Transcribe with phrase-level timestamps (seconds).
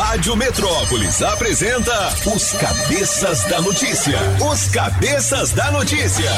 [0.00, 4.18] Rádio Metrópolis apresenta os Cabeças da Notícia.
[4.50, 6.30] Os Cabeças da Notícia.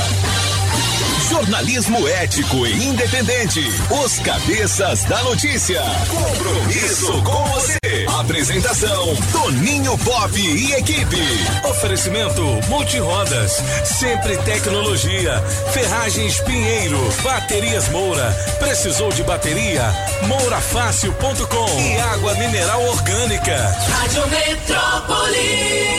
[1.29, 3.61] Jornalismo ético e independente.
[4.05, 5.83] Os Cabeças da Notícia.
[6.09, 7.79] Compromisso com você.
[8.19, 11.21] Apresentação: Toninho Pop e equipe.
[11.69, 18.33] Oferecimento Multirodas, Sempre Tecnologia, Ferragens Pinheiro, Baterias Moura.
[18.59, 19.85] Precisou de bateria?
[20.27, 23.57] Mourafácil.com e água mineral orgânica.
[23.99, 25.93] Rádio Metrópolis.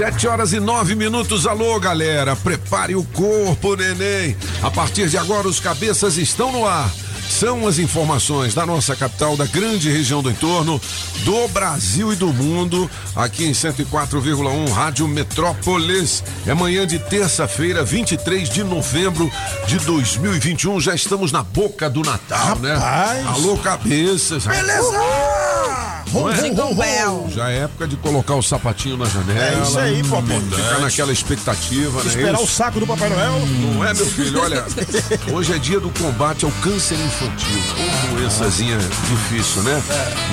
[0.00, 1.46] Sete horas e nove minutos.
[1.46, 2.34] Alô, galera.
[2.34, 4.34] Prepare o corpo, neném.
[4.62, 6.90] A partir de agora, os cabeças estão no ar.
[7.28, 10.80] São as informações da nossa capital, da grande região do entorno,
[11.22, 16.24] do Brasil e do mundo, aqui em 104,1 Rádio Metrópolis.
[16.46, 19.30] É manhã de terça-feira, 23 de novembro
[19.66, 20.80] de 2021.
[20.80, 22.74] Já estamos na boca do Natal, né?
[23.26, 24.46] Alô, cabeças.
[24.46, 24.92] Beleza!
[24.92, 25.59] Não
[26.30, 26.74] é?
[26.74, 27.28] Bell.
[27.30, 29.40] Já é época de colocar o sapatinho na janela.
[29.40, 30.40] É isso aí, Popó.
[30.40, 32.08] Ficar naquela expectativa, né?
[32.08, 32.44] Esperar Isso.
[32.44, 33.32] o saco do Papai Noel.
[33.74, 34.40] Não é, meu filho?
[34.40, 34.64] Olha,
[35.32, 37.60] hoje é dia do combate ao câncer infantil.
[38.12, 39.82] Ô, doençazinha difícil, né?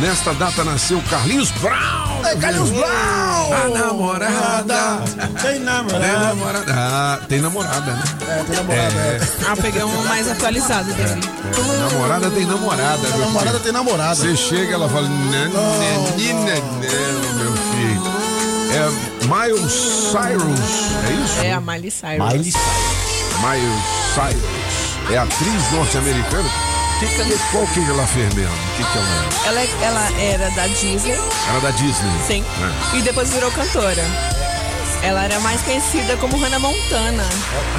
[0.02, 2.26] Nesta data nasceu Carlinhos Brown.
[2.26, 3.54] É, Carlinhos Brown!
[3.54, 5.02] A namorada.
[5.42, 6.18] Tem Tem namorada.
[6.20, 6.66] namorada.
[6.70, 8.04] Ah, tem namorada, né?
[8.28, 8.94] É, tem namorada.
[8.94, 9.20] É.
[9.48, 11.22] Ah, peguei um mais atualizado dele.
[11.22, 14.16] É, namorada tem namorada, meu Namorada tem namorada.
[14.16, 18.02] Você chega, ela fala, né, né, né, meu filho.
[18.74, 20.60] É Miles Cyrus,
[21.08, 21.40] é isso?
[21.42, 22.32] É a Miley Cyrus.
[22.32, 22.54] Miley
[23.42, 25.12] Miles Cyrus.
[25.12, 26.50] É atriz norte-americana?
[27.00, 28.54] Que, que, qual que ela fez mesmo?
[28.54, 29.48] O que, que ela é?
[29.48, 31.16] Ela, ela era da Disney,
[31.50, 32.12] Era da Disney.
[32.26, 32.44] sim,
[32.94, 32.98] É.
[32.98, 34.04] e depois virou cantora.
[35.08, 37.24] Ela era mais conhecida como Hannah Montana.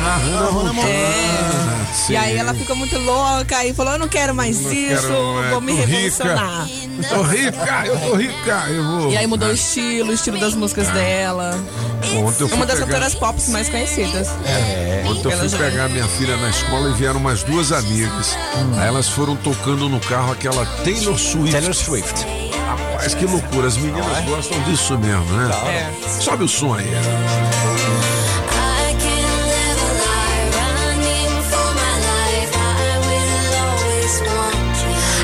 [0.04, 0.88] Ah, Hannah Montana.
[0.88, 1.94] É.
[1.94, 2.12] Sim.
[2.12, 5.42] E aí ela ficou muito louca e falou: Eu não quero mais Não isso, quero,
[5.44, 6.64] é, vou me tô revolucionar.
[6.66, 7.08] Rica.
[7.08, 9.12] Tô rica, eu tô rica, eu vou.
[9.12, 11.58] E aí mudou o estilo, o estilo das músicas dela.
[12.24, 14.28] Ontem eu fui Uma das pegar- cantoras pop mais conhecidas.
[15.08, 18.36] Ontem eu fui já- pegar minha filha na escola e vieram umas duas amigas.
[18.78, 21.52] Aí elas foram tocando no carro aquela Taylor Swift.
[21.52, 22.26] Taylor Swift.
[22.68, 23.66] Rapaz, que loucura.
[23.66, 25.50] As meninas gostam disso mesmo, né?
[25.66, 25.90] É.
[26.20, 26.86] Sobe o som aí.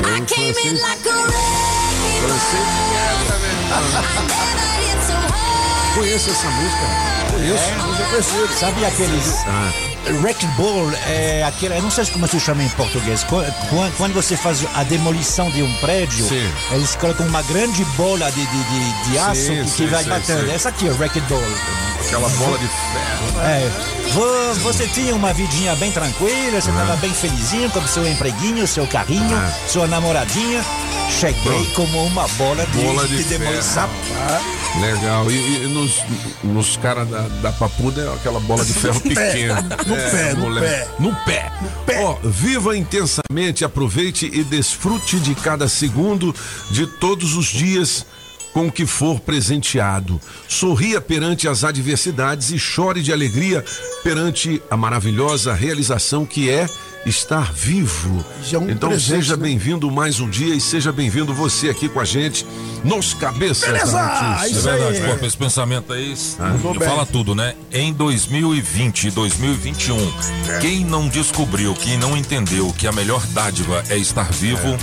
[0.07, 0.99] I
[4.27, 4.64] can
[5.95, 6.81] Conheço essa música.
[7.31, 7.87] Conheço.
[7.87, 8.47] Música conhecida.
[8.59, 9.33] Sabe aqueles.
[9.47, 9.71] Ah,
[10.21, 11.77] Wrecking Ball é aquele.
[11.77, 13.23] Eu não sei como se chama em português.
[13.23, 16.51] Qu- Quando, quando você faz a demolição de um prédio, Sim.
[16.71, 20.51] eles colocam uma grande bola de, de, de, de aço Sim, que, sim, vai batendo.
[20.51, 21.41] Essa aqui é o Wrecking Ball.
[22.05, 23.41] aquela bola de ferro.
[23.41, 23.71] É.
[24.11, 28.67] Vo- Você tinha uma vidinha bem tranquila, você estava bem felizinho com o seu empreguinho,
[28.67, 29.51] seu carrinho, Ah.
[29.67, 30.63] sua namoradinha.
[31.09, 31.71] Cheguei Pronto.
[31.73, 33.89] como uma bola de, Bola de demolição.
[34.81, 35.29] Legal.
[35.31, 35.91] E, e nos,
[36.43, 39.61] nos caras da, da papuda é aquela bola de ferro pequena.
[39.87, 40.67] No É, pé, no moleque.
[40.67, 40.87] pé.
[40.99, 41.15] No
[41.85, 42.03] pé.
[42.03, 46.35] Ó, viva intensamente, aproveite e desfrute de cada segundo
[46.71, 48.05] de todos os dias
[48.51, 50.19] com o que for presenteado.
[50.47, 53.63] Sorria perante as adversidades e chore de alegria
[54.03, 56.65] perante a maravilhosa realização que é
[57.05, 58.23] estar vivo.
[58.43, 59.43] Já é um então presente, seja né?
[59.43, 62.45] bem-vindo mais um dia e seja bem-vindo você aqui com a gente
[62.83, 64.47] nos cabeças Beleza, da notícia.
[64.49, 65.17] isso É verdade, aí.
[65.19, 66.13] pô, esse pensamento aí
[66.77, 66.87] bem.
[66.87, 67.53] fala tudo, né?
[67.71, 70.13] Em 2020 e 2021,
[70.61, 74.75] quem não descobriu, quem não entendeu que a melhor dádiva é estar vivo,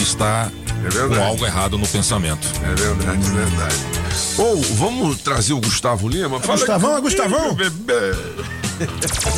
[0.00, 0.50] está
[0.84, 2.46] É com algo errado no pensamento.
[2.62, 3.76] É verdade, é verdade.
[4.38, 6.40] Ou vamos trazer o Gustavo Lima?
[6.40, 7.54] Fala Gustavão, aqui, é Gustavão?
[7.54, 8.14] bebê.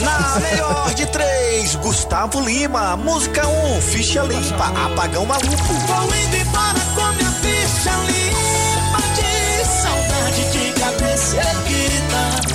[0.00, 2.97] Na melhor de três, Gustavo Lima.
[2.97, 5.75] Música 1, um, ficha limpa, apagão maluco.
[5.87, 12.48] Vou indo embora com minha ficha limpa de saudade de cabeça erguida.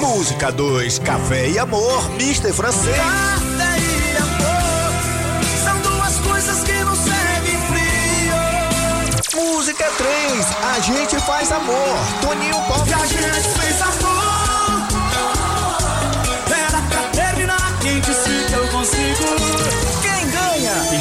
[0.00, 2.52] Música 2, Café e Amor, Mr.
[2.52, 2.96] Francês.
[2.96, 4.92] Café e amor
[5.64, 8.34] são duas coisas que não servem frio.
[9.40, 12.88] Música 3, A Gente Faz Amor, Toninho Pop.
[12.88, 14.03] E a gente fez amor.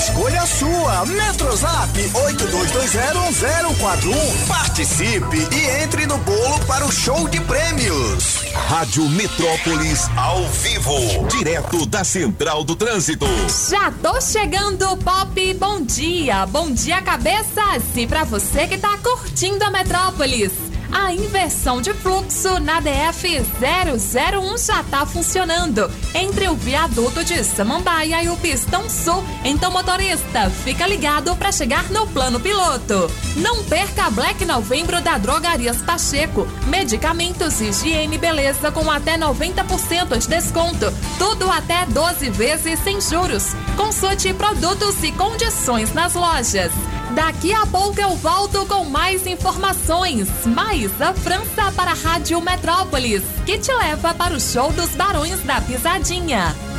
[0.04, 1.06] Escolha sua.
[1.06, 4.48] Metrozap 82201041.
[4.50, 8.44] Participe e entre no bolo para o show de prêmios.
[8.54, 13.26] Rádio Metrópolis ao vivo, direto da Central do Trânsito.
[13.70, 15.54] Já tô chegando, Pop.
[15.54, 17.84] Bom dia, bom dia, cabeças.
[17.96, 20.52] E pra você que tá curtindo a Metrópolis.
[20.94, 28.24] A inversão de fluxo na DF 001 já está funcionando entre o viaduto de Samambaia
[28.24, 29.24] e o Pistão Sul.
[29.44, 33.10] Então, motorista, fica ligado para chegar no plano piloto.
[33.38, 36.48] Não perca a Black Novembro da Drogarias Pacheco.
[36.68, 40.94] Medicamentos, higiene e beleza com até 90% de desconto.
[41.18, 43.56] Tudo até 12 vezes sem juros.
[43.76, 46.72] Consulte produtos e condições nas lojas.
[47.14, 50.28] Daqui a pouco eu volto com mais informações.
[50.46, 55.40] Mais a França para a Rádio Metrópolis, que te leva para o show dos Barões
[55.44, 56.73] da Pisadinha.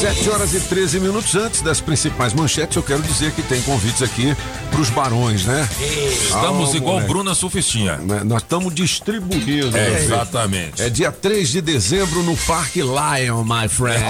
[0.00, 4.02] Sete horas e 13 minutos antes das principais manchetes, eu quero dizer que tem convites
[4.02, 4.36] aqui
[4.70, 5.66] pros barões, né?
[5.80, 7.08] Estamos Ah, igual moleque.
[7.10, 7.96] Bruna Sufistinha.
[7.96, 9.74] Né, Nós estamos distribuindo.
[9.74, 10.82] É, exatamente.
[10.82, 14.04] É dia 3 de dezembro no Parque Lion, my friend.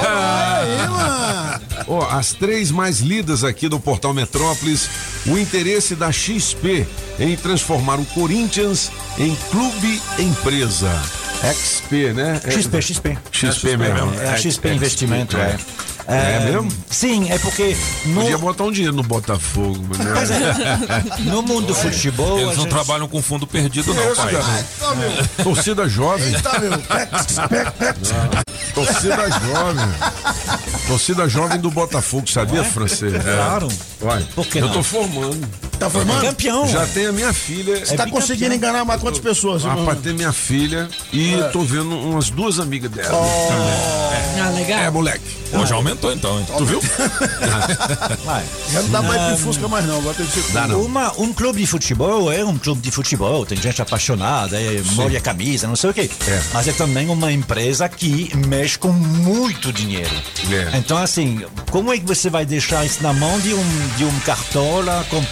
[1.86, 4.88] Ó, as três mais lidas aqui do Portal Metrópolis,
[5.26, 6.88] o interesse da XP
[7.20, 10.90] em transformar o Corinthians em clube empresa.
[11.52, 12.40] XP, né?
[12.44, 13.18] É- XP, XP.
[13.32, 14.14] XP mesmo.
[14.20, 15.56] É a XP Investimento, é.
[16.06, 16.70] É mesmo?
[16.90, 20.12] Sim, é porque no, Podia botar um dinheiro no Botafogo, né?
[20.14, 20.54] Pois é.
[21.30, 22.38] no mundo do futebol.
[22.38, 24.32] Eles não gente- trabalham com fundo perdido, não, Isso, pai.
[24.34, 25.24] cara.
[25.42, 26.32] Torcida jovem.
[26.40, 26.70] Tá, meu.
[26.78, 28.14] Pex, pex, pex.
[28.74, 29.86] Torcida jovem.
[30.86, 33.12] Torcida jovem do Botafogo, sabia, francês?
[33.22, 33.68] Claro.
[34.00, 34.22] Vai.
[34.34, 34.72] Por que Eu não?
[34.74, 35.48] tô formando.
[35.78, 36.20] Tá formando?
[36.20, 36.68] Campeão.
[36.68, 37.84] Já tem a minha filha.
[37.84, 39.64] Você tá conseguindo enganar mais quantas pessoas?
[39.64, 43.16] Ah, pra ter minha filha e tô vendo umas duas amigas dela.
[43.16, 44.78] Ah, legal.
[44.80, 45.24] É, moleque.
[45.50, 46.46] Pô, já aumentou então, hein?
[46.56, 46.80] Tu viu?
[48.72, 50.82] Já não dá mais pro Fusca mais não, agora tem que ser Dá não.
[50.82, 55.18] Uma, um clube de futebol é um clube de futebol, tem gente apaixonada, é, molha
[55.18, 56.10] a camisa, não sei o quê.
[56.26, 56.42] É.
[56.52, 60.10] Mas é também uma empresa que mexe com muito dinheiro.
[60.50, 60.76] É.
[60.76, 64.20] Então, assim, como é que você vai deixar isso na mão de um, de um
[64.20, 65.06] cartola?
[65.10, 65.22] Com...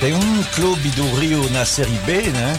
[0.00, 2.58] Tem um clube do Rio na Série B, né?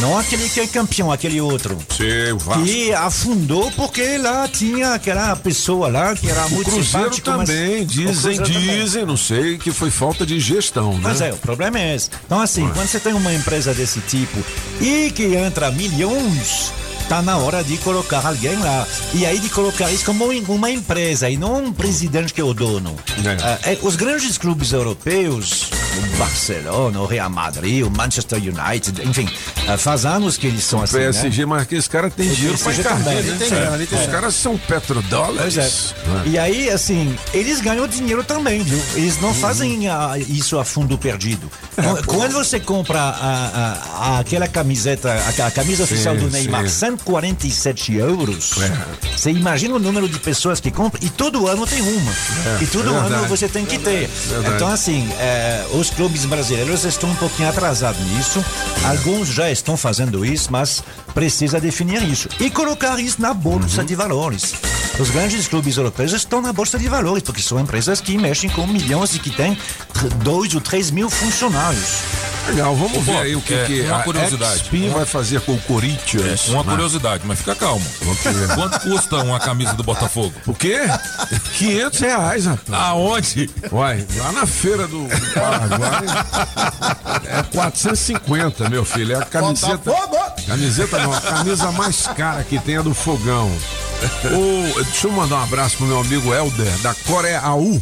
[0.00, 1.78] Não aquele que é campeão, aquele outro.
[1.96, 2.64] Sei, o Vasco.
[2.64, 7.48] Que afundou porque lá tinha aquela pessoa lá que era O muito Cruzeiro simpático, mas-
[7.48, 8.04] também, O dizem,
[8.36, 8.80] Cruzeiro também.
[8.84, 11.00] dizem, não sei, que foi falta de gestão, né?
[11.02, 12.10] Mas é, o problema é esse.
[12.26, 14.38] Então, assim, quando você tem uma empresa desse tipo
[14.80, 16.72] e que entra milhões,
[17.08, 18.86] tá na hora de colocar alguém lá.
[19.12, 22.54] E aí de colocar isso como uma empresa e não um presidente que é o
[22.54, 22.94] dono.
[23.24, 23.36] É.
[23.42, 29.28] Ah, é, os grandes clubes europeus, o Barcelona, o Real Madrid, o Manchester United, enfim,
[29.68, 31.04] ah, faz anos que eles são assim, né?
[31.12, 33.22] PSG, mas que esse cara tem dinheiro PSG encargar, né?
[33.22, 34.12] tem ele tem Os grana.
[34.12, 35.94] caras são petrodólares.
[36.24, 36.28] É.
[36.28, 38.80] E aí, assim, eles ganham dinheiro também, viu?
[38.94, 41.50] Eles não fazem ah, isso a fundo perdido.
[42.06, 46.93] Quando- você compra a- a- a- aquela camiseta, a, a camisa oficial do Neymar, sim.
[46.98, 49.16] 147 euros, É.
[49.16, 52.12] você imagina o número de pessoas que compram, e todo ano tem uma.
[52.60, 53.14] e todo é verdade.
[53.14, 54.08] ano você tem que ter.
[54.54, 58.44] Então, assim, eh, os clubes brasileiros estão um pouquinho atrasados nisso.
[58.84, 60.82] Alguns já estão fazendo isso, mas
[61.14, 62.28] precisa definir isso.
[62.40, 63.86] E colocar isso na bolsa Uhum.
[63.86, 64.54] de valores.
[64.98, 68.66] Os grandes clubes europeus estão na bolsa de valores, porque são empresas que mexem com
[68.66, 69.58] milhões e que têm
[70.22, 71.88] dois ou três mil funcionários.
[72.48, 74.58] Legal, vamos Ô, ver aí o que, é, que uma a curiosidade.
[74.60, 76.48] XP vai fazer com o Corinthians.
[76.48, 76.70] Uma né?
[76.70, 77.84] curiosidade, mas fica calmo.
[78.54, 80.32] Quanto custa uma camisa do Botafogo?
[80.46, 80.80] O quê?
[81.56, 82.82] 500 reais, rapaz.
[82.82, 83.50] Aonde?
[83.72, 86.04] Uai, lá na feira do do Paraguai
[87.26, 89.14] é 450, meu filho.
[89.14, 89.76] É a camiseta.
[89.78, 90.16] Botafogo!
[90.46, 93.50] Camiseta não, a camisa mais cara que tem é do Fogão.
[94.26, 97.80] O, deixa eu mandar um abraço pro meu amigo Helder, da Coreia AU.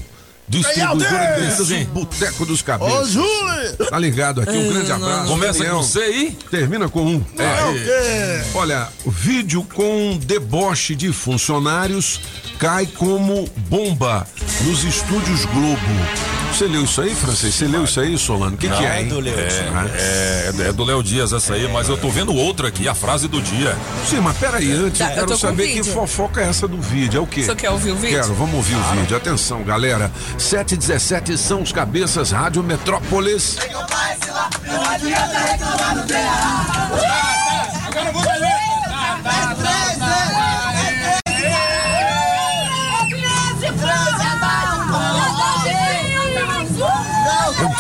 [0.52, 1.38] Distribuidora
[1.82, 3.08] o Boteco dos Ô, Cabeças.
[3.08, 3.76] Júlio!
[3.88, 5.28] Tá ligado aqui, um grande abraço.
[5.28, 5.76] Começa Daniel.
[5.76, 6.38] com C aí?
[6.50, 7.24] Termina com um.
[7.38, 8.50] É o quê?
[8.54, 12.20] Olha, o vídeo com deboche de funcionários
[12.58, 14.26] cai como bomba
[14.64, 16.41] nos estúdios Globo.
[16.52, 17.54] Você leu isso aí, Francês?
[17.54, 18.54] Você leu isso aí, Solano?
[18.54, 19.08] O que, que é, hein?
[19.08, 19.34] do Leo.
[19.34, 23.26] É, é do Léo Dias essa aí, mas eu tô vendo outra aqui, a frase
[23.26, 23.74] do dia.
[24.06, 27.18] Sim, mas peraí, antes Tá, eu quero saber que fofoca é essa do vídeo.
[27.18, 27.42] É o quê?
[27.42, 28.20] Você quer ouvir o vídeo?
[28.20, 29.16] Quero, vamos ouvir o vídeo.
[29.16, 30.12] Atenção, galera.
[30.36, 33.56] 7 e 17 são os cabeças Rádio Metrópolis.
[33.56, 33.86] Eu não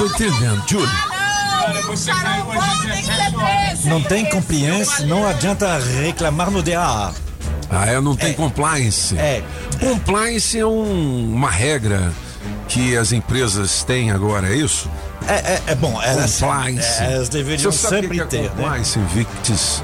[0.02, 0.88] tô entendendo, Júlio.
[3.84, 7.12] Não tem compliance, não adianta reclamar no DA.
[7.70, 9.16] Ah, é, não tem compliance.
[9.16, 9.42] É.
[9.80, 12.12] Compliance é um- uma regra
[12.68, 14.90] que as empresas têm agora, é isso?
[15.28, 17.02] É, é, é bom, elas, Compliance.
[17.02, 18.48] elas deveriam Você sabe o sempre que que é ter, né?
[18.56, 19.82] compliance, Victis?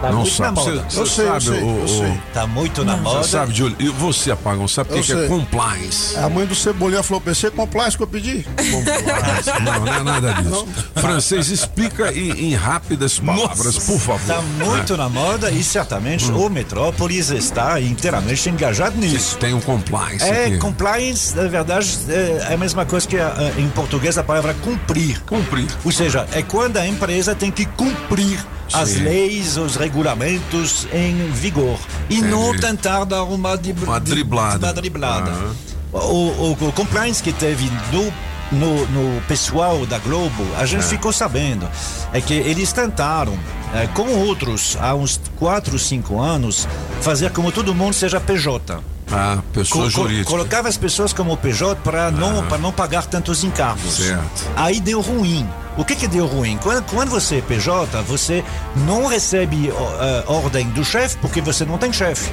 [0.00, 0.56] Tá Não muito sabe.
[0.56, 0.84] na Você, moda.
[0.88, 2.20] você Eu sei, eu sabe, sei, o- eu sei.
[2.32, 3.22] Tá muito na moda.
[3.22, 3.76] Você sabe, Júlio?
[3.78, 6.16] E você, Apagão, sabe o que, Eu é compliance?
[6.16, 8.46] A mãe do Cebolinha falou pra você, compliance que eu pedi.
[8.56, 9.50] Compliance.
[9.62, 10.66] Não, não é nada disso.
[10.96, 14.20] Francês, explica em, em rápidas palavras, por favor.
[14.20, 19.36] Está muito na moda e certamente o Metrópolis está inteiramente engajado nisso.
[19.38, 20.58] Tem um compliance É, aqui.
[20.58, 23.16] compliance, na verdade, é a mesma coisa que
[23.58, 25.20] em português a palavra cumprir.
[25.24, 25.66] Cumprir.
[25.84, 28.38] Ou seja, é quando a empresa tem que cumprir
[28.72, 29.02] as Sim.
[29.04, 31.78] leis, os regulamentos em vigor.
[32.08, 34.66] E não tentar dar uma, dib- Uma driblada.
[34.66, 35.30] Uma driblada.
[35.30, 35.54] Aham.
[35.92, 38.12] O, o- o compliance que teve no,
[38.52, 41.68] no, no pessoal da Globo, a gente ficou sabendo,
[42.12, 43.36] é que eles tentaram,
[43.74, 46.68] eh, com outros, há uns 4, 5 anos,
[47.00, 48.78] fazer como todo mundo seja PJ.
[49.12, 50.30] Ah, pessoa Co- jurídica.
[50.30, 53.94] colocava as pessoas como PJ para não, para não pagar tantos encargos.
[53.94, 54.48] Certo.
[54.54, 55.44] Aí deu ruim.
[55.80, 56.58] O que que deu ruim?
[56.62, 58.44] Quando, quando você é PJ, você
[58.86, 62.30] não recebe eh, ordem do chefe porque você não tem chefe.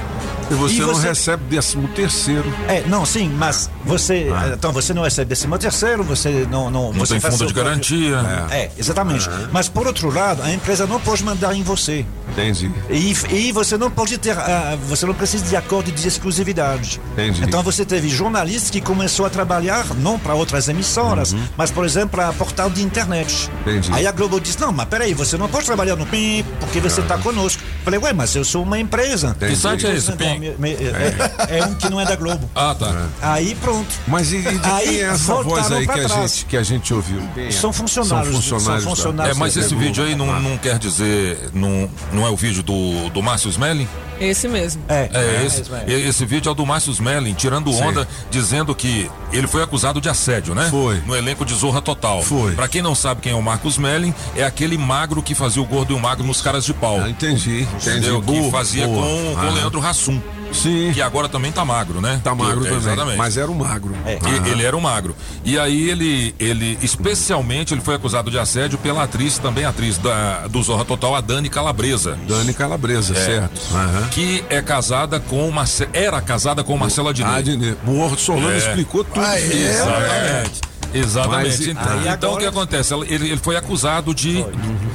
[0.50, 2.50] E você E não você- recebe décimo terceiro.
[2.68, 4.30] É, não, sim, mas você.
[4.34, 4.48] Ah.
[4.48, 6.70] eh, Então você não recebe décimo terceiro, você não.
[6.70, 8.16] Não, Não você tem fundo de próprio- garantia.
[8.50, 9.28] É, exatamente.
[9.52, 12.04] Mas por outro lado, a empresa não pode mandar em você.
[12.30, 12.70] Entendi.
[12.90, 17.00] E, e você não pode ter, ah, você não precisa de acordo de exclusividade.
[17.12, 17.42] Entendi.
[17.44, 22.10] Então você teve jornalistas que começou a trabalhar não para outras emissoras, mas por exemplo
[22.10, 23.37] para portal de internet.
[23.60, 23.90] Entendi.
[23.92, 27.00] Aí a Globo disse não, mas peraí, você não pode trabalhar no PIN porque você
[27.00, 27.62] está conosco.
[27.88, 29.34] Falei, ué, mas eu sou uma empresa.
[29.38, 32.48] Que site é esse, Então, me- me- é, é um que não é da Globo.
[32.54, 33.06] Ah, tá.
[33.22, 33.88] Aí pronto.
[34.06, 36.62] Mas e, e de Aí quem é essa voz aí que a, gente, que a
[36.62, 37.22] gente ouviu?
[37.36, 37.50] É?
[37.50, 38.30] São funcionários.
[38.32, 38.84] São funcionários.
[38.84, 39.84] São funcionários É, mas esse Globo.
[39.84, 41.48] vídeo aí não, não quer dizer.
[41.54, 43.88] Não, não é o vídeo do, do Márcio Smelling?
[44.20, 44.82] Esse mesmo.
[44.88, 47.82] É, É, esse, é, esse vídeo é o do Márcio Smelling, tirando Sim.
[47.84, 50.66] onda, dizendo que ele foi acusado de assédio, né?
[50.70, 51.00] Foi.
[51.06, 52.20] No elenco de Zorra Total.
[52.22, 52.52] Foi.
[52.52, 55.64] Pra quem não sabe quem é o Marcos Smelling, é aquele magro que fazia o
[55.64, 57.00] gordo e o magro nos caras de pau.
[57.00, 57.66] Ah, entendi.
[57.80, 58.08] Entendi.
[58.08, 58.22] Entendeu?
[58.22, 59.02] Que fazia boa.
[59.02, 60.20] com, com Ah, o Leandro Hassum.
[60.50, 60.92] Sim.
[60.94, 62.20] Que agora também tá magro, né?
[62.24, 62.78] Tá magro É, também.
[62.78, 63.18] Exatamente.
[63.18, 63.94] Mas era o magro.
[64.06, 64.14] É.
[64.14, 64.50] E-.
[64.50, 65.14] Ele era o magro.
[65.44, 70.46] E aí ele, ele, especialmente, ele foi acusado de assédio pela atriz, também atriz da,
[70.46, 72.18] do Zorra Total, a Dani Calabresa.
[72.26, 73.24] Dani Calabresa, É.
[73.24, 73.60] certo.
[73.74, 74.08] Aham.
[74.10, 75.86] Que é casada com Marce...
[75.92, 77.30] era casada com Marcela Adnet.
[77.30, 77.76] Ah, Adnet.
[77.84, 78.56] Boa, Solano É.
[78.56, 79.20] explicou tudo.
[79.20, 79.44] Ah, é?
[79.44, 80.60] Exatamente.
[80.92, 81.48] Exatamente.
[81.48, 82.94] Mas, então, então o que acontece?
[82.94, 84.44] Ele, ele foi acusado de,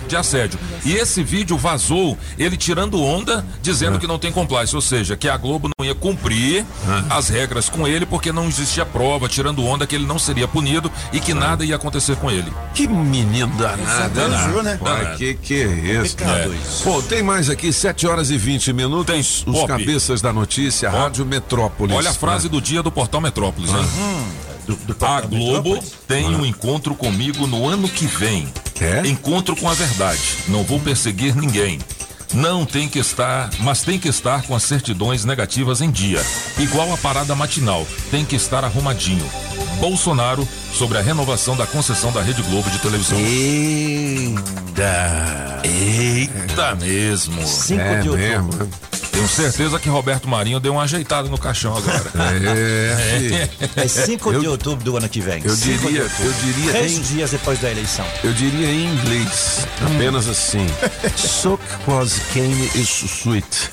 [0.07, 0.59] de assédio.
[0.85, 5.29] E esse vídeo vazou, ele tirando onda, dizendo que não tem compliance, ou seja, que
[5.29, 6.65] a Globo não ia cumprir
[7.09, 10.91] as regras com ele porque não existia prova, tirando onda que ele não seria punido
[11.12, 12.51] e que nada ia acontecer com ele.
[12.73, 14.71] Que menino danado, Danado, né?
[14.73, 14.79] né?
[14.83, 15.17] Danado.
[15.17, 15.67] que que é
[16.03, 16.17] isso?
[16.17, 16.55] Complicado É.
[16.57, 16.83] isso.
[16.83, 19.05] Pô, tem mais aqui, 7 horas e 20 minutos.
[19.05, 19.19] Tem.
[19.21, 19.67] Os Pop.
[19.67, 21.95] cabeças da notícia, Rádio Metrópolis.
[21.95, 23.85] Olha a frase do dia do Portal Metrópolis, hein?
[24.65, 28.48] Do, do A Globo tem um encontro comigo no ano que vem.
[28.79, 29.05] É?
[29.08, 30.20] Encontro com a verdade.
[30.48, 31.79] Não vou perseguir ninguém.
[32.34, 36.20] Não tem que estar, mas tem que estar com as certidões negativas em dia.
[36.58, 39.29] Igual a parada matinal, tem que estar arrumadinho.
[39.79, 43.20] Bolsonaro sobre a renovação da concessão da Rede Globo de televisão.
[43.20, 44.41] Eita!
[45.63, 47.46] Eita mesmo.
[47.46, 48.43] 5 É de outubro.
[48.58, 48.70] mesmo.
[49.24, 52.03] Tenho certeza que Roberto Marinho deu uma ajeitada no caixão agora.
[52.53, 53.70] É, filho.
[53.75, 55.42] É 5 de outubro do ano que vem.
[55.44, 58.06] Eu 5 diria, eu diria Três em, dias depois da eleição.
[58.24, 60.68] eu diria em inglês, apenas assim.
[61.15, 63.70] Soak was cane is sweet.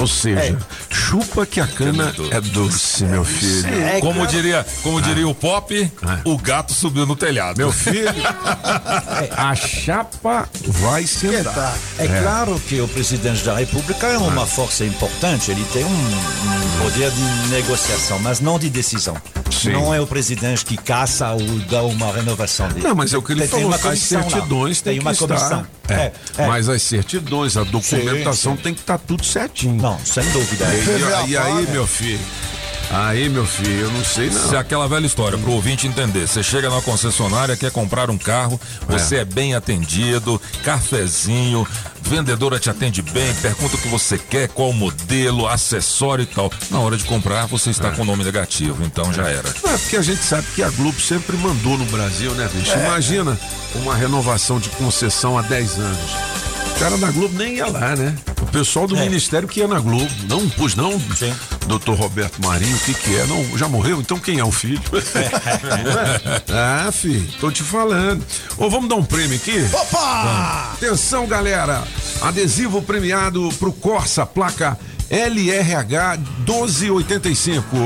[0.00, 3.68] Ou seja, chupa que a cana é doce, meu filho.
[3.74, 5.92] É Como diria, como diria o Pop,
[6.24, 7.58] o gato subiu no telhado.
[7.58, 8.08] Meu filho,
[9.36, 11.76] a chapa vai sentar.
[11.98, 16.78] É, claro que o presidente da República é uma força importante, ele tem um, um
[16.82, 19.16] poder de negociação, mas não de decisão.
[19.50, 19.72] Sim.
[19.72, 22.86] Não é o presidente que caça ou dá uma renovação dele.
[22.86, 23.76] Não, mas é o que ele Tem- tem falou.
[23.78, 25.66] uma As certidões Tem têm uma que comissão.
[25.88, 26.46] É, É, é.
[26.46, 28.62] Mas as certidões, a documentação sim.
[28.62, 29.74] tem que estar tudo certinho.
[29.74, 30.66] Não, sem dúvida.
[30.74, 32.20] E, e aí, meu filho?
[32.92, 34.48] Aí, meu filho, eu não sei não.
[34.48, 38.18] Se é aquela velha história, pro ouvinte entender, você chega na concessionária, quer comprar um
[38.18, 41.64] carro, você é, bem atendido, cafezinho,
[42.02, 46.50] vendedora te atende bem, pergunta o que você quer, qual modelo, acessório e tal.
[46.68, 49.48] Na hora de comprar, você está com o nome negativo, então já era.
[49.48, 52.72] É porque a gente sabe que a Globo sempre mandou no Brasil, né, bicho?
[52.72, 52.86] É.
[52.86, 53.38] Imagina
[53.76, 56.39] uma renovação de concessão há 10 anos.
[56.80, 58.16] Cara da Globo nem ia lá, né?
[58.40, 59.00] O pessoal do É.
[59.00, 60.10] Ministério que ia na Globo.
[60.26, 61.30] Não, pois não, Sim.
[61.66, 63.26] doutor Roberto Marinho, o que que é?
[63.26, 64.00] Não, já morreu?
[64.00, 64.80] Então quem é o filho?
[66.48, 68.24] ah, filho, tô te falando.
[68.56, 69.62] Ô, vamos dar um prêmio aqui?
[69.74, 70.70] Opa!
[70.72, 71.84] Atenção, galera!
[72.22, 74.78] Adesivo premiado pro Corsa, placa
[75.10, 77.76] LRH 1285.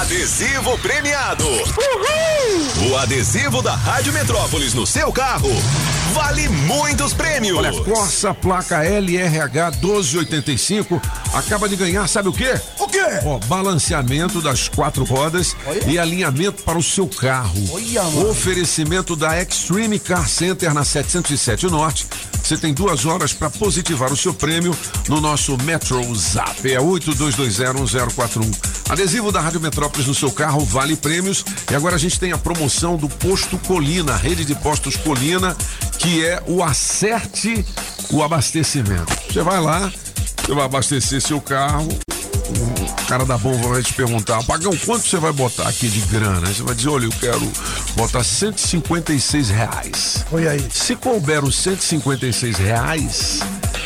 [0.00, 1.46] Adesivo premiado.
[2.90, 5.48] O adesivo da Rádio Metrópolis no seu carro
[6.12, 7.56] vale muitos prêmios.
[7.56, 11.00] Olha, Corsa placa LRH 1285
[11.32, 12.52] acaba de ganhar, sabe o quê?
[12.78, 13.00] O quê?
[13.24, 17.58] Ó, balanceamento das quatro rodas e alinhamento para o seu carro.
[17.72, 18.28] Olha, mano.
[18.28, 22.06] Oferecimento da Extreme Car Center na 707 Norte.
[22.42, 24.76] Você tem duas horas para positivar o seu prêmio
[25.08, 26.70] no nosso Metro Zap.
[26.70, 28.90] É 82201041.
[28.90, 31.44] Adesivo da Rádio Metrópolis no seu carro vale prêmios.
[31.70, 35.56] E agora a gente tem a promoção do Posto Colina, rede de postos Colina,
[35.98, 37.64] que é o acerte
[38.10, 39.12] o abastecimento.
[39.30, 39.92] Você vai lá,
[40.44, 41.88] você vai abastecer seu carro.
[43.12, 46.48] Cara da bomba vai te perguntar, Pagão, quanto você vai botar aqui de grana?
[46.48, 47.52] Aí Você vai dizer, olha, eu quero
[47.94, 50.24] botar 156 reais.
[50.32, 50.66] Olha aí.
[50.72, 53.40] Se couber os 156 reais,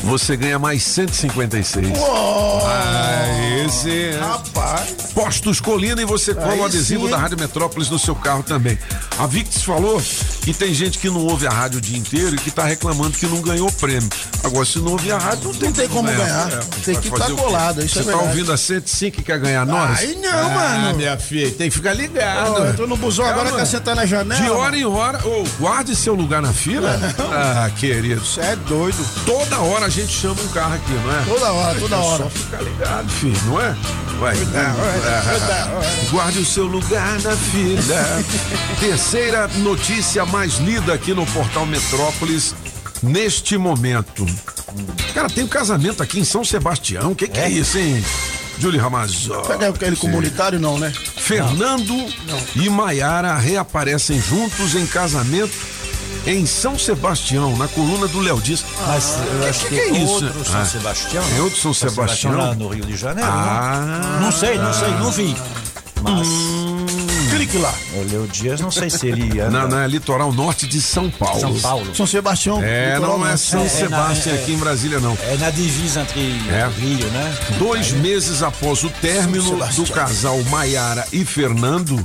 [0.05, 1.89] você ganha mais 156.
[1.99, 4.19] Ah, esse é.
[4.21, 5.07] Rapaz.
[5.13, 7.11] Postos Colina e você cola o adesivo sim.
[7.11, 8.79] da Rádio Metrópolis no seu carro também.
[9.19, 10.01] A Victis falou
[10.43, 13.17] que tem gente que não ouve a rádio o dia inteiro e que tá reclamando
[13.17, 14.09] que não ganhou prêmio.
[14.45, 16.49] Agora, se não ouvir a rádio, não tem, Não tem como ganhar.
[16.85, 19.39] Tem Vai que fazer tá colado, isso Você é tá ouvindo a 105 e quer
[19.39, 19.99] ganhar nós?
[19.99, 20.97] Aí não, ah, mano.
[20.97, 22.53] minha filha, tem que ficar ligado.
[22.53, 24.41] Ó, eu tô no busão agora, quer sentar na janela?
[24.41, 26.99] De hora em hora, ô, guarde seu lugar na fila.
[27.19, 28.25] Ah, querido.
[28.25, 28.97] Você é doido.
[29.25, 31.23] Toda hora a gente chama um carro aqui, não é?
[31.25, 32.25] Toda hora, toda É hora.
[32.25, 33.77] Só ficar ligado, filho, não é?
[34.19, 34.37] Vai.
[34.37, 36.11] é.
[36.11, 38.23] Guarde o seu lugar na fila.
[38.81, 42.55] Terceira notícia mais lida aqui no portal Metrópolis
[43.03, 44.27] neste momento.
[45.15, 47.13] Cara, tem um casamento aqui em São Sebastião.
[47.13, 47.49] O que, que é?
[47.49, 48.03] isso, hein?
[48.59, 49.33] Júlio Ramazzo.
[49.47, 50.93] Pega aquele comunitário, não, né?
[51.17, 51.95] Fernando
[52.55, 55.53] e Maiara reaparecem juntos em casamento
[56.27, 58.65] em São Sebastião, na coluna do Léo Dias.
[58.87, 60.25] Mas eu acho que, que é isso?
[60.25, 61.25] outro São Ah, Sebastião.
[61.37, 62.37] é outro São Sebastião?
[62.37, 63.31] lá no Rio de Janeiro.
[63.31, 63.81] Ah.
[63.87, 64.19] né?
[64.23, 65.37] Não sei, não sei, não vi.
[66.03, 66.27] Mas
[67.37, 67.75] Clique lá.
[67.95, 69.51] o Dias, não sei se ele anda.
[69.51, 71.39] Não, não, é litoral norte de São Paulo.
[71.41, 71.95] São Paulo.
[71.95, 72.63] São Sebastião.
[72.63, 73.41] É, não é norte.
[73.41, 75.19] São É, é, Sebastião na- é, aqui em Brasília, não.
[75.23, 76.67] É na divisa entre É.
[76.79, 77.39] Rio, né?
[77.59, 82.03] Dois meses após o término do casal Maiara e Fernando,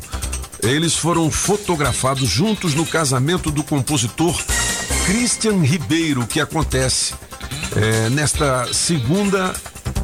[0.62, 4.38] eles foram fotografados juntos no casamento do compositor
[5.06, 7.14] Christian Ribeiro, que acontece
[7.76, 9.54] é, nesta segunda.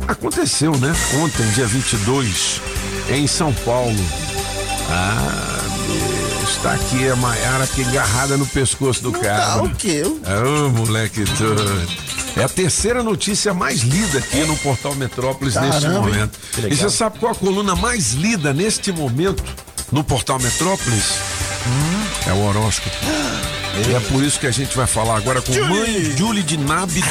[0.07, 0.95] Aconteceu, né?
[1.21, 2.61] Ontem, dia 22,
[3.09, 3.93] em São Paulo.
[4.89, 9.55] Ah, bicho, tá aqui a Maiara aqui agarrada no pescoço do cara.
[9.55, 10.03] Tá o quê?
[10.03, 12.07] Ô, moleque doido.
[12.37, 16.13] É a terceira notícia mais lida aqui no portal Metrópolis neste Caramba, hein?
[16.15, 16.39] momento.
[16.53, 19.43] Que E você sabe qual a coluna mais lida neste momento
[19.91, 21.15] no portal Metrópolis?
[22.27, 22.95] É o horóscopo.
[23.85, 27.05] E é por isso que a gente vai falar agora com mãe Julie de Nabidu.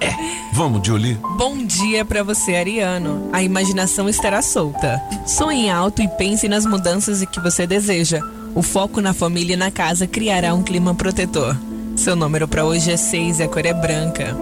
[0.00, 0.12] É.
[0.52, 1.18] Vamos, Julie.
[1.36, 3.30] Bom dia pra você, Ariano.
[3.32, 5.02] A imaginação estará solta.
[5.26, 8.20] Sonhe alto e pense nas mudanças que você deseja.
[8.54, 11.56] O foco na família e na casa criará um clima protetor.
[11.96, 14.36] Seu número pra hoje é 6 e a cor é branca.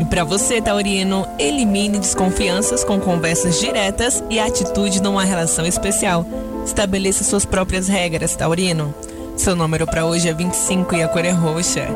[0.00, 6.26] E pra você, Taurino, elimine desconfianças com conversas diretas e atitude numa relação especial.
[6.64, 8.94] Estabeleça suas próprias regras, Taurino.
[9.42, 11.88] Seu número pra hoje é 25 e a cor é roxa.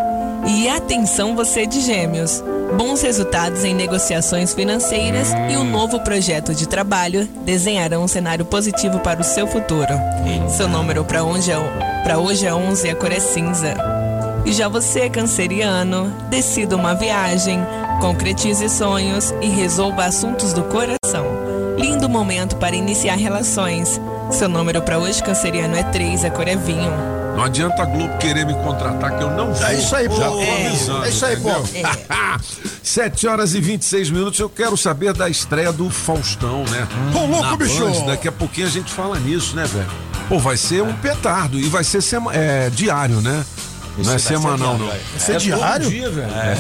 [0.48, 2.42] E atenção você de Gêmeos.
[2.76, 8.98] Bons resultados em negociações financeiras e um novo projeto de trabalho desenharão um cenário positivo
[8.98, 9.92] para o seu futuro.
[10.48, 13.74] Seu número para hoje, é, o- pra hoje é 11 e a cor é cinza.
[14.44, 17.60] E já você, canceriano, decida uma viagem,
[18.00, 21.24] concretize sonhos e resolva assuntos do coração.
[21.78, 24.00] Lindo momento para iniciar relações.
[24.32, 27.15] Seu número para hoje, canceriano, é 3, a cor é vinho.
[27.36, 29.66] Não adianta a Globo querer me contratar, que eu não vou.
[29.66, 30.16] É isso aí, pô.
[30.16, 30.66] Já tô É.
[30.66, 31.04] avisando.
[31.04, 31.50] É isso aí, pô.
[31.50, 31.90] entendeu?
[32.82, 34.40] 7 horas e 26 minutos.
[34.40, 36.86] Eu quero saber da estreia do Faustão, né?
[37.14, 37.78] Ô, louco, Na bicho.
[37.80, 38.06] Band.
[38.06, 39.86] Daqui a pouquinho a gente fala nisso, né, velho?
[40.28, 41.58] Pô, vai ser um petardo.
[41.58, 43.44] E vai ser sema- é, diário, né?
[43.98, 44.86] Não é semanal, não.
[44.88, 45.00] vai.
[45.18, 45.84] Ser é diário?
[45.86, 46.30] Todo dia, velho.
[46.34, 46.52] É.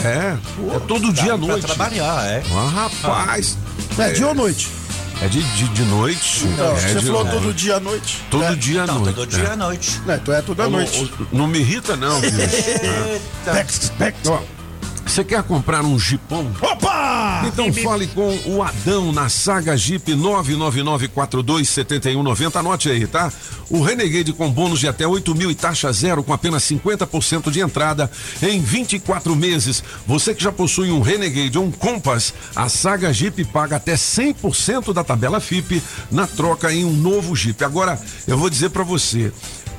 [0.74, 1.66] É, todo dia à Pra noite.
[1.66, 2.42] trabalhar, é.
[2.54, 3.58] Ah, rapaz.
[3.98, 4.68] É dia ou noite?
[5.22, 6.44] É de, de, de noite.
[6.58, 7.30] Não, é você de- falou é.
[7.30, 8.22] todo dia à noite.
[8.30, 8.54] Todo É.
[8.54, 9.14] dia à Não, noite.
[9.14, 9.50] todo dia é.
[9.52, 10.00] à noite.
[10.04, 11.12] Não, então é Não, noite.
[11.32, 12.36] não me irrita, não, bicho.
[13.44, 14.16] Pex, pex.
[15.06, 16.52] Você quer comprar um jipão?
[16.60, 17.42] Opa!
[17.46, 22.56] Então fale com o Adão na Saga Jeep 999427190.
[22.56, 23.32] Anote aí, tá?
[23.70, 27.60] O Renegade com bônus de até 8 mil e taxa zero com apenas 50% de
[27.60, 28.10] entrada
[28.42, 29.82] em 24 meses.
[30.06, 34.92] Você que já possui um Renegade ou um Compass, a Saga Jeep paga até 100%
[34.92, 37.64] da tabela FIP na troca em um novo Jeep.
[37.64, 39.32] Agora, eu vou dizer pra você.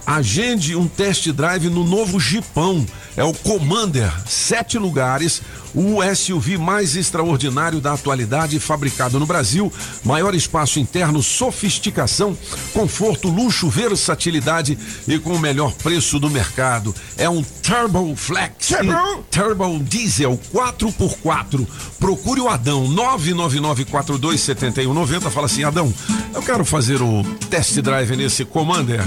[0.08, 2.86] Agende um test drive no novo Jeepão.
[3.18, 5.42] É o Commander, sete lugares,
[5.76, 9.70] o SUV mais extraordinário da atualidade, fabricado no Brasil.
[10.06, 12.38] Maior espaço interno, sofisticação,
[12.74, 16.96] conforto, luxo, versatilidade e com o melhor preço do mercado.
[17.18, 19.26] É um Turbo Flex Turbo.
[19.30, 21.68] Turbo Diesel 4x4.
[22.00, 25.30] Procure o Adão 999427190.
[25.30, 25.94] Fala assim, Adão,
[26.34, 29.06] eu quero fazer o test drive nesse Commander.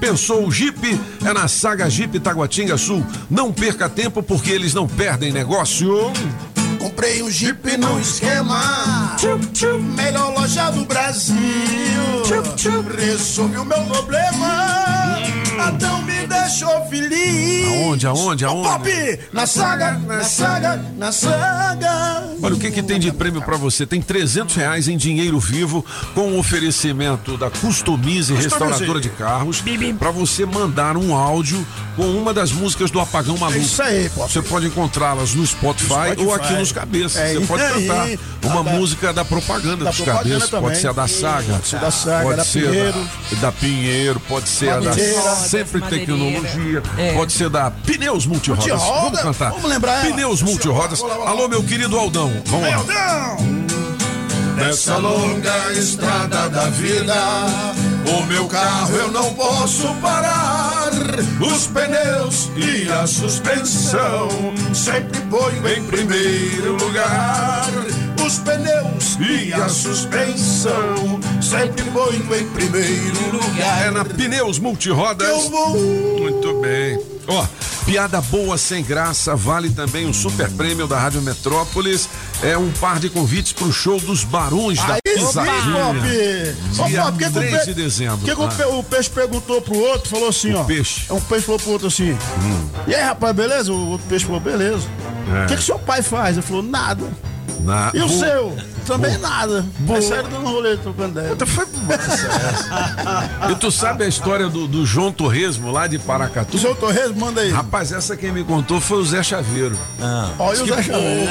[0.00, 1.00] Pensou o Jeep?
[1.24, 3.04] É na Saga Jeep Taguatinga Sul.
[3.30, 6.12] Não perca tempo porque eles não perdem negócio.
[6.78, 9.16] Comprei um Jeep no esquema.
[9.96, 11.36] Melhor loja do Brasil.
[12.96, 15.18] Resolvi o meu problema.
[15.58, 16.09] Adão me
[16.50, 17.66] deixou feliz.
[17.68, 18.68] Aonde, aonde, aonde?
[18.68, 22.24] Pop, na saga, na saga, na saga.
[22.42, 23.86] Olha o que, que tem de prêmio pra você.
[23.86, 25.84] Tem 300 reais em dinheiro vivo
[26.14, 29.62] com o oferecimento da Customize Restauradora de Carros
[29.98, 31.64] pra você mandar um áudio
[31.96, 33.58] com uma das músicas do Apagão Maluco.
[33.58, 34.26] É isso aí, pô.
[34.26, 36.24] Você pode encontrá-las no Spotify, Spotify.
[36.24, 37.16] ou aqui nos cabeças.
[37.16, 37.86] É você pode aí.
[37.86, 40.50] cantar uma da- música da propaganda da dos propaganda cabeças.
[40.50, 40.80] Pode também.
[40.80, 41.52] ser a da Saga.
[41.54, 43.08] Pode ser da Saga, pode da ser Pinheiro.
[43.32, 44.92] Da, da Pinheiro, pode ser a da.
[45.36, 46.39] Sempre Madeireira.
[46.40, 47.12] Tecnologia, É.
[47.14, 48.66] pode ser da Pneus Multirodas.
[48.66, 49.00] Multiroda?
[49.02, 49.50] Vamos cantar.
[49.52, 50.12] Vamos lembrar ela.
[50.14, 51.02] Pneus Multirodas.
[51.02, 52.30] Alô, meu querido Aldão.
[52.46, 53.36] Vamos lá.
[54.56, 57.14] Nessa longa estrada da vida,
[58.18, 60.60] o meu carro eu não posso parar.
[61.40, 64.28] Os pneus e a suspensão
[64.74, 67.70] sempre ponho em primeiro lugar.
[68.30, 73.86] Os pneus e a suspensão sempre ponho em primeiro lugar.
[73.88, 75.26] É na Pneus Multirodas.
[75.28, 75.76] Eu vou.
[76.20, 76.96] Muito bem.
[77.26, 77.44] Ó,
[77.84, 82.08] piada boa sem graça, vale também um super prêmio da Rádio Metrópolis.
[82.40, 85.94] É um par de convites pro show dos Barões da Pisadinha.
[86.86, 88.18] Dia Pop, que que o 3 pe- de dezembro.
[88.18, 88.48] que, que o Ah.
[88.48, 90.62] pe- o peixe perguntou pro outro, falou assim, ó.
[90.62, 91.12] peixe.
[91.12, 92.16] Um peixe falou pro outro assim.
[92.86, 93.72] E aí, rapaz, beleza?
[93.72, 94.86] O outro peixe falou, beleza.
[95.28, 95.46] O É.
[95.46, 96.36] que, que seu pai faz?
[96.36, 97.04] Ele falou, nada.
[97.64, 98.56] Na- E o Bo- seu?
[98.86, 99.64] Também nada.
[99.80, 99.98] Boa.
[99.98, 101.36] É sério dando rolê, trocando ideia.
[101.46, 101.66] Foi
[103.50, 106.56] E tu sabe a história do, do João Torresmo lá de Paracatu?
[106.56, 107.50] O seu Torres, manda aí.
[107.50, 109.76] Rapaz, essa quem me contou foi o Zé Chaveiro.
[110.38, 111.30] Olha o Zé Chaveiro.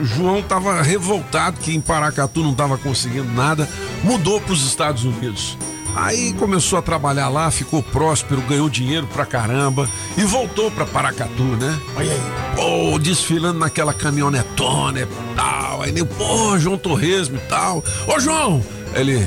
[0.00, 3.68] o João tava revoltado que em Paracatu não tava conseguindo nada,
[4.04, 5.56] mudou para os Estados Unidos.
[5.94, 11.42] Aí começou a trabalhar lá, ficou próspero, ganhou dinheiro pra caramba e voltou pra Paracatu,
[11.42, 11.78] né?
[11.96, 12.20] Olha aí.
[12.56, 15.82] Pô, desfilando naquela caminhonetona e tal.
[15.82, 17.84] Aí nem, pô, João Torresmo e tal.
[18.06, 18.64] Ô, João!
[18.94, 19.26] Ele,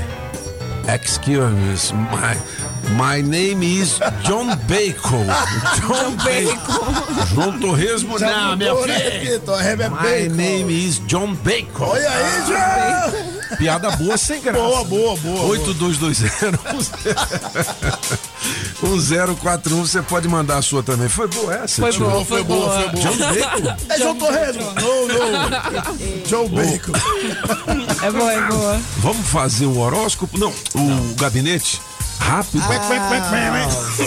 [0.87, 5.25] excuse me, my, my name is John Bacon.
[5.81, 7.25] John Bacon.
[7.33, 8.57] João Torresmo, não.
[8.57, 11.85] Torres é My name is John Bacon.
[11.85, 13.34] Olha aí, João.
[13.57, 14.59] Piada boa sem graça.
[14.59, 15.41] Boa, boa, boa.
[15.47, 16.31] 8220
[18.81, 21.09] 1041, você pode mandar a sua também.
[21.09, 22.09] Foi boa essa, Foi tio?
[22.09, 22.87] boa, foi boa.
[22.93, 23.75] John Bacon?
[23.93, 24.55] É João Torres?
[24.55, 26.27] Não, não.
[26.27, 26.91] João Bacon.
[28.05, 28.81] É boa, é boa.
[28.97, 30.37] Vamos fazer o horóscopo?
[30.37, 31.81] Não, o gabinete?
[32.19, 32.63] Rápido.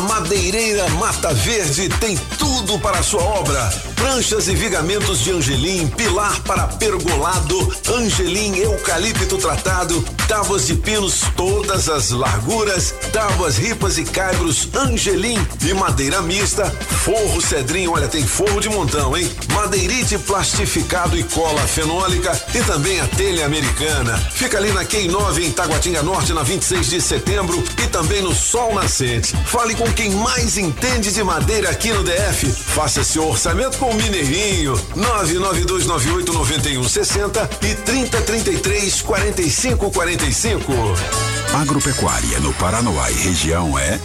[0.01, 3.73] Madeireira Mata Verde tem tudo para a sua obra.
[3.97, 11.89] Pranchas e vigamentos de angelim, pilar para pergolado, angelim eucalipto tratado, tábuas de pinos todas
[11.89, 16.71] as larguras, tábuas ripas e caibros angelim e madeira mista,
[17.05, 19.31] forro cedrinho, olha tem forro de montão, hein?
[19.53, 24.17] Madeirite plastificado e cola fenólica e também a telha americana.
[24.33, 28.35] Fica ali na Q 9 em Taguatinga Norte na 26 de setembro e também no
[28.35, 29.37] Sol Nascente.
[29.47, 32.51] Fale com quem mais entende de madeira aqui no DF.
[32.51, 34.75] Faça seu orçamento com o Mineirinho.
[34.97, 40.73] 992989160 e 3033 4545.
[41.55, 44.01] Agropecuária no Paranoá e região é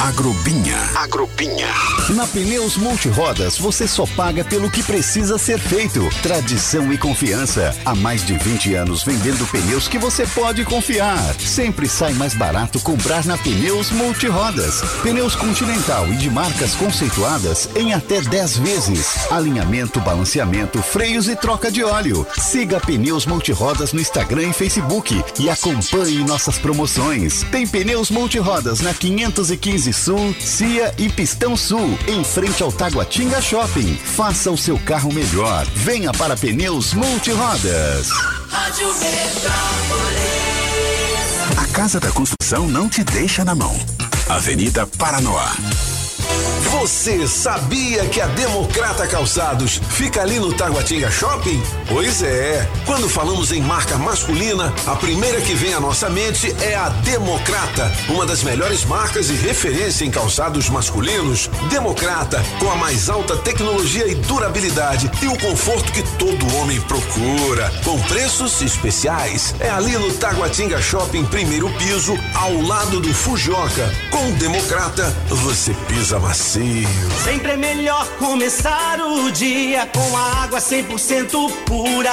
[0.00, 0.78] Agrobinha.
[0.96, 1.68] Agrobinha.
[2.16, 6.08] Na Pneus Multirodas você só paga pelo que precisa ser feito.
[6.22, 7.76] Tradição e confiança.
[7.84, 11.18] Há mais de 20 anos vendendo pneus que você pode confiar.
[11.38, 14.80] Sempre sai mais barato comprar na Pneus Multirodas.
[15.02, 19.30] Pneus Continental e de marcas conceituadas em até 10 vezes.
[19.30, 22.26] Alinhamento, balanceamento, freios e troca de óleo.
[22.38, 27.42] Siga Pneus Multirodas no Instagram e Facebook e acompanhe nossas promoções.
[27.50, 33.94] Tem Pneus Multirodas na 515 Sul, Cia e Pistão Sul, em frente ao Taguatinga Shopping.
[33.96, 35.66] Faça o seu carro melhor.
[35.74, 38.08] Venha para Pneus Multirodas.
[38.48, 40.50] Rádio Metrópolis.
[41.58, 43.78] A Casa da Construção não te deixa na mão.
[44.30, 45.56] Avenida Paranoá.
[46.70, 51.60] Você sabia que a Democrata Calçados fica ali no Taguatinga Shopping?
[51.88, 52.66] Pois é.
[52.86, 57.90] Quando falamos em marca masculina, a primeira que vem à nossa mente é a Democrata,
[58.08, 61.50] uma das melhores marcas e referência em calçados masculinos.
[61.68, 67.70] Democrata, com a mais alta tecnologia e durabilidade e o conforto que todo homem procura,
[67.84, 69.56] com preços especiais.
[69.58, 73.92] É ali no Taguatinga Shopping, primeiro piso, ao lado do Fujioka.
[74.10, 76.59] Com Democrata, você pisa macio.
[77.24, 82.10] Sempre é melhor começar o dia com a água 100% pura.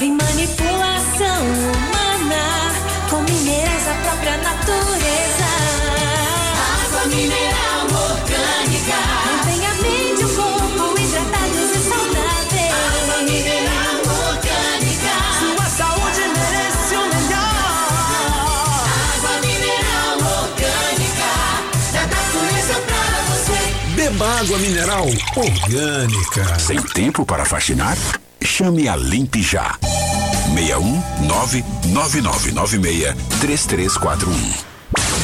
[0.00, 2.72] Sem manipulação humana,
[3.08, 5.48] com minerais da própria natureza.
[6.86, 9.37] Água mineral orgânica.
[24.38, 26.58] Água mineral orgânica.
[26.60, 27.98] Sem tempo para faxinar?
[28.40, 29.76] Chame a Limpe Já.
[30.54, 34.67] 61 99996 3341.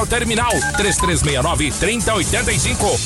[0.00, 3.00] ao terminal 3369 3085.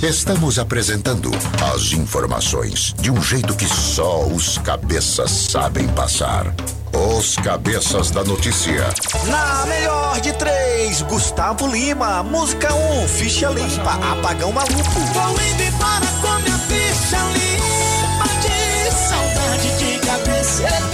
[0.00, 1.30] Estamos apresentando
[1.74, 6.54] as informações de um jeito que só os cabeças sabem passar.
[6.92, 8.88] Os cabeças da notícia.
[9.26, 12.22] Na melhor de três, Gustavo Lima.
[12.22, 15.00] Música 1, um, ficha limpa, apagão maluco.
[15.14, 20.91] Vou indo embora com minha ficha limpa de saudade de cabeça.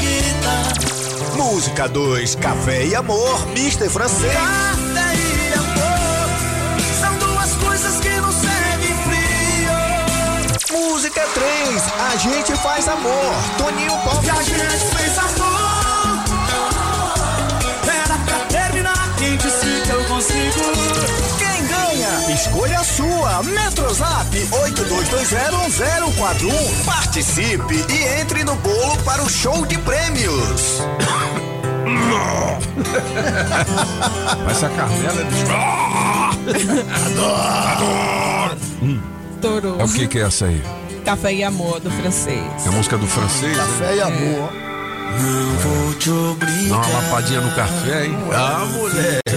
[1.38, 4.32] Música 2, Café e Amor, Mister Francês.
[4.32, 6.28] Café e amor
[7.00, 10.80] são duas coisas que não servem frio.
[10.80, 14.26] Música 3, A gente faz amor, Toninho Pop.
[14.26, 14.97] E a gente fez
[22.38, 23.42] Escolha a sua.
[23.42, 26.84] Metrozap 82201041.
[26.84, 30.78] Participe e entre no bolo para o show de prêmios.
[34.46, 35.42] Mas a Carmela diz.
[37.06, 38.56] Adoro!
[38.82, 39.00] Hum.
[39.34, 39.80] Estourou.
[39.80, 40.62] É o que que é essa aí?
[41.04, 42.44] Café e amor do francês.
[42.64, 43.56] É a música do francês?
[43.56, 44.52] Café e amor.
[45.20, 46.68] Não vou te obrigar.
[46.68, 48.16] Dá uma lapadinha no café, hein?
[48.32, 49.28] Ah, moleque.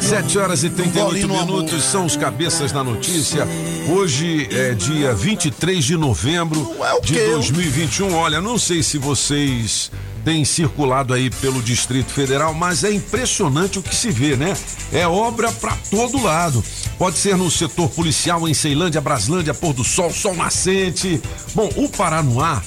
[0.00, 3.46] 7 horas e 38 bolinho no minutos são os cabeças da notícia.
[3.88, 7.28] Hoje é dia 23 de novembro de quê?
[7.30, 8.14] 2021.
[8.14, 9.90] Olha, não sei se vocês
[10.24, 14.56] têm circulado aí pelo Distrito Federal, mas é impressionante o que se vê, né?
[14.92, 16.62] É obra pra todo lado.
[16.98, 21.20] Pode ser no setor policial em Ceilândia, Braslândia, Pôr do Sol, Sol Nascente.
[21.54, 22.60] Bom, o Paranoá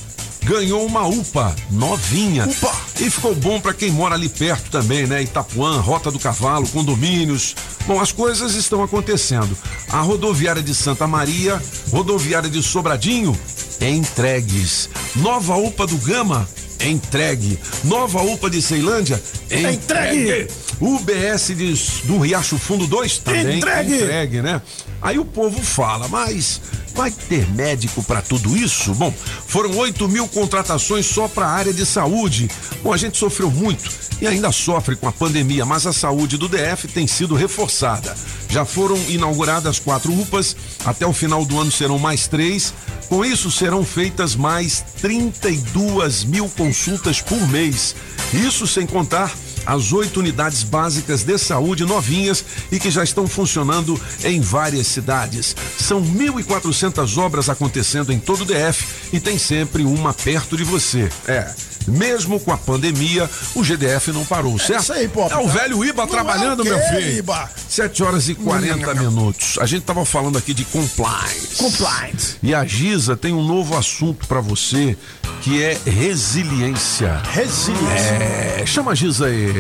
[0.44, 2.46] ganhou uma UPA novinha.
[2.46, 2.76] UPA.
[3.00, 5.24] E ficou bom pra quem mora ali perto também, né?
[5.24, 7.56] Itapuã, Rota do Cavalo, condomínios.
[7.88, 9.58] Bom, as coisas estão acontecendo.
[9.90, 13.38] A rodoviária de Santa Maria, rodoviária de Sobradinho,
[13.82, 14.90] entregues.
[15.16, 16.48] Nova UPA do Gama,
[16.84, 17.58] entregue.
[17.84, 20.48] Nova UPA de Ceilândia, entregue.
[20.80, 21.74] UBS de,
[22.06, 23.96] do Riacho Fundo 2 também Entregue.
[23.96, 24.62] entregue, né?
[25.02, 26.62] Aí o povo fala, mas
[26.94, 28.94] vai ter médico para tudo isso?
[28.94, 29.14] Bom,
[29.48, 32.50] foram 8 mil contratações só para a área de saúde.
[32.82, 33.90] Bom, a gente sofreu muito
[34.22, 38.16] e ainda sofre com a pandemia, mas a saúde do DF tem sido reforçada.
[38.50, 42.74] Já foram inauguradas quatro UPAs, até o final do ano serão mais três.
[43.10, 46.73] Com isso, serão feitas mais 32 mil consultas
[47.22, 47.96] por mês.
[48.34, 49.32] Isso sem contar
[49.66, 55.56] as oito unidades básicas de saúde novinhas e que já estão funcionando em várias cidades.
[55.80, 61.10] São 1.400 obras acontecendo em todo o DF e tem sempre uma perto de você.
[61.28, 61.54] É.
[61.88, 64.84] Mesmo com a pandemia, o GDF não parou, certo?
[64.84, 65.54] isso aí, Pop, É o tá?
[65.54, 67.18] velho Iba Não trabalhando, é o meu quê, filho.
[67.18, 67.50] Iba?
[67.68, 69.58] 7 horas e 40 minutos.
[69.60, 71.58] A gente tava falando aqui de compliance.
[71.58, 72.38] Compliance.
[72.42, 74.96] E a Giza tem um novo assunto pra você,
[75.42, 77.22] que é resiliência.
[77.32, 78.14] Resiliência.
[78.62, 79.53] É, chama a Giza aí.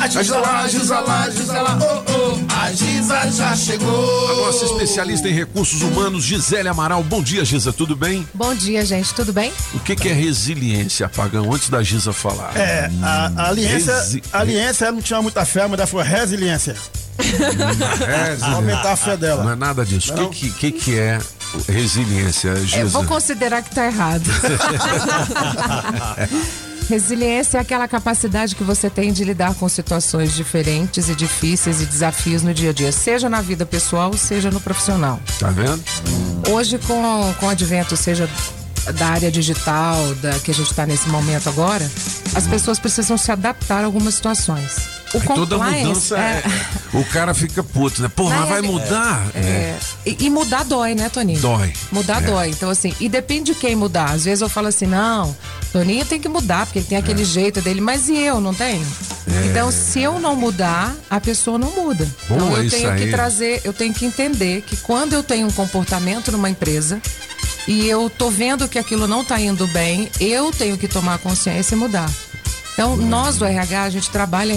[0.00, 4.30] A Giza lá, a Giza lá, a Giza lá, oh, oh, a Giza já chegou.
[4.30, 7.02] A nossa especialista em recursos humanos, Gisele Amaral.
[7.02, 8.26] Bom dia, Giza, tudo bem?
[8.32, 9.52] Bom dia, gente, tudo bem?
[9.74, 12.56] O que, que é resiliência, Apagão, antes da Giza falar?
[12.56, 16.06] É, a, a aliança, Resi- a aliança, ela não tinha muita fé, mas ela falou
[16.06, 16.74] resiliência.
[17.18, 18.46] Resiliência.
[18.54, 19.44] Aumentar a fé dela.
[19.44, 20.14] Não é nada disso.
[20.14, 21.18] O que, que, que, que é
[21.68, 22.78] resiliência, Giza?
[22.78, 24.24] Eu vou considerar que tá errado.
[26.90, 31.86] Resiliência é aquela capacidade que você tem de lidar com situações diferentes e difíceis e
[31.86, 35.20] desafios no dia a dia, seja na vida pessoal, seja no profissional.
[35.38, 35.80] Tá vendo?
[36.50, 38.28] Hoje, com, com o advento, seja
[38.98, 41.88] da área digital, da que a gente está nesse momento agora,
[42.34, 44.99] as pessoas precisam se adaptar a algumas situações.
[45.12, 46.42] O Aí toda mudança é...
[46.92, 48.08] O cara fica puto, né?
[48.08, 49.26] Porra, mas vai reali- mudar?
[49.34, 51.40] É, E, e mudar dói, né, Toninho?
[51.40, 51.72] Dói.
[51.90, 52.26] Mudar É.
[52.26, 52.48] dói.
[52.50, 54.10] Então, assim, e depende de quem mudar.
[54.12, 55.36] Às vezes eu falo assim, não,
[55.72, 57.00] Toninho tem que mudar, porque ele tem É.
[57.00, 58.86] aquele jeito dele, mas e eu, não tenho?
[59.50, 62.08] Então, se eu não mudar, a pessoa não muda.
[62.28, 63.10] Boa, então, eu tenho que aí.
[63.10, 67.00] trazer, eu tenho que entender que quando eu tenho um comportamento numa empresa
[67.68, 71.74] e eu tô vendo que aquilo não tá indo bem, eu tenho que tomar consciência
[71.74, 72.10] e mudar.
[72.72, 74.54] Então, nós do RH, a gente trabalha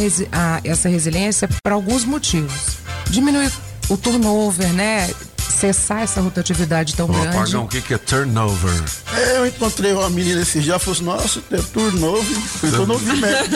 [0.63, 2.78] essa resiliência por alguns motivos.
[3.10, 3.52] Diminuir
[3.89, 5.10] o turnover, né?
[5.63, 7.38] Cessar essa rotatividade tão Ô, grande.
[7.38, 8.84] Apagão, o que, que é turnover?
[9.15, 12.86] É, eu encontrei uma menina esses dias, falou assim, nossa, é turno novo, eu tô
[12.86, 13.56] novinho mesmo.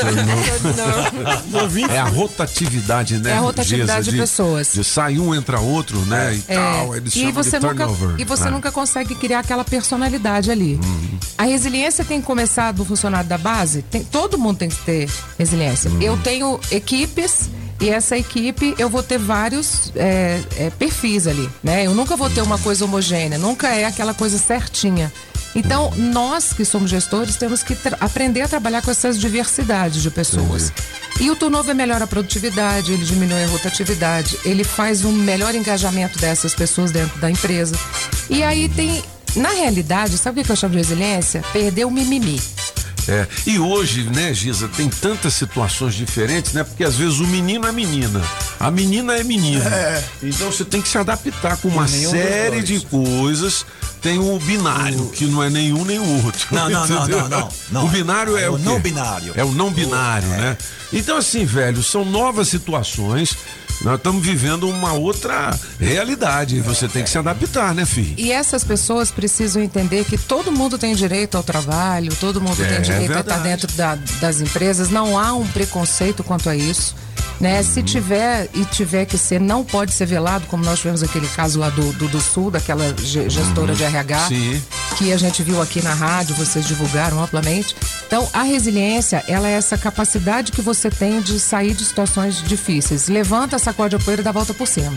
[1.89, 3.31] É a rotatividade, né?
[3.31, 4.71] É a rotatividade Giza, de pessoas.
[4.73, 6.35] De sai um, entra outro, né?
[6.35, 6.95] E É, tal.
[6.95, 8.15] Eles e chamam você, de nunca, turnover.
[8.19, 8.51] e você né?
[8.51, 10.75] nunca consegue criar aquela personalidade ali.
[10.81, 11.19] Uhum.
[11.37, 13.81] A resiliência tem que começar do funcionário da base.
[13.81, 15.89] Tem- todo mundo tem que ter resiliência.
[15.91, 16.01] Uhum.
[16.01, 21.85] Eu tenho equipes e essa equipe eu vou ter vários é, é, perfis ali, né?
[21.85, 25.11] Eu nunca vou ter uma coisa homogênea, nunca é aquela coisa certinha.
[25.55, 30.71] Então, nós que somos gestores temos que aprender a trabalhar com essas diversidades de pessoas.
[31.19, 36.19] E o turnover melhora a produtividade, ele diminui a rotatividade, ele faz um melhor engajamento
[36.19, 37.75] dessas pessoas dentro da empresa.
[38.29, 39.03] E aí tem,
[39.35, 41.41] na realidade, sabe o que eu chamo de resiliência?
[41.51, 42.39] Perder o mimimi.
[43.07, 46.63] É, e hoje, né, Giza, tem tantas situações diferentes, né?
[46.63, 48.21] Porque às vezes o menino é menina,
[48.59, 49.67] a menina é menino.
[49.67, 50.03] É.
[50.21, 53.65] Então você tem que se adaptar com uma série de coisas.
[54.07, 56.47] Tem o binário, que não é nenhum nem o outro.
[56.51, 57.85] Não, não, não, não, não, não.
[57.85, 59.33] O binário é, É o o não binário.
[59.35, 60.57] É o não binário, né?
[60.93, 63.35] Então, assim, velho, são novas situações.
[63.81, 66.59] Nós estamos vivendo uma outra realidade.
[66.61, 68.15] Você tem que se adaptar, né, filho?
[68.17, 72.65] E essas pessoas precisam entender que todo mundo tem direito ao trabalho, todo mundo É,
[72.65, 74.89] tem direito a estar dentro da- das empresas.
[74.89, 76.95] Não há um preconceito quanto a isso.
[77.39, 77.61] Né?
[77.61, 81.59] Se tiver e tiver que ser, não pode ser velado, como nós tivemos aquele caso
[81.59, 84.61] lá do, do, do Sul, daquela ge- gestora de RH, Sim.
[84.97, 87.75] que a gente viu aqui na rádio, vocês divulgaram amplamente.
[88.07, 93.07] Então, a resiliência, ela é essa capacidade que você tem de sair de situações difíceis.
[93.07, 94.93] Levanta, sacode a poeira e dá a volta por cima.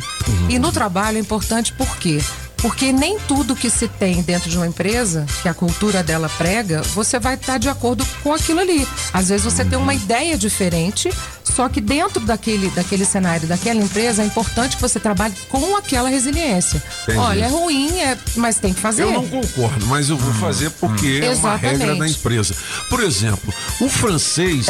[0.49, 2.21] E no trabalho é importante por quê?
[2.57, 6.83] Porque nem tudo que se tem dentro de uma empresa, que a cultura dela prega,
[6.95, 8.87] você vai estar de acordo com aquilo ali.
[9.15, 11.11] Às vezes você tem uma ideia diferente,
[11.51, 16.09] só que dentro daquele, daquele cenário, daquela empresa, é importante que você trabalhe com aquela
[16.09, 16.83] resiliência.
[17.03, 17.19] Entendi.
[17.19, 19.03] Olha, é ruim, é, mas tem que fazer.
[19.03, 22.55] Eu não concordo, mas eu vou fazer porque é uma regra da empresa.
[22.89, 24.67] Por exemplo, o francês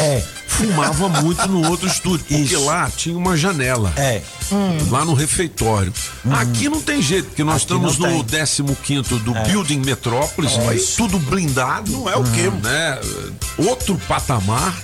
[0.47, 3.93] fumava muito no outro estúdio, porque lá tinha uma janela.
[3.95, 4.21] É.
[4.89, 5.93] Lá no refeitório.
[6.31, 10.51] Aqui não tem jeito, porque nós Aqui estamos no 15 do Building Metrópolis,
[10.97, 11.91] tudo blindado.
[11.91, 12.49] Não é o quê?
[12.61, 12.99] Né?
[13.57, 14.77] Outro patamar.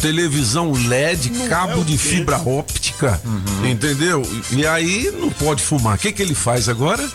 [0.00, 3.20] Televisão LED, cabo de fibra óptica,
[3.64, 4.22] entendeu?
[4.50, 5.96] E e aí não pode fumar.
[5.96, 7.06] O que, que ele faz agora?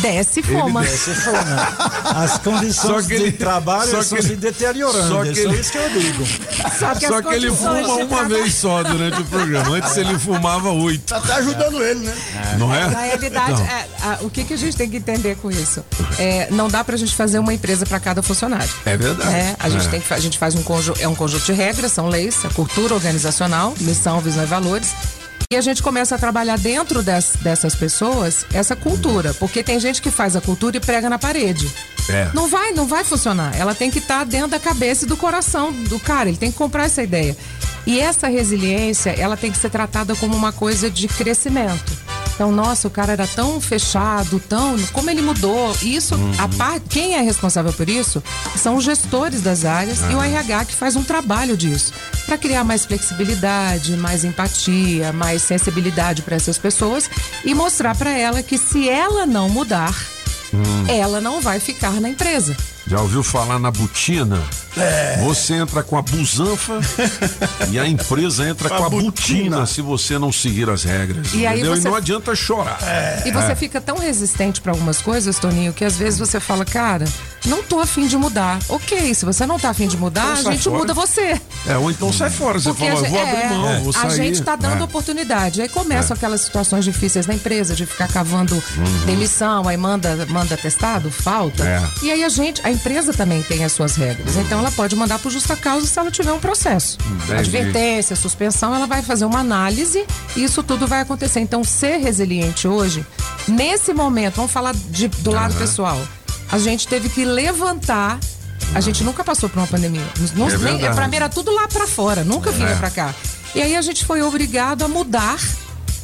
[0.00, 0.80] Desce e fuma.
[0.82, 1.68] Ele desce e fuma.
[2.24, 5.72] As condições de trabalho só estão se ele- deteriorando, Só é que só ele- isso
[5.72, 6.26] que eu digo.
[6.78, 9.76] Só que, Só que ele fuma uma trabalho- vez só durante o programa.
[9.76, 11.04] Antes ele fumava oito.
[11.06, 12.14] Tá até ajudando ele, né?
[12.58, 12.88] Não é?
[12.88, 13.66] Na realidade, Então.
[13.66, 15.84] é, a- o que, que a gente tem que entender com isso?
[16.18, 18.68] É, não dá pra gente fazer uma empresa para cada funcionário.
[18.86, 19.30] É verdade.
[19.34, 19.90] É, a gente É.
[19.90, 22.48] tem que a gente faz um conjunto, é um conjunto de regras, são leis, a
[22.50, 24.88] cultura organizacional, missão, visão e valores.
[25.50, 30.02] E a gente começa a trabalhar dentro das- dessas pessoas essa cultura, porque tem gente
[30.02, 31.66] que faz a cultura e prega na parede.
[32.10, 32.28] É.
[32.34, 33.56] Não vai, não vai funcionar.
[33.58, 36.28] Ela tem que estar dentro da cabeça e do coração do cara.
[36.28, 37.34] Ele tem que comprar essa ideia.
[37.86, 41.96] E essa resiliência, ela tem que ser tratada como uma coisa de crescimento.
[42.38, 44.76] Então, nossa, o cara era tão fechado, tão.
[44.92, 45.76] Como ele mudou?
[45.82, 48.22] Isso, a par, quem é responsável por isso
[48.54, 51.92] são os gestores das áreas e o RH que faz um trabalho disso.
[52.26, 57.10] Para criar mais flexibilidade, mais empatia, mais sensibilidade para essas pessoas
[57.44, 59.92] e mostrar para ela que se ela não mudar,
[60.88, 62.56] ela não vai ficar na empresa.
[62.88, 64.42] Já ouviu falar na botina?
[64.76, 65.18] É.
[65.24, 66.78] Você entra com a busanfa
[67.70, 71.34] e a empresa entra com a botina se você não seguir as regras.
[71.34, 71.74] E aí entendeu?
[71.76, 72.78] você- E não adianta chorar.
[73.26, 73.54] E você É.
[73.54, 77.04] fica tão resistente para algumas coisas, Toninho, que às vezes você fala, cara,
[77.44, 78.58] não tô afim de mudar.
[78.68, 80.78] Ok, se você não tá afim de mudar, Então a gente fora.
[80.78, 81.40] muda você.
[81.66, 82.58] É, ou então sai fora.
[82.58, 84.10] Você Porque fala, a eu gente, vou abrir é, mão, vou a sair.
[84.16, 84.84] gente tá dando É.
[84.84, 85.60] oportunidade.
[85.60, 86.16] Aí começam É.
[86.16, 89.06] aquelas situações difíceis na empresa, de ficar cavando Uhum.
[89.06, 91.64] demissão, aí manda, manda testado, falta.
[91.64, 91.82] É.
[92.02, 94.36] E aí a gente, a empresa também tem as suas regras.
[94.36, 96.96] Então ela pode mandar por justa causa se ela tiver um processo.
[97.06, 97.34] Entendi.
[97.34, 100.04] Advertência, suspensão, ela vai fazer uma análise
[100.36, 101.40] e isso tudo vai acontecer.
[101.40, 103.04] Então, ser resiliente hoje,
[103.46, 105.60] nesse momento, vamos falar de- do lado Aham.
[105.60, 106.00] pessoal,
[106.50, 108.18] a gente teve que levantar.
[108.74, 110.06] A gente nunca passou por uma pandemia.
[110.34, 112.74] Não, É nem- pra mim era tudo lá pra fora, nunca vinha É.
[112.76, 113.14] pra cá.
[113.54, 115.38] E aí a gente foi obrigado a mudar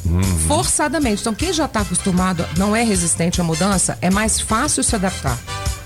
[0.03, 0.21] Uhum.
[0.47, 1.21] forçadamente.
[1.21, 5.37] Então, quem já está acostumado, não é resistente à mudança, é mais fácil se adaptar.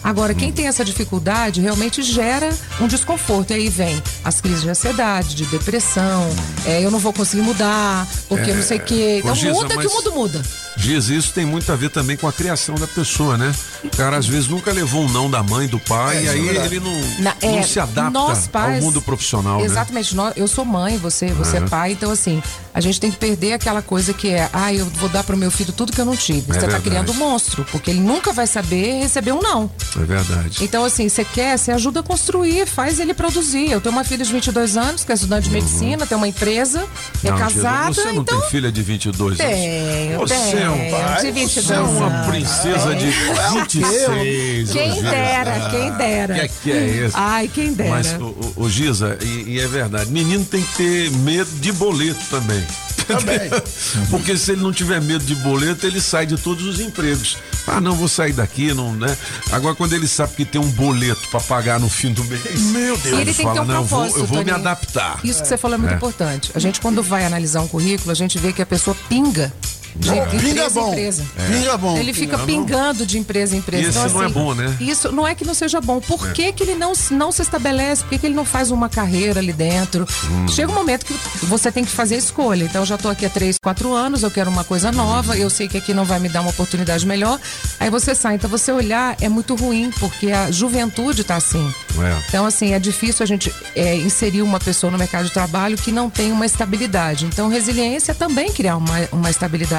[0.04, 3.52] Agora, quem tem essa dificuldade realmente gera um desconforto.
[3.52, 6.30] E aí vem as crises de ansiedade, de depressão,
[6.66, 9.18] é, eu não vou conseguir mudar, porque É, não sei o quê.
[9.20, 10.42] Então ô, Giza, muda que mas- o mundo muda.
[10.80, 13.54] Diz, isso tem muito a ver também com a criação da pessoa, né?
[13.84, 16.30] O cara às vezes nunca levou um não da mãe, do pai, É, e é
[16.32, 16.76] aí verdade.
[16.76, 19.66] ele não, Na- não é, se adapta nós pais- ao mundo profissional, né?
[19.66, 20.16] Exatamente.
[20.16, 21.68] Nós- eu sou mãe, você, você é Uhum.
[21.68, 22.42] pai, então assim,
[22.74, 25.52] a gente tem que perder aquela coisa que é, ah, eu vou dar pro meu
[25.52, 26.40] filho tudo que eu não tive.
[26.50, 26.84] É você tá verdade.
[26.84, 29.70] criando um monstro, porque ele nunca vai saber receber um não.
[29.98, 30.64] É verdade.
[30.64, 33.70] Então, assim, você quer, você ajuda a construir, faz ele produzir.
[33.70, 36.80] Eu tenho uma filha de 22 anos, que é estudante de medicina, tem uma empresa,
[37.24, 37.32] é Uhum.
[37.32, 38.40] Não, casada, Você não então.
[38.40, 39.54] tem filha de 22 anos?
[39.54, 41.22] Tenho, Você é um tenho, pai.
[41.22, 43.64] de 22 Você é uma princesa de É.
[43.66, 44.72] 26.
[44.72, 45.10] Quem ô, Giza.
[45.10, 46.34] dera, quem dera.
[46.48, 47.16] Que que é isso?
[47.18, 47.90] Ai, quem dera.
[47.90, 51.72] Mas, o, o, o Giza, e, e é verdade, menino tem que ter medo de
[51.72, 52.64] boleto também.
[53.08, 53.40] Também.
[54.12, 57.38] Porque se ele não tiver medo de boleto, ele sai de todos os empregos.
[57.66, 59.16] Ah, não, vou sair daqui, não, né?
[59.52, 62.62] Agora, quando ele sabe que tem um boleto pra pagar no fim do mês.
[62.72, 64.52] Meu E ele tem que ter fala, um não, eu vou, propósito, eu vou me
[64.52, 65.20] adaptar.
[65.24, 65.96] Isso que você falou é muito É.
[65.96, 66.52] importante.
[66.54, 69.52] A gente, quando vai analisar um currículo, a gente vê que a pessoa pinga
[69.96, 70.90] de Pinga empresa em bom.
[70.90, 71.26] empresa.
[71.38, 71.46] É.
[71.48, 71.98] Pinga bom.
[71.98, 72.66] Ele fica Pinga bom.
[72.66, 73.84] pingando de empresa em empresa.
[73.84, 74.78] E esse não é bom, né?
[74.80, 76.00] Isso não é que não seja bom.
[76.00, 76.32] Por É.
[76.34, 78.04] que, que ele não, se- não se estabelece?
[78.04, 80.08] Por que, que ele não faz uma carreira ali dentro?
[80.30, 80.48] Hum.
[80.48, 81.14] Chega um momento que
[81.46, 82.64] você tem que fazer a escolha.
[82.64, 85.50] Então, eu já estou aqui há três, quatro anos, eu quero uma coisa nova, eu
[85.50, 87.40] sei que aqui não vai me dar uma oportunidade melhor.
[87.80, 88.36] Aí você sai.
[88.36, 91.74] Então, você olhar é muito ruim, porque a juventude está assim.
[92.00, 92.18] É.
[92.28, 95.92] Então, assim, é difícil a gente é, inserir uma pessoa no mercado de trabalho que
[95.92, 97.26] não tem uma estabilidade.
[97.26, 99.79] Então, resiliência é também criar uma, uma estabilidade.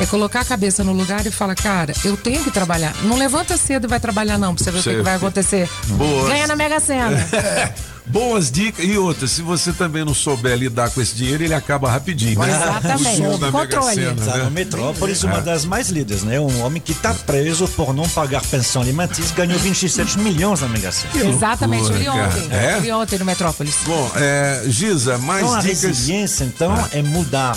[0.00, 2.94] É colocar a cabeça no lugar e falar, cara, eu tenho que trabalhar.
[3.02, 5.68] Não levanta cedo e vai trabalhar, não, pra você ver o que, que vai acontecer.
[5.88, 6.28] Boas.
[6.28, 7.10] Ganha na Mega Sena.
[8.06, 8.84] Boas dicas.
[8.84, 12.40] E outra, se você também não souber lidar com esse dinheiro, ele acaba rapidinho.
[12.40, 12.48] Né?
[12.50, 13.22] Exatamente.
[13.22, 13.94] O som da Mega Controle.
[13.94, 14.50] Sena, Está né?
[14.50, 15.40] Metrópolis, uma É.
[15.42, 16.40] das mais lidas, né?
[16.40, 20.90] Um homem que está preso por não pagar pensão alimentícia ganhou 27 milhões na Mega
[20.90, 21.24] Sena.
[21.30, 22.48] Exatamente, eu li loucura, ontem.
[22.48, 22.62] cara.
[22.62, 22.76] É?
[22.76, 23.74] Eu li ontem no Metrópolis.
[23.86, 25.82] Bom, é, Giza, mais Então a dicas.
[25.82, 27.56] resiliência, então, é mudar.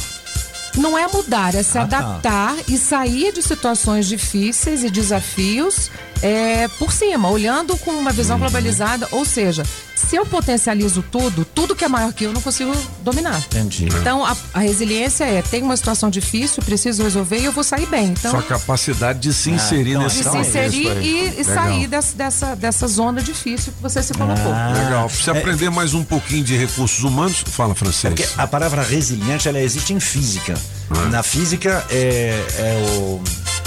[0.76, 1.98] Não é mudar, é se Ah, tá.
[1.98, 8.40] adaptar e sair de situações difíceis e desafios é, por cima, olhando com uma visão
[8.40, 9.08] globalizada.
[9.12, 9.64] Ou seja,
[9.96, 12.72] se eu potencializo tudo, tudo que é maior que eu, não consigo
[13.02, 13.38] dominar.
[13.48, 13.86] Entendi.
[13.86, 17.86] Então, a, a resiliência é: tem uma situação difícil, preciso resolver e eu vou sair
[17.86, 18.08] bem.
[18.08, 22.16] Então, Sua capacidade de se inserir então, nesse de se inserir e, e sair dessa,
[22.16, 24.52] dessa, dessa zona difícil que você se colocou.
[24.54, 25.08] Ah, Legal.
[25.10, 28.14] Pra você é- aprender mais um pouquinho de recursos humanos, fala francês.
[28.14, 30.54] Porque a palavra resiliente ela existe em física.
[30.90, 31.10] Ah.
[31.10, 33.22] Na física é, é, o-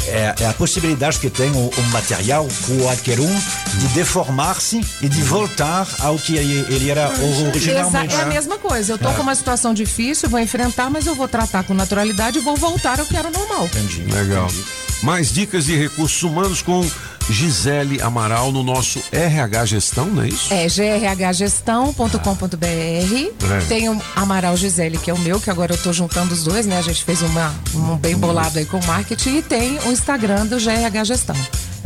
[0.08, 2.46] é- é a possibilidade que tem o, o material,
[2.82, 3.34] qualquer um,
[3.78, 8.14] de deformar-se e de voltar ao que ele era Exa- originalmente.
[8.14, 8.92] é a mesma coisa.
[8.94, 9.14] Eu tô É.
[9.14, 12.98] com uma situação difícil, vou enfrentar, mas eu vou tratar com naturalidade e vou voltar
[13.00, 13.66] ao que era normal.
[13.66, 14.02] Entendi.
[14.12, 14.48] Legal.
[15.02, 16.80] Mais dicas de recursos humanos com
[17.28, 20.52] Gisele Amaral no nosso RH Gestão, não é isso?
[20.52, 23.66] É grhgestão.com.br.
[23.68, 26.66] Tem o Amaral Gisele, que é o meu, que agora eu tô juntando os dois,
[26.66, 26.78] né?
[26.78, 29.38] A gente fez uma, um bem bolado aí com o marketing.
[29.38, 31.36] E tem o Instagram do GRH Gestão.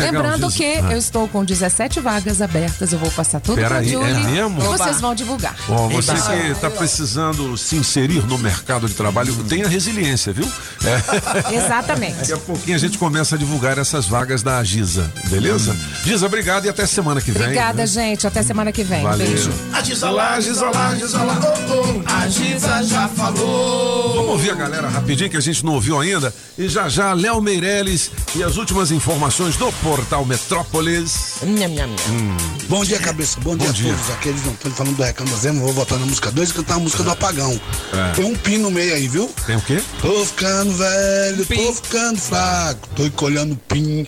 [0.01, 0.93] Lembrando Gis- que Ah.
[0.93, 4.11] eu estou com 17 vagas abertas, eu vou passar tudo Pera pra aí, Julie.
[4.11, 4.61] é mesmo?
[4.63, 5.55] E vocês vão divulgar.
[5.69, 10.49] Ó, você que está precisando se inserir no mercado de trabalho, tenha resiliência, viu?
[10.85, 11.55] É.
[11.57, 12.17] Exatamente.
[12.19, 15.77] Daqui a pouquinho a gente começa a divulgar essas vagas da Giza, beleza?
[16.05, 17.43] Giza, obrigado e até semana que vem.
[17.43, 17.87] Obrigada, né?
[17.87, 18.27] gente.
[18.27, 19.03] Até semana que vem.
[19.03, 19.27] Valeu.
[19.27, 19.51] Beijo.
[19.73, 24.15] A Giza lá, a Giza lá, a Giza lá, oh, oh, a Giza já falou.
[24.15, 26.33] Vamos ouvir a galera rapidinho que a gente não ouviu ainda.
[26.59, 31.43] E já já, Léo Meirelles e as últimas informações do portal Metrópolis.
[31.43, 32.37] Hum.
[32.69, 33.41] Bom dia, cabeça.
[33.41, 33.93] Bom, dia, Bom dia.
[33.93, 34.11] a todos.
[34.13, 36.79] Aqueles não estão falando do Recando Zema, vou botar na música 2 e cantar a
[36.79, 37.61] música do apagão.
[37.93, 38.13] É.
[38.13, 39.29] Tem um pino no meio aí, viu?
[39.45, 39.83] Tem o quê?
[40.01, 44.07] Tô ficando velho, tô ficando fraco, tô encolhendo pin,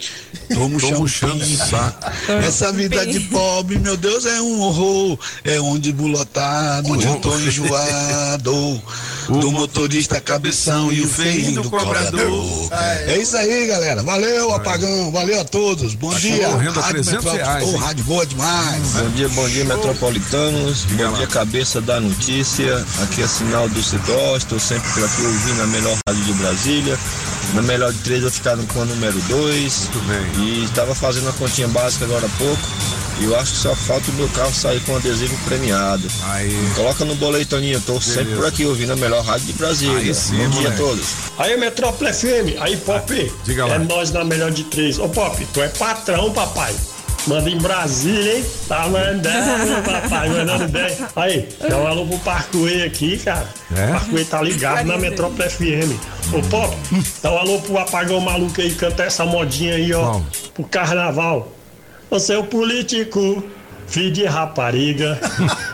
[0.54, 1.56] tô murchando, pin.
[1.56, 2.12] saco.
[2.46, 5.18] Essa vida de pobre, meu Deus, é um horror.
[5.42, 8.80] É onde bulotado, eu tô enjoado.
[9.28, 12.68] Do motorista cabeção e o feinho do cobrador.
[13.06, 14.02] É isso aí, galera.
[14.02, 15.12] Valeu, apagão.
[15.12, 15.61] Valeu a todos.
[15.62, 16.48] Bom dia.
[16.48, 17.46] correndo a Rádio 300 Metrópolis.
[17.46, 17.76] reais, hein?
[17.76, 18.82] rádio boa demais.
[18.94, 20.84] Bom dia, bom dia, metropolitanos.
[20.86, 22.84] Bom dia, cabeça da notícia.
[23.02, 24.36] Aqui é sinal do Cidó.
[24.36, 26.98] Estou sempre por aqui ouvindo a melhor rádio de Brasília.
[27.54, 29.88] Na melhor de três, eu ficava com a número dois.
[29.92, 30.44] Muito bem.
[30.44, 32.62] E estava fazendo a continha básica agora há pouco.
[33.20, 36.08] E eu acho que só falta o meu carro sair com adesivo premiado.
[36.24, 36.50] Aí.
[36.74, 37.78] Coloca no boleitoninho.
[37.78, 38.40] Estou sempre Beleza.
[38.42, 39.98] por aqui ouvindo a melhor rádio de Brasília.
[39.98, 41.06] Aí sim, bom dia a todos.
[41.38, 43.74] Aí, Metrópole FM, aí, Pop, Diga lá.
[43.74, 44.98] é nós na melhor de três.
[44.98, 46.74] Ô, Pop, tu é patrão, papai.
[47.26, 48.44] Manda em Brasília, hein?
[48.66, 50.96] Tá mandando, papai, mandando bem.
[51.14, 53.46] Aí, dá um alô pro Parkway aqui, cara.
[53.76, 53.84] É?
[53.84, 55.92] O Parkway tá ligado na Metrópole FM.
[56.34, 56.76] Ô, Pop,
[57.22, 60.02] dá um alô pro apagão maluco aí, canta essa modinha aí, ó.
[60.02, 60.26] Qual?
[60.54, 61.52] Pro carnaval.
[62.10, 63.44] Você é o político.
[63.92, 65.20] Filho de rapariga,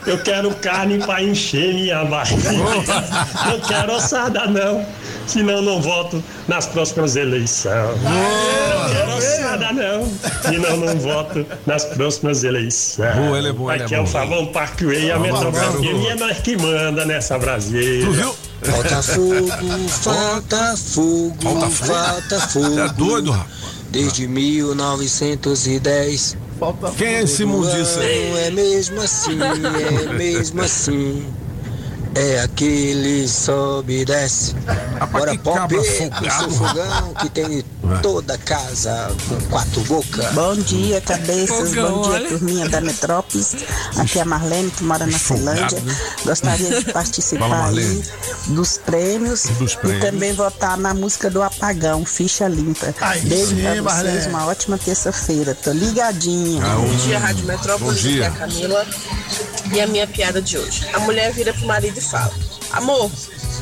[0.04, 2.50] eu quero carne pra encher minha barriga.
[2.52, 4.84] Não quero ossada, não,
[5.24, 7.96] senão não voto nas próximas eleições.
[8.02, 10.12] Não quero ossada, não,
[10.42, 13.14] senão não voto nas próximas eleições.
[13.14, 14.08] Boa, ele é bom, ele é Aqui é o bom.
[14.10, 15.78] Favão Parkway, a Metrópole garoto.
[15.78, 18.04] FM, e é nós que manda nessa Brasília.
[18.04, 18.34] Tu viu?
[18.62, 19.48] Falta fogo,
[19.88, 21.94] falta fogo, Falta fogo?
[21.94, 22.74] falta fogo.
[22.76, 23.56] Tá doido, rapaz?
[23.90, 26.36] Desde 1910.
[26.96, 28.30] Quem é esse mundiça aí?
[28.30, 31.26] Não é mesmo assim, é mesmo assim.
[32.14, 34.54] É aquele sobe e desce.
[34.54, 37.64] Que pop, cabra o folgado, seu fogão que tem
[38.02, 40.32] toda casa com quatro bocas.
[40.34, 41.70] Bom dia, cabeças.
[41.70, 42.28] Fogão, Bom dia, olha.
[42.28, 43.56] turminha da Metrópolis.
[43.96, 45.82] Aqui é a Marlene, que mora na Ceilândia.
[46.24, 48.02] Gostaria de Fala, participar Marlene.
[48.02, 50.04] aí dos prêmios, Dos prêmios.
[50.04, 52.94] e também votar na música do Apagão, Ficha Limpa.
[53.00, 54.26] Aí Beijo sim, pra vocês, Marlene.
[54.28, 55.54] uma ótima terça-feira.
[55.54, 56.62] Tô ligadinha.
[56.64, 58.26] Ah, Bom dia, Rádio Metrópolis, Bom dia.
[58.28, 58.86] aqui é a Camila.
[59.72, 60.86] E a minha piada de hoje.
[60.94, 62.32] A mulher vira pro marido e fala:
[62.72, 63.10] Amor,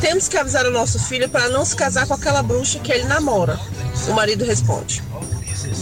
[0.01, 3.05] Temos que avisar o nosso filho para não se casar com aquela bruxa que ele
[3.05, 3.59] namora.
[4.09, 5.03] O marido responde: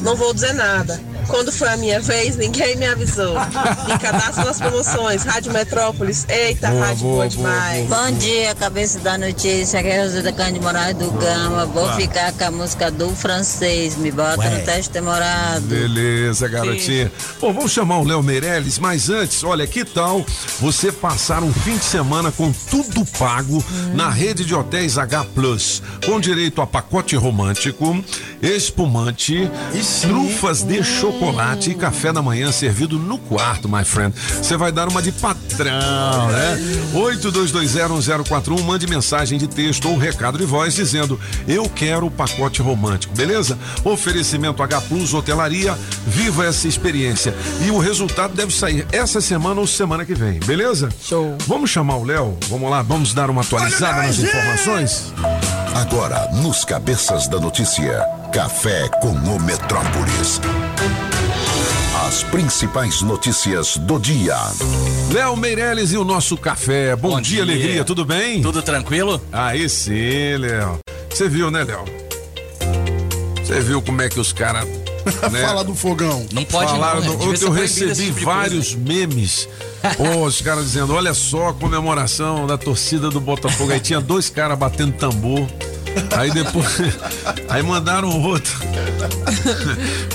[0.03, 1.01] Não vou dizer nada.
[1.27, 3.35] Quando foi a minha vez, ninguém me avisou.
[3.35, 5.23] Me cadastro nas promoções.
[5.25, 6.27] Rádio Metrópolis.
[6.29, 7.89] Eita, Boa, rádio boa, boa, boa, demais.
[7.89, 9.81] Bom dia, cabeça da notícia.
[9.81, 11.67] Aqui é José da Cândido Moraes do Gama.
[11.67, 13.97] Vou ficar com a música do francês.
[13.97, 14.51] Me bota Ué.
[14.51, 15.63] no teste demorado.
[15.63, 17.11] Beleza, garotinha.
[17.41, 20.25] Bom, vamos chamar o Léo Meirelles, mas antes, olha, que tal
[20.61, 23.65] você passar um fim de semana com tudo pago
[23.95, 28.03] na rede de hotéis H Plus, com direito a pacote romântico,
[28.43, 29.51] espumante,
[30.03, 31.14] trufas de chocolate
[31.71, 34.15] e café da manhã servido no quarto, my friend.
[34.43, 36.59] Você vai dar uma de patrão, né?
[36.95, 43.15] 82201041, mande mensagem de texto ou recado de voz dizendo: Eu quero o pacote romântico,
[43.17, 43.59] beleza?
[43.85, 47.35] Oferecimento H Plus Hotelaria, viva essa experiência.
[47.65, 50.91] E o resultado deve sair essa semana ou semana que vem, beleza?
[51.03, 51.37] Show.
[51.47, 52.37] Vamos chamar o Léo?
[52.49, 55.13] Vamos lá, vamos dar uma atualizada nas informações?
[55.75, 60.41] Agora, nos Cabeças da Notícia, Café com o Metrópolis.
[62.15, 64.37] As principais notícias do dia.
[65.13, 66.95] Léo Meirelles e o nosso café.
[66.95, 68.41] Bom, dia, alegria, tudo bem?
[68.41, 69.21] Tudo tranquilo?
[69.33, 70.79] Aí sim, Léo.
[71.11, 71.85] Você viu, né, Léo?
[73.43, 74.65] Você viu como é que os caras.
[75.31, 75.43] Né?
[75.47, 76.27] Fala do fogão.
[76.33, 77.27] Não pode Falaram não, né?
[77.33, 79.49] do- ser eu esse recebi tipo vários memes.
[79.97, 83.73] Pô, os caras dizendo: olha só a comemoração da torcida do Botafogo.
[83.73, 85.47] Aí tinha dois caras batendo tambor.
[86.17, 86.67] Aí depois.
[87.49, 88.53] Aí mandaram outro.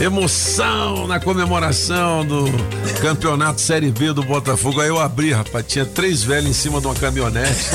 [0.02, 2.46] Emoção na comemoração do
[3.02, 4.82] campeonato Série B do Botafogo.
[4.82, 5.66] Aí eu abri, rapaz.
[5.68, 7.66] Tinha três velhos em cima de uma caminhonete.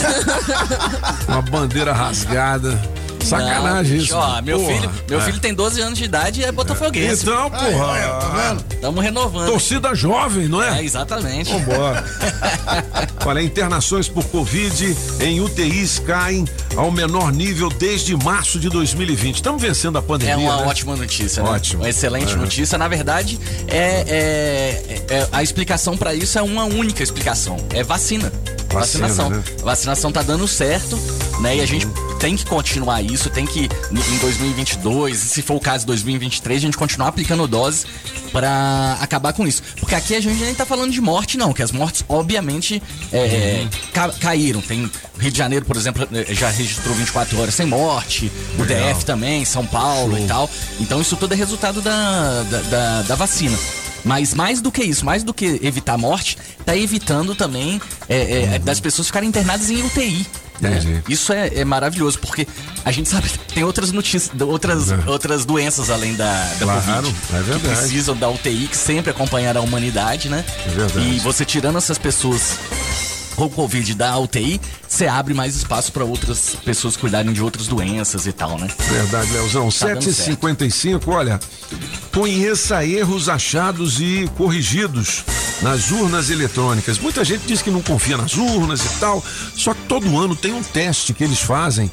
[1.29, 2.81] uma bandeira rasgada.
[3.25, 4.16] Sacanagem Não, isso.
[4.16, 4.72] Ó, meu porra.
[4.75, 5.22] filho, meu É.
[5.25, 7.22] filho tem 12 anos de idade e é botafoguense.
[7.22, 8.57] Então, porra.
[8.72, 9.47] Estamos renovando.
[9.49, 10.81] Torcida jovem, não é?
[10.81, 11.51] É, exatamente.
[11.53, 12.05] Vambora.
[13.27, 16.45] Olha, internações por Covid em UTIs caem
[16.77, 19.37] ao menor nível desde março de 2020.
[19.37, 20.35] Estamos vencendo a pandemia.
[20.35, 20.66] É uma né?
[20.66, 21.49] ótima notícia, né?
[21.51, 21.83] Ótimo.
[21.83, 22.37] Uma excelente É.
[22.37, 22.77] notícia.
[22.79, 27.57] Na verdade, é, é- é- a explicação para isso é uma única explicação.
[27.70, 28.33] É vacina.
[28.72, 29.31] Vacina, Vacinação.
[29.31, 29.43] né?
[29.62, 30.99] Vacinação tá dando certo,
[31.41, 31.57] né?
[31.57, 31.87] E a gente
[32.25, 36.61] tem que continuar isso, tem que em 2022, e se for o caso 2023, a
[36.62, 37.85] gente continuar aplicando doses
[38.33, 39.62] para acabar com isso.
[39.79, 43.66] Porque aqui a gente nem tá falando de morte não, que as mortes obviamente é,
[43.93, 44.62] ca- caíram.
[44.62, 48.95] Tem Rio de Janeiro, por exemplo, eh, já registrou 24 horas sem morte, o Legal.
[48.95, 50.49] DF também, São Paulo e tal.
[50.81, 53.59] Então isso tudo é resultado da, da, da- da vacina.
[54.03, 58.55] Mas mais do que isso, mais do que evitar a morte, tá evitando também é,
[58.55, 60.27] é, das pessoas ficarem internadas em UTI.
[60.61, 61.03] Né?
[61.09, 62.47] Isso é, é maravilhoso, porque
[62.85, 67.17] a gente sabe que tem outras notícias, outras, outras doenças além da, da Claro, Covid.
[67.33, 67.61] é verdade.
[67.61, 70.45] Que precisam da UTI, que sempre acompanhará a humanidade, né?
[70.67, 71.09] É verdade.
[71.09, 72.59] E você tirando essas pessoas
[73.35, 78.26] com Covid da UTI, você abre mais espaço para outras pessoas cuidarem de outras doenças
[78.26, 78.68] e tal, né?
[78.91, 79.68] Verdade, Leozão.
[79.70, 81.41] Tá dando 7h55, olha.
[82.12, 85.24] Conheça erros achados e corrigidos
[85.62, 86.99] nas urnas eletrônicas.
[86.99, 89.24] Muita gente diz que não confia nas urnas e tal.
[89.57, 91.91] Só que todo ano tem um teste que eles fazem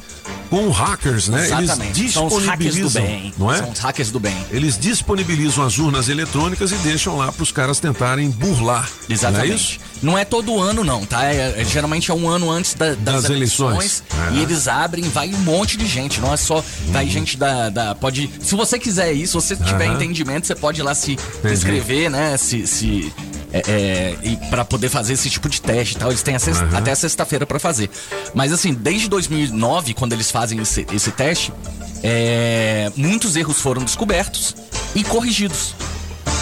[0.50, 1.44] com hackers, né?
[1.46, 2.00] Exatamente.
[2.00, 3.34] Eles São os hackers do disponibilizam, bem.
[3.38, 3.58] não é?
[3.58, 4.36] São os hackers do bem.
[4.50, 8.88] Eles disponibilizam as urnas eletrônicas e deixam lá para os caras tentarem burlar.
[9.08, 9.46] Exatamente.
[9.48, 9.78] Não é isso?
[10.02, 11.24] Não é todo ano, não, tá?
[11.24, 13.76] É, é- geralmente é um ano antes da- das, Das eleições.
[13.76, 14.02] eleições.
[14.30, 14.34] É.
[14.34, 16.20] E eles abrem, vai um monte de gente.
[16.20, 16.62] Não é só.
[16.88, 18.28] Vai gente da, da- Pode.
[18.40, 19.94] Se você quiser isso, se você tiver Aham.
[19.94, 21.16] entendimento, você pode ir lá se
[21.50, 22.36] inscrever, né?
[22.36, 22.66] Se.
[22.66, 23.12] se
[23.52, 26.38] é, é, e para poder fazer esse tipo de teste e tal, eles têm a
[26.38, 26.78] sexta- Aham.
[26.78, 27.90] até sexta-feira para fazer.
[28.34, 31.52] Mas assim, desde 2009, quando eles fazem esse, esse teste,
[32.02, 34.54] é, muitos erros foram descobertos
[34.94, 35.74] e corrigidos.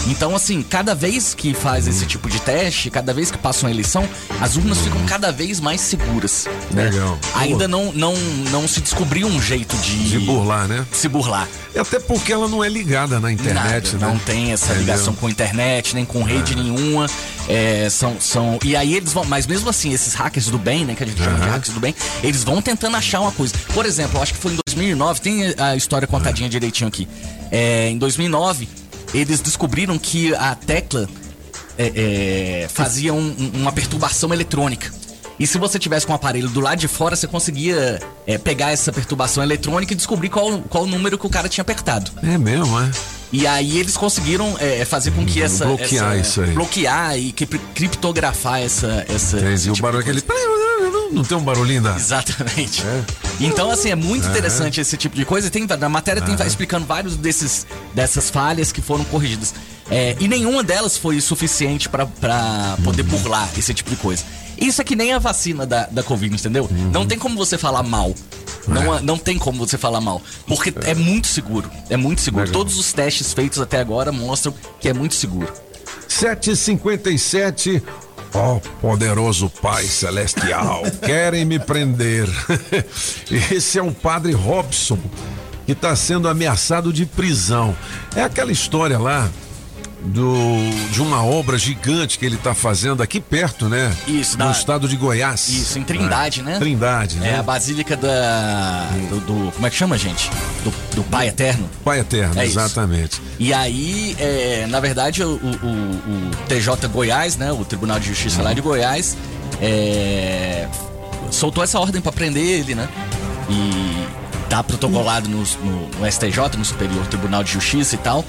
[0.06, 3.70] Então, assim, cada vez que faz esse tipo de teste, cada vez que passa uma
[3.70, 4.08] eleição,
[4.40, 6.46] as urnas ficam cada vez mais seguras.
[6.70, 6.84] né?
[6.84, 7.18] Legal.
[7.34, 8.14] Ainda não, não,
[8.50, 10.10] não se descobriu um jeito de.
[10.10, 10.86] De burlar, né?
[10.92, 11.46] Se burlar.
[11.74, 14.12] E até porque ela não é ligada na internet, Nada, né?
[14.12, 14.80] Não tem essa Entendeu?
[14.82, 17.06] ligação com internet, nem com rede nenhuma.
[17.48, 18.58] É, são, são.
[18.64, 19.24] E aí eles vão.
[19.24, 20.94] Mas mesmo assim, esses hackers do bem, né?
[20.94, 23.54] Que a gente chama de hackers do bem, eles vão tentando achar uma coisa.
[23.74, 27.06] Por exemplo, eu acho que foi em 2009, tem a história contadinha direitinho aqui.
[27.52, 28.68] É, em 2009,
[29.14, 31.08] eles descobriram que a tecla
[31.78, 34.92] é, é, fazia um- um- uma perturbação eletrônica.
[35.38, 38.70] E se você tivesse com o aparelho do lado de fora, você conseguia é, pegar
[38.72, 42.10] essa perturbação eletrônica e descobrir qual, qual número que o cara tinha apertado.
[42.22, 42.90] É mesmo, é?
[43.32, 45.64] E aí eles conseguiram é, fazer com que essa.
[45.64, 46.50] Bloquear essa- isso aí.
[46.52, 49.06] Bloquear e cri- criptografar essa.
[49.08, 49.54] essa Entendi.
[49.54, 50.20] esse O tipo barulho de aquele.
[51.12, 51.96] Não tem um barulhinho da.
[51.96, 52.82] Exatamente.
[53.40, 55.50] Então, assim, é muito interessante esse tipo de coisa.
[55.50, 59.54] Tem, na matéria tem explicando vários desses, dessas falhas que foram corrigidas.
[59.90, 64.22] É, e nenhuma delas foi suficiente pra- pra poder burlar esse tipo de coisa.
[64.56, 66.68] Isso é que nem a vacina da, da Covid, entendeu?
[66.92, 68.14] Não tem como você falar mal.
[68.68, 70.20] Não, não tem como você falar mal.
[70.46, 71.68] Porque é muito seguro.
[71.88, 72.44] É muito seguro.
[72.44, 72.60] Legal.
[72.60, 75.50] Todos os testes feitos até agora mostram que é muito seguro.
[76.06, 77.82] 757.
[78.32, 82.28] Ó poderoso Pai Celestial, querem me prender.
[83.50, 84.98] Esse é o padre Robson,
[85.66, 87.76] que está sendo ameaçado de prisão.
[88.14, 89.28] É aquela história lá
[90.02, 90.34] do,
[90.92, 93.94] de uma obra gigante que ele está fazendo aqui perto, né?
[94.08, 95.48] Isso, no na- estado de Goiás.
[95.48, 96.42] Isso, em Trindade, É.
[96.42, 96.58] né?
[96.58, 97.30] Trindade, né?
[97.32, 98.88] É a Basílica da.
[99.10, 100.30] Do, do- Como é que chama, gente?
[100.64, 101.68] Do, do Pai Eterno.
[101.84, 102.58] Pai Eterno, É isso.
[102.58, 103.20] exatamente.
[103.38, 107.52] E aí, é, na verdade, o, o- o- TJ Goiás, né?
[107.52, 109.16] O Tribunal de Justiça lá de Goiás,
[109.60, 110.66] é,
[111.30, 112.88] soltou essa ordem pra prender ele, né?
[113.48, 114.06] E
[114.48, 118.24] tá protocolado no, no- no STJ, no Superior Tribunal de Justiça e tal.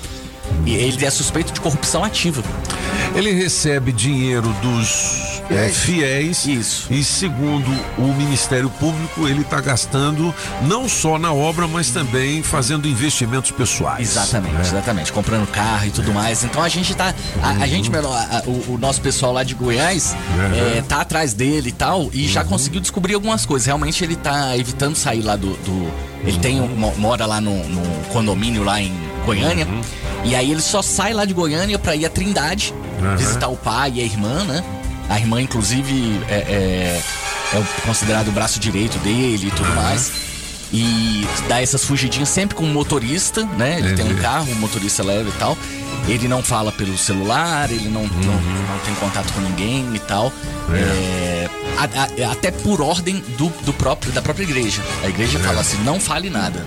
[0.66, 2.43] E ele é suspeito de corrupção ativa.
[3.16, 6.45] Ele recebe dinheiro dos é, fiéis.
[6.45, 6.88] Isso.
[6.93, 12.88] E segundo o Ministério Público, ele está gastando não só na obra, mas também fazendo
[12.88, 14.12] investimentos pessoais.
[14.12, 14.62] Exatamente, né?
[14.62, 15.12] exatamente.
[15.12, 16.43] Comprando carro e tudo mais.
[16.43, 17.14] Então a gente tá.
[17.41, 20.78] A, a gente, a- o, o nosso pessoal lá de Goiás Uhum.
[20.78, 22.10] é, tá atrás dele e tal.
[22.14, 23.66] E já conseguiu descobrir algumas coisas.
[23.66, 25.49] Realmente ele tá evitando sair lá do.
[25.58, 28.93] do- ele tem um, mo- mora lá no, no condomínio lá em
[29.26, 29.65] Goiânia.
[29.65, 29.82] Uhum.
[30.24, 33.17] E aí ele só sai lá de Goiânia pra ir a Trindade, Uhum.
[33.17, 34.63] visitar o pai e a irmã, né?
[35.09, 37.01] A irmã, inclusive, é, é,
[37.57, 40.11] é considerado o braço direito dele e tudo mais.
[40.74, 43.78] E dá essas fugidinhas sempre com o motorista, né?
[43.80, 44.22] Ele tem um Entendi.
[44.22, 45.57] carro, o motorista leva e tal.
[46.07, 50.32] Ele não fala pelo celular, ele não, não, não tem contato com ninguém e tal.
[50.74, 54.82] É, a- a- até por ordem do, do próprio, da própria igreja.
[55.03, 56.65] A igreja fala assim: não fale nada.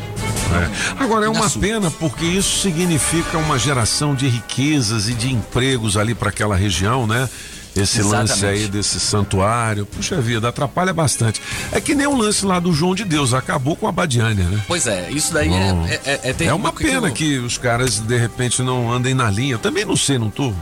[0.55, 1.02] É.
[1.02, 6.14] Agora é uma pena porque isso significa uma geração de riquezas e de empregos ali
[6.14, 7.28] para aquela região, né?
[7.76, 8.62] Esse lance Exatamente.
[8.62, 11.42] aí desse santuário, puxa vida, atrapalha bastante.
[11.72, 14.61] É que nem o lance lá do João de Deus, acabou com a Badiânia, né?
[14.68, 17.98] Pois é, isso daí Bom, é, é, é, É uma pena o- que os caras
[17.98, 19.55] de repente não andem na linha.
[19.55, 20.52] Eu também não sei, não tô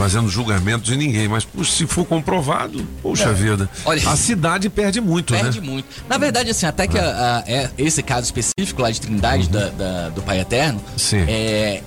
[0.00, 3.32] fazendo julgamento de ninguém, mas pô, se for comprovado, poxa É.
[3.32, 5.66] vida, Olha- a cidade perde muito, Perde né?
[5.66, 5.86] muito.
[6.08, 9.50] Na verdade, assim, até que a- a- é- esse caso específico lá de Trindade, Uhum.
[9.52, 11.24] da, da- do Pai Eterno, Sim.
[11.28, 11.82] é.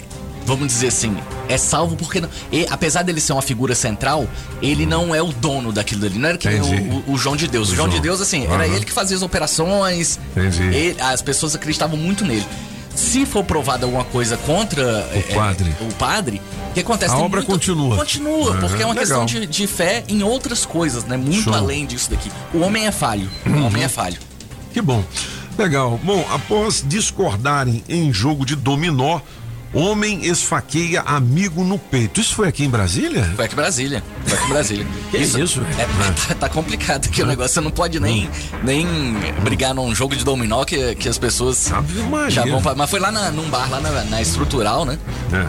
[0.46, 1.16] Vamos dizer assim,
[1.48, 4.28] é salvo porque, não, e, apesar dele ser uma figura central,
[4.62, 6.20] ele não é o dono daquilo dali.
[6.20, 6.64] Não era que o,
[7.10, 7.70] o- o João de Deus.
[7.70, 8.04] O, O João de João.
[8.04, 8.76] Deus, assim, era Aham.
[8.76, 10.20] ele que fazia as operações.
[10.36, 10.64] Entendi.
[10.64, 12.46] ele- as pessoas acreditavam muito nele.
[12.96, 15.76] Se for provada alguma coisa contra o padre.
[15.82, 17.14] o, padre o que acontece?
[17.14, 17.96] A Tem obra muito- continua.
[17.98, 19.26] Continua, porque é uma legal.
[19.26, 21.18] questão de, de fé em outras coisas, né?
[21.18, 21.54] Muito Show.
[21.54, 22.32] além disso daqui.
[22.54, 23.30] O homem é falho.
[23.46, 24.18] O homem é falho.
[24.74, 25.04] Que bom.
[25.58, 26.00] Legal.
[26.04, 29.20] Bom, após discordarem em jogo de dominó,
[29.74, 32.22] homem esfaqueia amigo no peito.
[32.22, 33.24] Isso foi aqui em Brasília?
[33.36, 34.04] Foi aqui em Brasília.
[34.26, 34.88] Foi aqui em Brasília.
[35.14, 35.62] Que isso?
[35.78, 35.86] É,
[36.28, 37.54] tá, tá complicado aqui o negócio.
[37.54, 38.30] Você não pode nem,
[38.64, 38.88] nem
[39.44, 41.72] brigar num jogo de dominó que, que as pessoas
[42.30, 42.62] já vão.
[42.62, 44.98] pra- Mas foi lá na- num bar, lá na, na estrutural, né?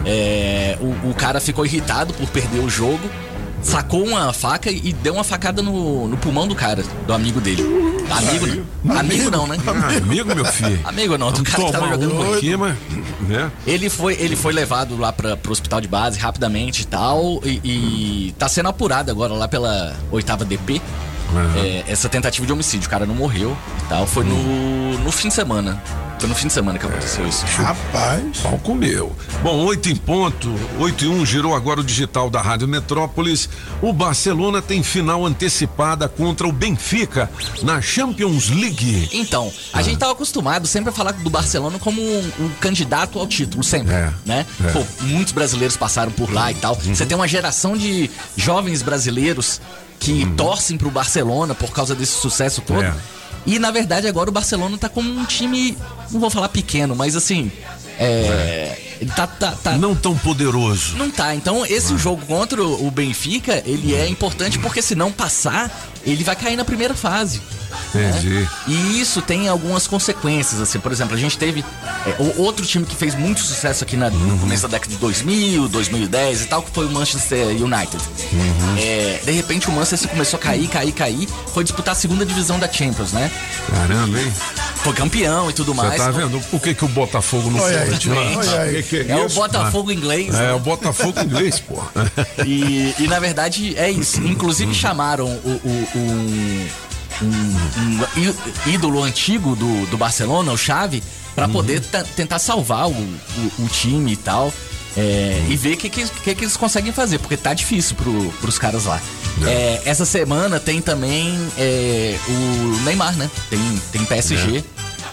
[0.05, 3.09] É, o, o cara ficou irritado por perder o jogo.
[3.65, 7.63] Sacou uma faca e deu uma facada no, no pulmão do cara, do amigo dele.
[8.11, 8.97] Amigo não.
[8.97, 9.57] Amigo não, né?
[9.67, 10.79] Ah, amigo, meu filho.
[10.83, 12.77] Amigo não, do cara que tava Toma jogando um aqui, mas,
[13.27, 13.51] né?
[13.65, 17.41] Ele foi, ele foi levado lá pra, pro hospital de base rapidamente e tal.
[17.43, 20.79] E, e tá sendo apurado agora lá pela oitava DP.
[21.55, 22.87] É, essa tentativa de homicídio.
[22.87, 24.05] O cara não morreu e tal.
[24.05, 25.81] Foi no, no fim de semana.
[26.19, 27.45] Foi no fim de semana que aconteceu isso.
[27.45, 28.39] Rapaz.
[28.39, 29.15] Pau comeu.
[29.43, 33.49] Bom, 8 em ponto, 8 e 1 girou agora o digital da Rádio Metrópolis.
[33.81, 37.29] O Barcelona tem final antecipada contra o Benfica
[37.63, 39.09] na Champions League.
[39.11, 43.27] Então, a gente tava acostumado sempre a falar do Barcelona como um, um candidato ao
[43.27, 43.93] título, sempre,
[44.25, 44.45] né?
[44.63, 44.71] é.
[44.71, 46.75] Pô, muitos brasileiros passaram por lá e tal.
[46.75, 49.59] Você tem uma geração de jovens brasileiros
[50.05, 52.83] que torcem pro Barcelona por causa desse sucesso todo.
[52.83, 52.93] É.
[53.45, 55.75] E na verdade agora o Barcelona tá como um time,
[56.11, 57.51] não vou falar pequeno, mas assim,
[57.99, 60.95] é, ele tá, tá, tá- Não tão poderoso.
[60.97, 61.35] não tá.
[61.35, 65.71] Então, esse jogo contra o Benfica, ele é importante porque se não passar,
[66.05, 67.41] ele vai cair na primeira fase.
[67.93, 68.29] Entendi.
[68.29, 68.49] né?
[68.67, 70.79] E isso tem algumas consequências, assim.
[70.79, 71.63] Por exemplo, a gente teve
[72.05, 75.67] é, outro time que fez muito sucesso aqui na- no começo da década de 2000,
[75.67, 77.97] 2010 e tal, que foi o Manchester United.
[78.77, 81.27] É, de repente, o Manchester começou a cair, cair, cair.
[81.53, 83.29] Foi disputar a segunda divisão da Champions, né?
[83.69, 84.33] Caramba, hein?
[84.85, 85.99] Foi campeão e tudo Você mais.
[85.99, 87.73] tá vendo por que, que o Botafogo não foi?
[88.83, 89.27] Que que É o?
[89.29, 90.53] Botafogo inglês, É, né?
[90.53, 91.81] o Botafogo inglês, pô.
[92.45, 94.21] E, e, na verdade é isso.
[94.21, 96.67] Inclusive chamaram o, o- um,
[97.23, 101.01] um- um ídolo antigo do, do Barcelona, o Xavi,
[101.33, 104.53] pra poder ta- tentar salvar o, o- o time e tal.
[104.97, 108.31] É, e ver o que, que, que, que eles conseguem fazer, porque tá difícil pro,
[108.39, 109.01] pros caras lá.
[109.45, 113.29] É, essa semana tem também é, o Neymar, né?
[113.49, 113.59] Tem,
[113.91, 114.63] tem PSG.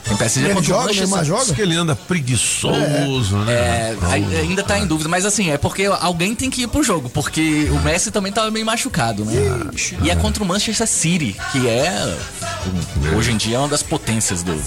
[0.05, 1.07] Tem PSG Ele contra o joga, Manchester.
[1.09, 1.45] Neymar joga?
[1.45, 3.53] Diz que ele anda preguiçoso, né?
[3.53, 6.83] É, ai- ainda tá em dúvida, mas assim, é porque alguém tem que ir pro
[6.83, 9.33] jogo, porque o Messi também tava meio machucado, né?
[10.03, 12.17] E é contra o Manchester City, que é
[13.17, 14.61] hoje em dia é uma das potências do.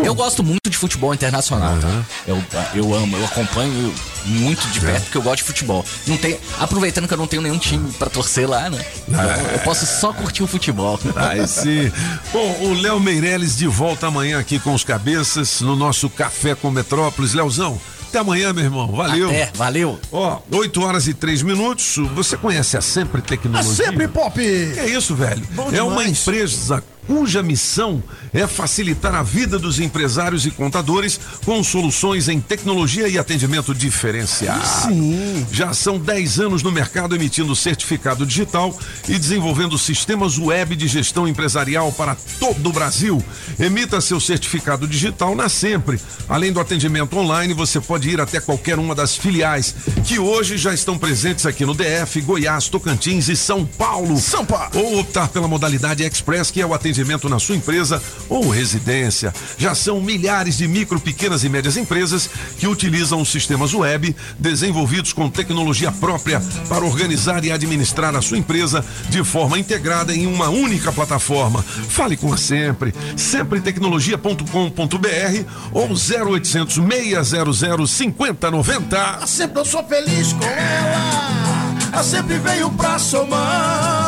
[0.00, 1.76] Eu gosto muito de futebol internacional.
[1.78, 2.02] tá?
[2.26, 2.42] Eu,
[2.74, 3.92] eu amo, eu acompanho
[4.26, 5.84] muito de perto porque eu gosto de futebol.
[6.06, 8.84] Não tem, aproveitando que eu não tenho nenhum time pra torcer lá, né?
[9.08, 10.98] Então, eu posso só curtir o futebol.
[11.16, 11.90] Ai, sim.
[12.32, 16.70] Bom, o Léo Meirelles de volta amanhã aqui com os cabeças no nosso Café com
[16.70, 17.34] Metrópolis.
[17.34, 18.88] Léozão, até amanhã, meu irmão.
[18.88, 19.28] Valeu.
[19.28, 19.98] Até, valeu.
[20.10, 21.96] Ó, 8 horas e 3 minutos.
[22.14, 23.70] Você conhece a Sempre Tecnologia?
[23.70, 24.34] A Sempre Pop!
[24.40, 25.46] Que é isso, velho?
[25.50, 26.20] Bom é uma demais.
[26.20, 28.02] empresa cuja missão
[28.34, 34.64] é facilitar a vida dos empresários e contadores com soluções em tecnologia e atendimento diferenciado.
[34.66, 35.46] Sim.
[35.50, 38.78] Já são 10 anos no mercado emitindo certificado digital
[39.08, 43.24] e desenvolvendo sistemas web de gestão empresarial para todo o Brasil.
[43.58, 45.98] Emita seu certificado digital na Sempre.
[46.28, 50.74] Além do atendimento online, você pode ir até qualquer uma das filiais que hoje já
[50.74, 54.18] estão presentes aqui no DF, Goiás, Tocantins e São Paulo.
[54.18, 54.70] São Paulo.
[54.74, 56.97] Ou optar pela modalidade Express, que é o atendimento
[57.28, 59.32] na sua empresa ou residência.
[59.56, 62.28] Já são milhares de micro, pequenas e médias empresas
[62.58, 68.84] que utilizam sistemas web desenvolvidos com tecnologia própria para organizar e administrar a sua empresa
[69.08, 71.62] de forma integrada em uma única plataforma.
[71.62, 79.26] Fale com a Sempre, sempretecnologia.com.br ou 0800 600 5090.
[79.26, 81.68] Sempre eu sou feliz com ela.
[81.92, 84.07] Ela sempre veio pra somar.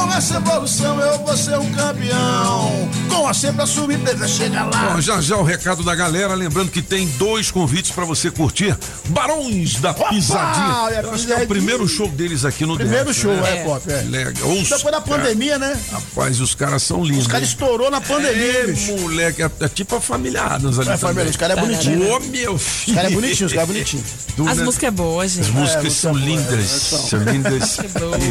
[0.00, 2.88] Com essa evolução eu vou ser um campeão.
[3.08, 4.94] Com a sempre a sua empresa chega lá.
[4.96, 8.76] Ó, já já o recado da galera, lembrando que tem dois convites pra você curtir
[9.08, 10.74] Barões da Pisadinha.
[10.82, 13.58] olha, Eu acho que é o primeiro show deles aqui no Primeiro DF, show, né?
[13.60, 14.02] é, Pop, é.
[14.02, 14.48] Legal.
[14.50, 15.78] Os Depois da pandemia, né?
[15.92, 17.22] Rapaz, os caras são lindos.
[17.22, 18.92] Os caras estourou na pandemia, é, bicho.
[18.98, 20.90] moleque, é, é tipo a família Adams ali.
[20.90, 22.26] É, família, os caras é bonitinho, Ô, né?
[22.30, 22.90] meu filho.
[22.90, 24.04] Os caras é bonitinho, os caras é bonitinho.
[24.36, 24.64] Tu, As né?
[24.64, 25.40] músicas é boa, gente.
[25.42, 26.58] As músicas É, são lindas.
[26.58, 26.98] é, são.
[26.98, 27.76] São lindas.
[27.98, 28.18] boa.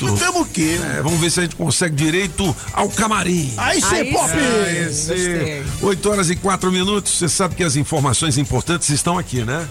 [0.05, 0.19] Tamo junto.
[0.25, 0.79] Temos o quê?
[0.97, 3.53] É, vamos ver se a gente consegue direito ao camarim.
[3.57, 4.29] Aí sim, Aí Pop!
[4.29, 4.37] sim.
[4.37, 5.07] Aí sim.
[5.07, 5.63] Gostei.
[5.81, 7.13] 8 horas e 4 minutos.
[7.17, 9.65] Você sabe que as informações importantes estão aqui, né?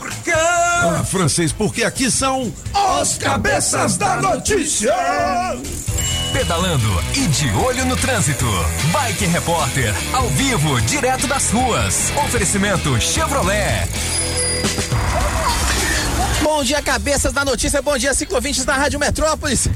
[0.83, 2.53] Ah, francês, porque aqui são
[3.01, 4.95] Os cabeças da notícia!
[6.33, 8.47] Pedalando e de olho no trânsito.
[8.93, 12.13] Bike Repórter, ao vivo, direto das ruas.
[12.25, 13.89] Oferecimento Chevrolet.
[16.43, 17.83] Bom dia, cabeças da notícia.
[17.83, 19.69] Bom dia, ciclovintes da Rádio Metrópolis.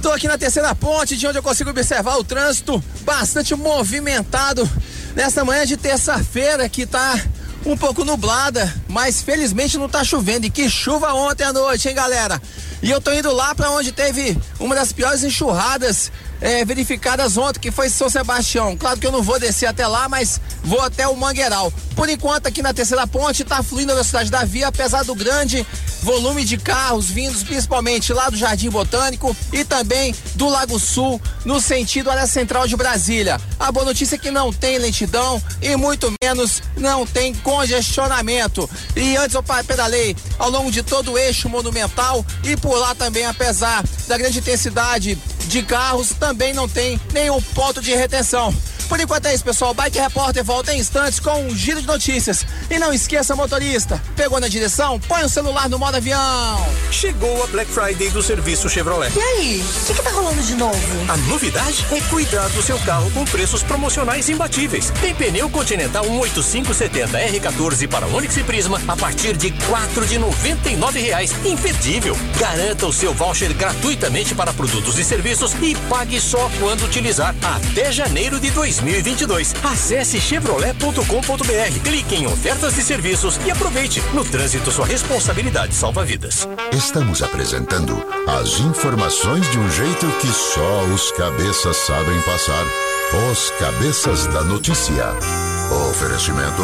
[0.00, 4.68] Tô aqui na terceira ponte, de onde eu consigo observar o trânsito bastante movimentado
[5.16, 7.20] nesta manhã de terça-feira que tá
[7.66, 10.46] um pouco nublada, mas felizmente não tá chovendo.
[10.46, 12.40] E que chuva ontem à noite, hein, galera?
[12.82, 16.10] E eu tô indo lá para onde teve uma das piores enxurradas
[16.40, 18.76] eh, verificadas ontem, que foi São Sebastião.
[18.76, 21.72] Claro que eu não vou descer até lá, mas vou até o Mangueiral.
[21.94, 25.66] Por enquanto, aqui na terceira ponte, tá fluindo a velocidade da via, apesar do grande
[26.02, 31.60] volume de carros vindos principalmente lá do Jardim Botânico e também do Lago Sul, no
[31.60, 33.40] sentido área central de Brasília.
[33.58, 38.68] A boa notícia é que não tem lentidão e muito menos não tem congestionamento.
[38.96, 43.24] E antes eu pedalei ao longo de todo o eixo monumental e por lá também,
[43.24, 45.16] apesar da grande intensidade
[45.46, 48.54] de carros, também não tem nenhum ponto de retenção.
[48.88, 49.72] Por enquanto é isso, pessoal.
[49.72, 52.46] Bike Repórter volta em instantes com um giro de notícias.
[52.70, 54.98] E não esqueça, motorista, pegou na direção?
[55.00, 56.66] Põe o celular no modo avião.
[56.90, 59.12] Chegou a Black Friday do serviço Chevrolet.
[59.16, 60.78] E aí, o que, que tá rolando de novo?
[61.08, 64.90] A novidade é cuidar do seu carro com preços promocionais imbatíveis.
[65.00, 70.70] Tem pneu Continental 18570 R14 para Onix e Prisma a partir de quatro de noventa
[70.70, 71.32] e nove reais.
[71.44, 72.16] Imperdível.
[72.38, 77.90] Garanta o seu voucher gratuitamente para produtos e serviços e pague só quando utilizar até
[77.90, 79.54] janeiro de 2022.
[79.64, 84.02] Acesse chevrolet.com.br, clique em ofertas de serviços e aproveite.
[84.12, 86.48] No trânsito, sua responsabilidade salva vidas.
[86.72, 87.96] Estamos apresentando
[88.26, 92.64] as informações de um jeito que só os cabeças sabem passar.
[93.30, 95.12] Os cabeças da notícia.
[95.90, 96.62] Oferecimento.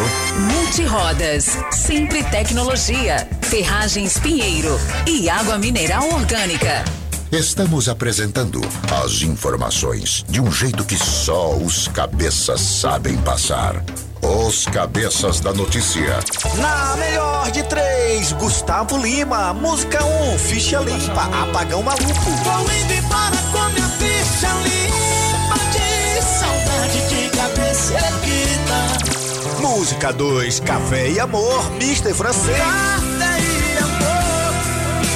[0.52, 6.84] Multirodas, Sempre Tecnologia, Ferragens Pinheiro e Água Mineral Orgânica.
[7.30, 8.60] Estamos apresentando
[9.04, 13.84] as informações de um jeito que só os cabeças sabem passar.
[14.22, 16.18] Os cabeças da notícia.
[16.56, 19.52] Na melhor de três, Gustavo Lima.
[19.54, 22.30] Música 1, um, ficha limpa, apagão maluco.
[22.44, 29.58] Vou indo embora com minha ficha limpa de saudade de cabeça erguida.
[29.60, 32.58] Música 2, Café e Amor, Mister Francês.
[32.58, 34.54] Café e amor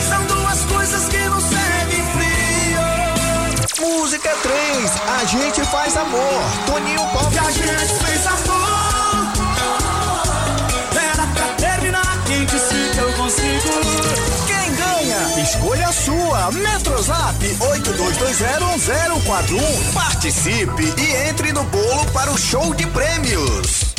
[0.09, 3.89] são duas coisas que não servem frio.
[3.89, 7.35] Música 3, A Gente Faz Amor, Toninho Pop.
[7.35, 8.12] E a gente fez
[15.63, 16.51] Escolha sua.
[16.51, 19.93] Metrozap 82201041.
[19.95, 23.95] Participe e entre no bolo para o show de prêmios.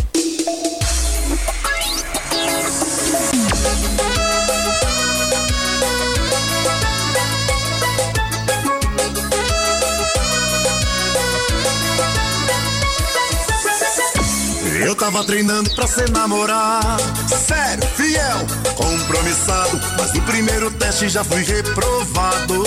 [14.85, 17.03] Eu tava treinando pra ser namorado.
[17.29, 19.79] Sério, fiel, compromissado.
[19.97, 22.63] Mas no primeiro teste já fui reprovado.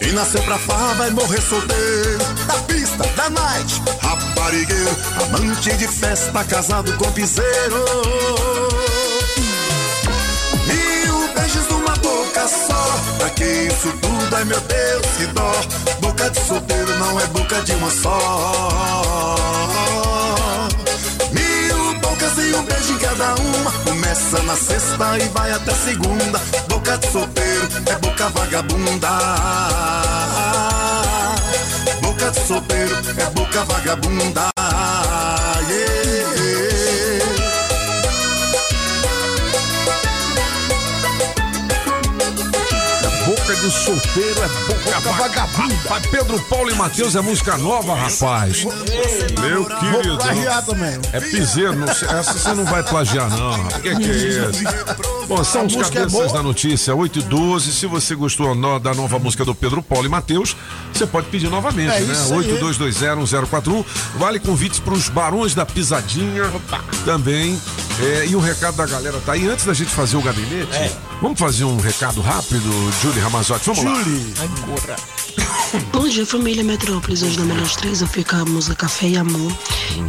[0.00, 2.18] E nasceu pra farra, vai morrer solteiro.
[2.46, 4.96] Da pista, da night, raparigueiro.
[5.22, 7.84] Amante de festa, casado com piseiro.
[10.66, 13.00] Mil beijos numa boca só.
[13.18, 14.17] Pra que isso tudo?
[14.38, 15.52] Ai meu Deus, que dó.
[16.00, 19.34] Boca de solteiro não é boca de uma só.
[21.32, 23.72] Mil bocas e um beijo em cada uma.
[23.84, 26.40] Começa na sexta e vai até segunda.
[26.68, 29.08] Boca de solteiro é boca vagabunda.
[32.00, 34.50] Boca de solteiro é boca vagabunda.
[43.58, 45.74] Boca de solteiro é boca, vagabunda.
[45.74, 48.64] Rapaz, Pedro Paulo e Matheus é música nova, rapaz.
[48.64, 50.08] Meu querido.
[50.08, 50.98] Vou plagiar também.
[51.12, 53.66] É piseiro, não essa você não vai plagiar, não.
[53.66, 54.64] O que, que é isso?
[55.26, 56.28] Bom, são os é cabeças boa.
[56.28, 57.72] da notícia 8 e 12.
[57.72, 60.56] Se você gostou da nova música do Pedro Paulo e Matheus,
[60.92, 62.12] você pode pedir novamente, É né?
[62.12, 62.58] isso aí.
[62.60, 63.84] 82201041.
[64.16, 66.44] Vale convites para os Barões da Pisadinha
[67.04, 67.58] também.
[68.00, 69.48] É, e o recado da galera tá aí.
[69.48, 70.92] Antes da gente fazer o gabinete, É.
[71.20, 72.70] vamos fazer um recado rápido,
[73.02, 73.66] Julie Ramazotti.
[73.66, 74.00] Vamos lá.
[74.42, 74.96] Agora.
[75.92, 77.22] Bom dia, família Metrópolis.
[77.22, 79.52] Hoje na Melhor 3 eu fico a música Café e Amor.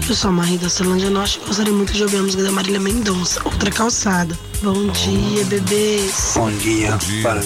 [0.08, 2.52] Eu sou a Marie da Celândia Norte e gostaria muito de ouvir a música da
[2.52, 4.38] Marília Mendonça, Outra Calçada.
[4.62, 6.34] Bom dia, bebês.
[6.36, 7.42] Bom dia, Bom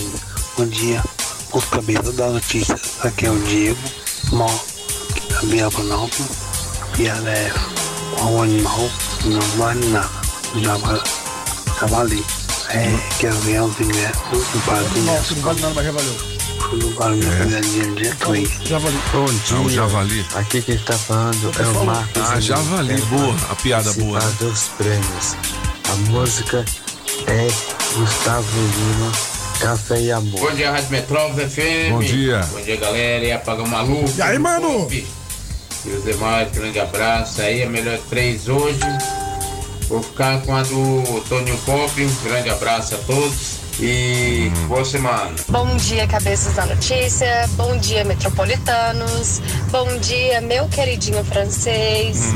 [0.58, 1.02] Bom dia,
[1.54, 2.76] os cabeças da notícia.
[3.02, 3.80] Aqui é o Diego,
[4.32, 4.54] Mó,
[5.30, 6.28] da Biaconópolis.
[7.00, 7.52] E ela é
[8.22, 8.90] um animal
[9.20, 10.23] que não vale nada.
[10.56, 11.02] Javali.
[11.80, 12.26] Javali.
[12.70, 12.90] É,
[13.20, 15.06] que é o padrinho.
[15.06, 16.16] Nossa, não vale nada, mas já valeu.
[16.72, 18.52] O meu pegadinho de Atuí.
[18.66, 19.00] Javali.
[19.12, 19.76] Bom Ah, o dia.
[19.76, 20.26] javali.
[20.36, 22.22] Aqui quem está falando é o Marcos.
[22.22, 23.36] Ah, javali, boa.
[23.50, 24.20] A piada boa.
[24.20, 24.34] né?
[24.40, 25.36] Dos prêmios.
[25.92, 26.66] A música
[27.28, 27.48] é
[27.96, 29.12] Gustavo Lima,
[29.60, 30.40] Café e Amor.
[30.40, 31.92] Bom dia, Rádio Metrópole FM.
[31.92, 32.40] Bom dia.
[32.52, 33.26] Bom dia, galera.
[33.26, 34.10] E apagão maluco.
[34.18, 34.88] E aí, mano?
[34.92, 35.06] E
[35.90, 37.42] os demais, grande abraço.
[37.42, 38.80] Aí, a melhor três hoje.
[39.88, 41.92] Vou ficar com a do Toninho Pop.
[42.24, 43.63] Grande abraço a todos.
[43.80, 45.32] E boa semana.
[45.50, 47.50] Bom dia, cabeças da notícia.
[47.54, 49.42] Bom dia, metropolitanos.
[49.72, 52.34] Bom dia, meu queridinho francês.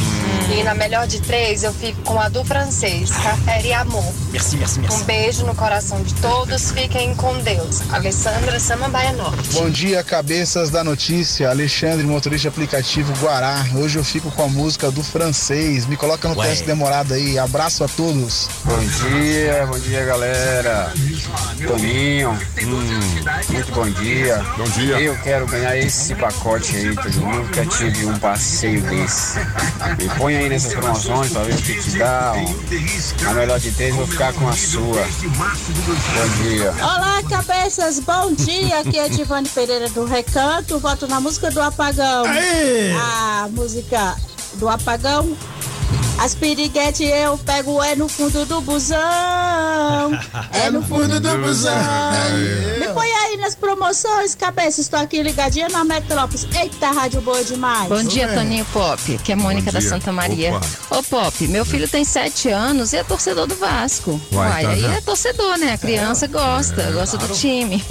[0.51, 4.03] E na melhor de três, eu fico com a do francês, Café e Amor.
[4.31, 4.97] Merci, merci, merci.
[4.97, 6.71] Um beijo no coração de todos.
[6.71, 7.81] Fiquem com Deus.
[7.91, 9.49] Alessandra Samambaia Norte.
[9.51, 11.49] Bom dia, cabeças da notícia.
[11.49, 13.65] Alexandre, motorista aplicativo Guará.
[13.75, 15.85] Hoje eu fico com a música do francês.
[15.85, 16.47] Me coloca no Ué.
[16.47, 17.37] teste demorado aí.
[17.37, 18.47] Abraço a todos.
[18.63, 20.93] Bom dia, bom dia galera.
[21.65, 24.37] Toninho, hum, muito bom dia.
[24.57, 24.99] Bom dia.
[24.99, 29.39] Eu quero ganhar esse pacote aí, todo mundo nunca tive um passeio desse.
[29.97, 32.33] Me põe aí nessas promoções pra ver o que te dá.
[33.27, 35.05] A melhor de três, vou ficar com a sua.
[35.23, 36.71] Bom dia.
[36.77, 38.79] Olá, cabeças, bom dia.
[38.79, 40.79] Aqui é Divane Pereira do Recanto.
[40.79, 42.25] Voto na música do Apagão.
[42.25, 42.93] Aê!
[42.93, 44.15] A música
[44.55, 45.35] do Apagão.
[46.19, 48.97] As piriguete eu pego é no fundo do busão.
[50.51, 51.73] É no fundo do busão.
[52.79, 54.81] Me põe aí nas promoções, cabeça.
[54.81, 56.47] Estou aqui ligadinha na Metrópolis.
[56.59, 57.87] Eita, rádio boa demais.
[57.87, 59.81] Bom dia, Toninho Pop, que é Mônica da.
[59.81, 60.55] Santa Maria.
[60.55, 60.97] Opa.
[60.97, 64.19] Ô, Pop, meu filho tem sete anos e é torcedor do Vasco.
[64.33, 64.93] Uai, Uai, tá aí vendo?
[64.93, 65.73] é torcedor, né?
[65.73, 67.83] A criança gosta, gosta do time.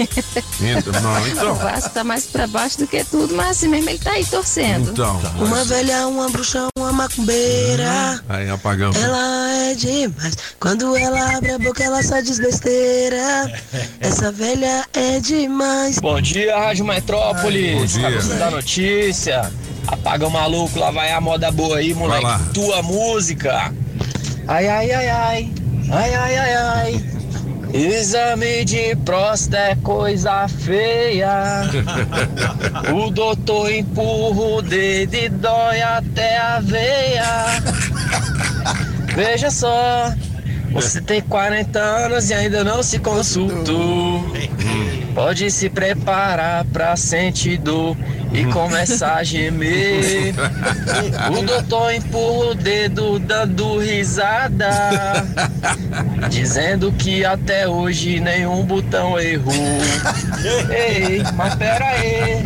[0.60, 1.54] Então, não, o então.
[1.54, 4.90] Vasco tá mais pra baixo do que tudo, mas assim mesmo ele tá aí torcendo.
[4.90, 5.20] Então.
[5.38, 8.15] Uma velha, uma bruxa, uma macumbeira.
[8.28, 8.96] Aí apagamos.
[8.96, 10.36] Ela é demais.
[10.60, 13.50] Quando ela abre a boca, ela só diz besteira.
[14.00, 15.98] Essa velha é demais.
[15.98, 17.96] Bom dia, Rádio Metrópolis.
[17.96, 18.38] Bom dia.
[18.38, 19.50] Da notícia.
[19.86, 22.26] Apaga o maluco, lá vai a moda boa aí, moleque.
[22.52, 23.72] Tua música.
[24.48, 25.52] Ai, ai, ai, ai.
[25.90, 27.04] Ai, ai, ai, ai.
[27.72, 31.62] Exame de próstata é coisa feia.
[32.94, 37.62] O doutor empurra o dedo e dói até a veia.
[39.14, 40.12] Veja só,
[40.70, 44.24] você tem 40 anos e ainda não se consultou.
[45.16, 47.96] Pode se preparar pra sentir dor
[48.34, 50.34] e começar a gemer.
[51.32, 54.68] O doutor empurra o dedo dando risada,
[56.28, 59.54] dizendo que até hoje nenhum botão errou.
[60.70, 62.44] Ei, mas pera aí.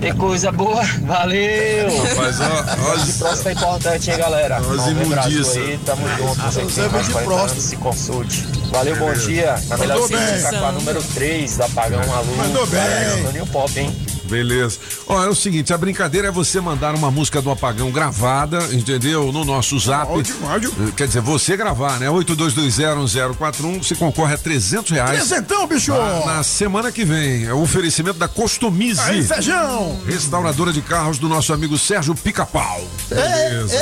[0.00, 1.88] Tem coisa boa, valeu!
[2.16, 4.60] Mas, ó, ó, de próstata é importante, hein, galera?
[4.62, 5.24] Ó, imundiças.
[5.24, 6.40] disso aí, tamo junto.
[6.40, 7.52] Você que tem mais de 40 próstata.
[7.52, 8.63] anos, se consulte.
[8.74, 9.54] Valeu, bom dia.
[9.68, 12.36] Na melhor ficar com a número 3 do Apagão Maluco.
[12.36, 13.22] Mandou bem.
[13.24, 13.94] Toninho Pop, hein?
[14.34, 14.78] Beleza.
[15.06, 19.30] Ó, é o seguinte, a brincadeira é você mandar uma música do Apagão gravada, entendeu?
[19.32, 20.10] No nosso zap.
[20.10, 20.74] Áudio, áudio.
[20.80, 22.08] Eh, Quer dizer, você gravar, né?
[22.08, 25.10] 82201041, você concorre a 300 reais.
[25.28, 25.92] Trezentão, bicho!
[25.92, 27.44] Na, na semana que vem.
[27.44, 29.00] É o oferecimento da Costomize.
[29.02, 30.00] Aí, feijão!
[30.04, 32.82] Restauradora de carros do nosso amigo Sérgio Pica-Pau.
[33.08, 33.76] Beleza.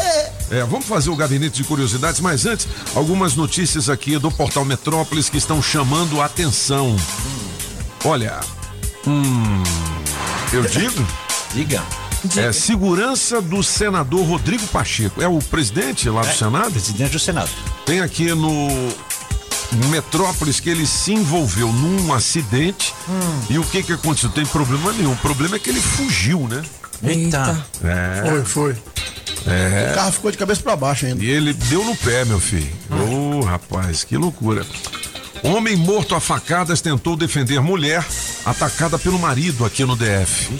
[0.50, 5.30] É, vamos fazer o gabinete de curiosidades, mas antes, algumas notícias aqui do portal Metrópolis
[5.30, 6.94] que estão chamando a atenção.
[8.05, 8.40] Olha,
[9.07, 9.62] hum,
[10.53, 11.07] eu digo?
[11.55, 11.82] Diga.
[12.36, 15.20] É segurança do senador Rodrigo Pacheco.
[15.20, 16.70] É o presidente lá do É, Senado?
[16.70, 17.50] Presidente do Senado.
[17.84, 18.68] Tem aqui no
[19.90, 22.94] Metrópolis que ele se envolveu num acidente.
[23.50, 24.30] E o que que aconteceu?
[24.30, 25.12] Tem problema nenhum.
[25.12, 26.62] O problema é que ele fugiu, né?
[27.03, 27.66] Eita.
[27.82, 28.22] É.
[28.30, 28.76] Foi, foi.
[29.44, 29.90] É.
[29.90, 31.24] O carro ficou de cabeça pra baixo ainda.
[31.24, 32.70] E ele deu no pé, meu filho.
[33.11, 34.64] Ô, rapaz, que loucura.
[35.43, 38.05] Homem morto a facadas tentou defender mulher
[38.47, 40.51] atacada pelo marido aqui no DF.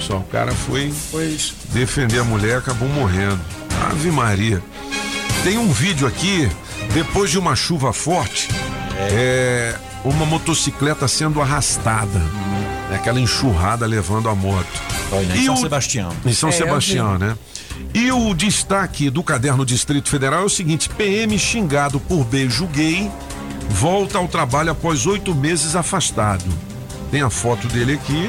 [0.00, 0.92] Só o cara foi
[1.72, 3.40] defender a mulher, acabou morrendo.
[3.90, 4.62] Ave Maria.
[5.44, 6.48] Tem um vídeo aqui,
[6.92, 8.48] depois de uma chuva forte,
[9.12, 12.20] é, uma motocicleta sendo arrastada.
[12.90, 14.66] É aquela enxurrada levando a moto.
[15.08, 15.36] Foi, né?
[15.36, 16.12] Em E São o- Sebastião.
[16.24, 17.36] Em São É, Sebastião, né?
[17.94, 23.10] E o destaque do caderno Distrito Federal é o seguinte: PM xingado por beijo gay
[23.68, 26.44] volta ao trabalho após oito meses afastado.
[27.10, 28.28] Tem a foto dele aqui,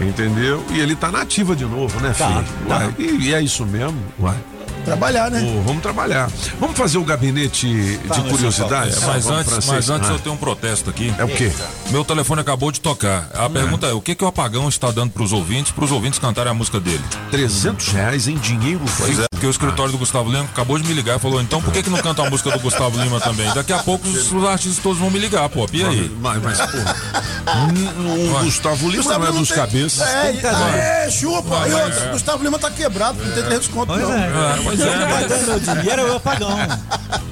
[0.00, 0.62] entendeu?
[0.70, 2.44] E ele tá na ativa de novo, né, Tá, filho?
[2.68, 2.78] tá.
[2.78, 3.98] Uai, e, e é isso mesmo?
[4.18, 4.36] Uai.
[4.84, 5.40] Trabalhar, né?
[5.40, 6.30] Pô, vamos trabalhar.
[6.60, 9.02] Vamos fazer o gabinete de curiosidades?
[9.02, 10.12] É, mas antes, mas antes Ah.
[10.12, 11.10] eu tenho um protesto aqui.
[11.16, 11.50] É o quê?
[11.88, 13.30] Meu telefone acabou de tocar.
[13.32, 15.90] A pergunta é: o que, que o apagão está dando para os ouvintes, para os
[15.90, 17.02] ouvintes cantarem a música dele?
[17.30, 20.94] 300 reais em dinheiro Pois é, porque o escritório do Gustavo Lima acabou de me
[20.94, 23.52] ligar e falou: então por que, que não canta a música do Gustavo Lima também?
[23.52, 25.66] Daqui a pouco os, os artistas todos vão me ligar, pô.
[25.72, 26.16] E aí?
[26.20, 26.78] Mas, mas pô,
[28.40, 30.00] o Gustavo Lima não é dos tem- cabeças.
[30.06, 31.42] É, é, chupa.
[31.42, 32.12] Vai, e vai, outra, é.
[32.12, 34.12] Gustavo Lima tá quebrado, não tem 300 conto, Pois não.
[34.14, 34.26] é.
[34.26, 36.58] É, pois é, Quem tá mas- dando dinheiro é o apagão.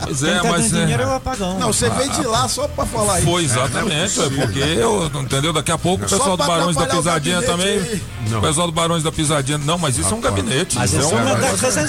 [0.05, 0.81] Pois é, tá mas é.
[0.81, 1.59] dinheiro é o apagão.
[1.59, 3.29] Não, você veio de lá só pra falar isso.
[3.31, 5.53] Foi exatamente, é porque eu, entendeu?
[5.53, 7.79] Daqui a pouco o pessoal do Barões da Pisadinha também.
[8.33, 9.59] O pessoal do Barões da Pisadinha.
[9.59, 10.77] Não, mas isso é um gabinete.
[10.77, 11.25] Mas isso isso é um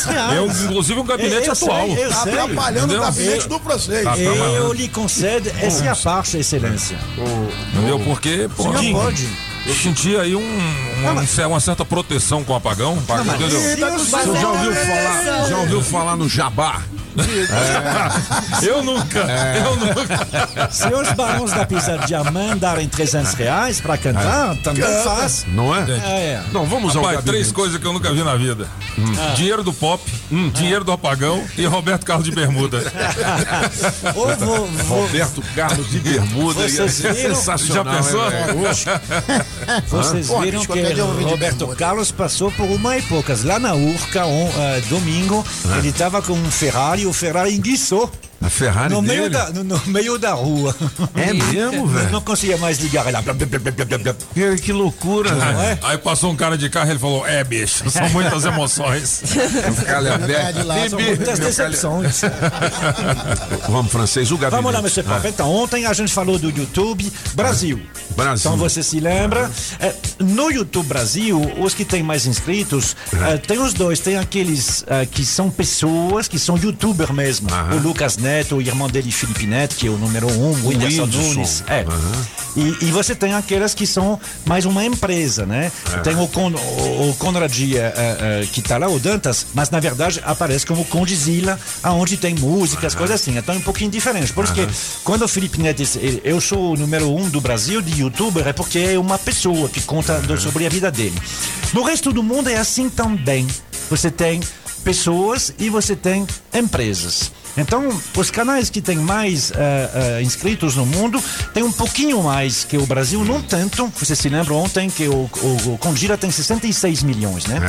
[0.04, 0.38] 300 reais.
[0.38, 1.88] É um- inclusive um gabinete Eu sei, atual.
[1.88, 2.34] eu Tá sei.
[2.34, 3.02] atrapalhando Entendeu?
[3.02, 4.04] o gabinete do francês.
[4.04, 4.56] Tá atrapalhando.
[4.56, 6.98] Eu lhe concedo essa parte, excelência.
[7.74, 8.00] Entendeu?
[8.00, 9.30] Porque, pô, eu- pode.
[9.66, 12.98] eu senti aí um, um- uma certa proteção com o apagão.
[12.98, 13.50] entendeu?
[13.50, 16.82] Você já ouviu falar, já ouviu falar no jabá?
[18.62, 19.64] Eu nunca, É.
[19.66, 20.70] eu nunca.
[20.72, 25.46] Se os barões da pisadinha mandarem 300 reais pra cantar, também faz.
[25.48, 25.82] Não é?
[25.92, 26.42] É.
[26.52, 27.26] Não, vamos ao Rapaz, gabinete.
[27.26, 28.68] três coisas que eu nunca vi na vida:
[29.36, 30.04] dinheiro do pop,
[30.54, 32.82] dinheiro do apagão e Roberto Carlos de Bermuda.
[34.16, 36.68] Ou vou, vou, Roberto Carlos de Bermuda.
[36.68, 37.36] Vocês ser viram?
[37.36, 37.86] sensacional.
[37.86, 38.24] Já pensou?
[39.88, 40.84] Vocês Pô, viram que
[41.24, 41.68] Roberto.
[41.76, 45.46] Carlos passou por uma época lá na Urca, um, eh, domingo,
[45.78, 48.12] ele estava com um Ferrari, o Ferrari enguiçou
[48.44, 49.34] A Ferrari no meio, dele?
[49.34, 50.76] da, no, no meio da rua.
[51.16, 52.12] É mesmo, velho?
[52.12, 53.06] Não conseguia mais ligar.
[53.06, 54.16] Blá, blá, blá, blá.
[54.34, 55.78] Que, que loucura, é?
[55.82, 59.24] Aí passou um cara de carro e ele falou: É, bicho, são muitas emoções.
[59.86, 60.54] Calhabeque.
[60.54, 62.22] de lá, são Muitas meu decepções.
[63.70, 64.62] Vamos, francês, o gabinete.
[64.62, 65.04] Vamos lá, Mr.
[65.04, 65.28] Pop.
[65.28, 67.82] Então, ontem a gente falou do YouTube Brasil.
[68.16, 68.52] Brasil.
[68.52, 69.50] Então você se lembra?
[69.80, 72.96] É, no YouTube Brasil, os que têm mais inscritos,
[73.30, 74.00] é, tem os dois.
[74.00, 77.48] Tem aqueles é, que são pessoas, que são youtuber mesmo.
[77.74, 81.06] O Lucas Neto, o irmão dele, Felipe Neto, que é o número um, o Whindersson.
[81.06, 81.64] Nunes.
[81.68, 81.86] É.
[82.56, 85.72] E, e você tem aquelas que são mais uma empresa, né?
[86.04, 89.80] Tem o, Con, o, o Conradia é, é, que está lá, o Dantas, mas na
[89.80, 93.38] verdade aparece como Condizila, aonde tem músicas, coisas assim.
[93.38, 94.32] Então é um pouquinho diferente.
[94.34, 94.68] Por isso que
[95.04, 98.48] quando o Felipe Neto disse, "Eu- eu sou o número um do Brasil de youtuber,
[98.48, 101.20] é porque é uma pessoa que conta do- sobre a vida dele.
[101.74, 103.48] No resto do mundo é assim também.
[103.90, 104.40] Você tem
[104.84, 107.32] pessoas e você tem empresas.
[107.56, 107.88] Então,
[108.18, 111.24] os canais que têm mais eh, eh, inscritos no mundo
[111.54, 113.92] têm um pouquinho mais que o Brasil, não tanto.
[114.00, 117.60] Você se lembra ontem que o, o, o Congira tem 66 milhões, né?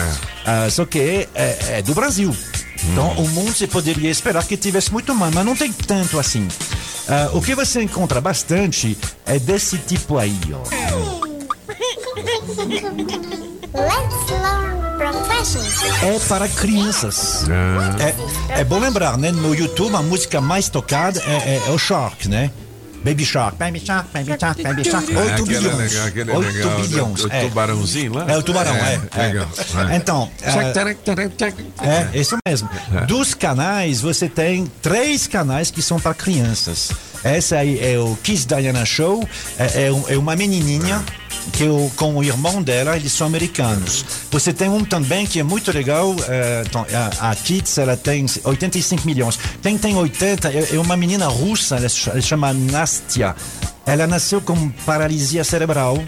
[0.46, 2.34] Ah, só que é, é- é do Brasil.
[2.90, 6.48] Então, o mundo você poderia esperar que tivesse muito mais, mas não tem tanto assim.
[7.06, 8.96] Ah, o que você encontra bastante
[9.26, 10.62] é desse tipo aí, ó.
[13.74, 14.63] Let's learn.
[16.02, 17.44] É para crianças.
[18.48, 19.32] É, é bom lembrar, né?
[19.32, 22.50] No YouTube a música mais tocada é, é- é o Shark, né?
[23.04, 25.12] Baby Shark, Baby Shark, Baby Shark, Baby Shark.
[25.12, 25.92] É, 8 aquele é bilhões.
[25.92, 26.80] legal, aquele é 8 legal.
[26.80, 27.24] bilhões.
[27.24, 27.40] O é.
[27.42, 28.24] tubarãozinho lá?
[28.28, 29.00] É o tubarão, é.
[29.14, 29.26] é.
[29.26, 29.48] Legal.
[29.92, 29.96] é.
[29.96, 30.30] Então,
[31.82, 32.70] é, é isso mesmo.
[33.06, 36.92] Dos canais, você tem três canais que são para crianças.
[37.24, 39.26] Essa aí é o Kiss Diana Show,
[39.58, 41.02] é, é é uma menininha
[41.52, 44.04] que o, com o irmão dela, eles são americanos.
[44.30, 46.86] Você tem um também que é muito legal, é, então,
[47.20, 49.38] a, a Kids, ela tem 85 milhões.
[49.62, 53.34] Tem, tem 80, é, é uma menina russa, ela se chama Nastia.
[53.86, 56.02] Ela nasceu com paralisia cerebral.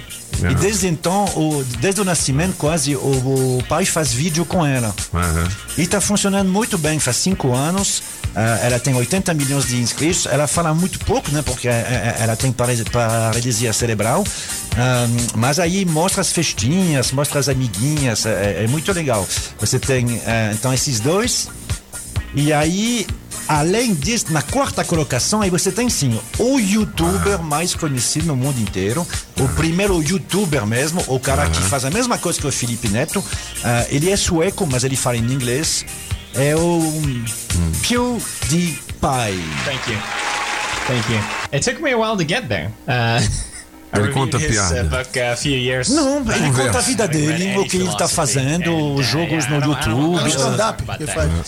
[0.51, 2.98] E desde então, o, desde o nascimento, quase, o,
[3.59, 4.94] o pai faz vídeo com ela.
[5.78, 8.03] E está funcionando muito bem, faz cinco anos.
[8.35, 10.27] Ah, ela tem 80 milhões de inscritos.
[10.27, 11.40] Ela fala muito pouco, né?
[11.43, 14.24] Porque eh, eh, ela tem paralisia- cerebral.
[14.77, 18.27] Ah, mas aí mostra as festinhas, mostra as amiguinhas.
[18.27, 19.27] É, é muito legal.
[19.59, 21.48] Você tem, eh, então, esses dois.
[22.35, 23.07] E aí,
[23.48, 28.60] além disso, na quarta colocação, aí você tem sim o youtuber mais conhecido no mundo
[28.60, 29.06] inteiro.
[29.40, 33.23] O primeiro youtuber mesmo, o cara que faz a mesma coisa que o Felipe Neto.
[33.64, 35.85] Ah, ele é sueco, mas ele fala em inglês.
[36.35, 36.81] É o
[37.82, 38.81] PewDiePie.
[39.64, 39.98] Thank you.
[40.86, 41.20] Thank you.
[41.52, 42.70] It took me a while to get there.
[42.86, 43.20] Uh,
[43.97, 44.82] Ele conta his piada.
[44.82, 45.89] uh, book a few years.
[45.89, 46.52] Não, ele back.
[46.52, 50.24] conta a vida dele, o que ele está fazendo, os jogos no YouTube.
[50.24, 50.85] É stand-up.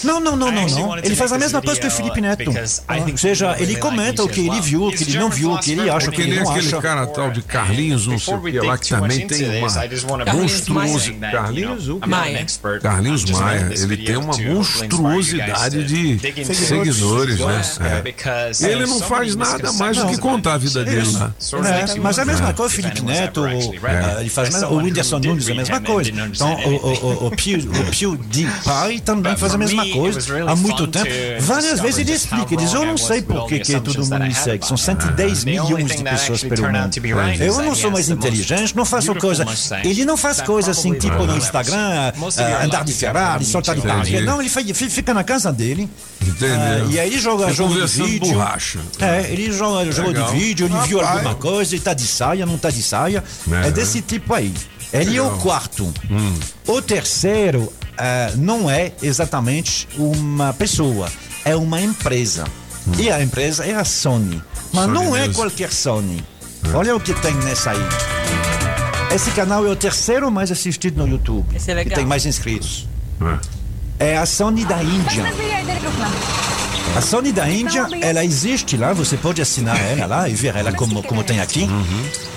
[0.04, 0.98] Não, não, não, não, não.
[0.98, 2.50] Ele faz a mesma coisa que o Felipe Neto.
[2.50, 5.52] I Ah, Ou seja, ele comenta o que ele viu, o que ele não viu,
[5.52, 6.80] o que ele acha, o que Que ele nem não aquele acha.
[6.82, 11.32] cara tal de Carlinhos, não sei o que lá, que também tem uma monstruosidade.
[11.32, 12.78] Carlinhos, quê?
[12.82, 17.62] Carlinhos Maia, ele tem uma monstruosidade de seguidores, né?
[17.80, 18.68] É.
[18.70, 21.32] Ele não faz nada mais do que contar a vida dele lá.
[22.02, 23.46] Mas é a mesma coisa, o Felipe Neto, o,
[23.86, 26.10] ah, ele faz o Whindersson Nunes é a mesma coisa.
[26.10, 30.18] Então, o, o, o, o, Pew, o PewDiePie também faz a mesma coisa
[30.50, 31.10] há muito tempo.
[31.40, 34.34] Várias vezes ele explica, ele diz, eu não sei por que, que todo mundo me
[34.34, 36.90] segue, são 110 milhões de pessoas pelo mundo.
[37.40, 39.44] Eu não sou mais inteligente, não faço coisa.
[39.84, 44.24] Ele não faz coisa assim, tipo no Instagram, ah, andar de Ferrari, soltar de paraquedas.
[44.26, 45.88] Não, ele fi- fi- fica na casa dele.
[46.20, 48.32] Ah, e aí ele joga jogo de vídeo.
[48.34, 48.78] borracha.
[49.00, 50.32] É, ele joga jogo Legal.
[50.32, 51.16] de vídeo, ele viu Rapaz.
[51.16, 53.22] alguma coisa, ele tá de saia, não tá de saia.
[53.50, 53.68] É.
[53.68, 54.52] É desse tipo aí.
[54.92, 55.38] Ele é o Legal.
[55.40, 55.92] quarto.
[56.66, 61.10] O terceiro ah, não é exatamente uma pessoa,
[61.44, 62.44] é uma empresa.
[62.98, 64.42] E a empresa é a Sony.
[64.72, 65.34] Mas Sony não é Music.
[65.34, 66.24] qualquer Sony.
[66.72, 67.86] Olha o que tem nessa aí.
[69.14, 71.54] Esse canal é o terceiro mais assistido no YouTube.
[71.54, 71.92] Esse é legal.
[71.92, 72.86] E tem mais inscritos.
[73.20, 73.57] É
[73.98, 75.24] a Sony da Índia.
[76.96, 80.72] A Sony da Índia, ela existe lá, você pode assinar ela lá e ver ela
[80.72, 81.68] como, como tem aqui.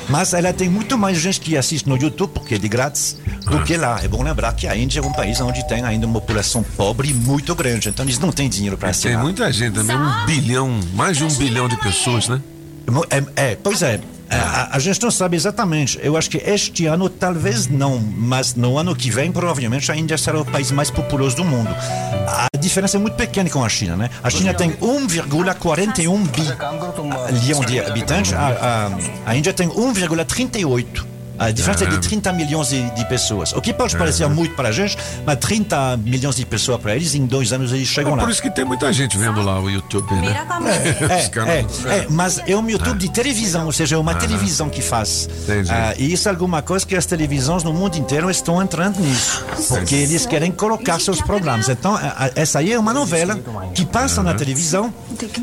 [0.10, 3.64] Mas ela tem muito mais gente que assiste no YouTube, porque é de grátis, do
[3.64, 4.00] que lá.
[4.04, 7.14] É bom lembrar que a Índia é um país onde tem ainda uma população pobre
[7.14, 7.90] muito grande.
[7.90, 9.24] Então eles não têm dinheiro para Tem assinar.
[9.24, 12.42] muita gente também, um bilhão, mais de um bilhão de pessoas, né?
[13.36, 14.02] É, é, pois é.
[14.32, 16.00] A, a gente não sabe exatamente.
[16.02, 20.18] Eu acho que este ano talvez não, mas no ano que vem provavelmente a Índia
[20.18, 21.70] será o país mais populoso do mundo.
[22.28, 24.10] A diferença é muito pequena com a China, né?
[24.24, 26.28] A China tem 1,41
[27.32, 28.90] bilhão de habitantes, a,
[29.26, 31.06] a, a Índia tem 1,38.
[31.42, 33.52] A diferença é de 30 milhões de, de pessoas.
[33.54, 34.96] O que pode parecer muito para a gente,
[35.26, 38.22] mas 30 milhões de pessoas para eles, em dois anos eles chegam É lá.
[38.22, 40.46] por isso que tem muita gente vendo lá o YouTube, né?
[41.10, 44.84] É, é, é, mas é um YouTube de televisão, ou seja, é uma televisão que
[44.84, 45.28] faz.
[45.68, 49.44] Ah, e isso é alguma coisa que as televisões no mundo inteiro estão entrando nisso,
[49.68, 51.70] porque eles querem colocar seus programas.
[51.70, 52.00] Então,
[52.36, 53.40] essa aí é uma novela
[53.74, 54.94] que passa na televisão,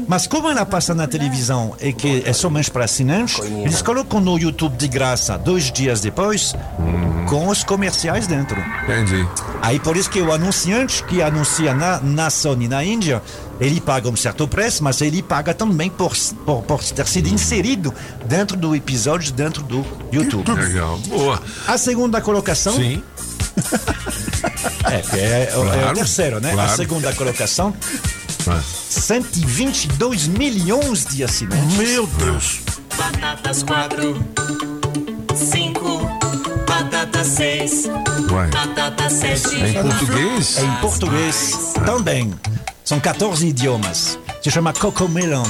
[0.07, 4.39] mas como ela passa na televisão e que é somente para assinantes, eles colocam no
[4.39, 7.25] YouTube de graça dois dias dias depois uhum.
[7.27, 8.63] com os comerciais dentro.
[8.85, 9.27] Entendi.
[9.63, 13.23] Aí por isso que o anunciante que anuncia na, na Sony na Índia,
[13.59, 17.93] ele paga um certo preço, mas ele paga também por, por, por ter sido inserido
[18.27, 19.79] dentro do episódio, dentro do
[20.13, 20.49] YouTube.
[20.49, 20.61] YouTube.
[20.61, 21.43] Legal, boa.
[21.67, 22.75] A segunda colocação.
[22.75, 23.03] Sim.
[24.85, 26.53] É, é, é, claro, é o terceiro, né?
[26.53, 26.73] Claro.
[26.73, 27.75] A segunda colocação.
[28.47, 28.61] É.
[28.63, 31.77] 122 milhões de assinantes.
[31.77, 32.61] Meu Deus!
[32.97, 34.25] Batatas 4,
[35.35, 35.78] 5.
[37.25, 37.87] 6.
[38.31, 38.47] Ué.
[38.49, 40.59] Batata 6 é em português?
[40.59, 41.81] É em português ah.
[41.81, 42.35] também.
[42.85, 44.19] São 14 idiomas.
[44.43, 45.45] Se chama Cocomelon.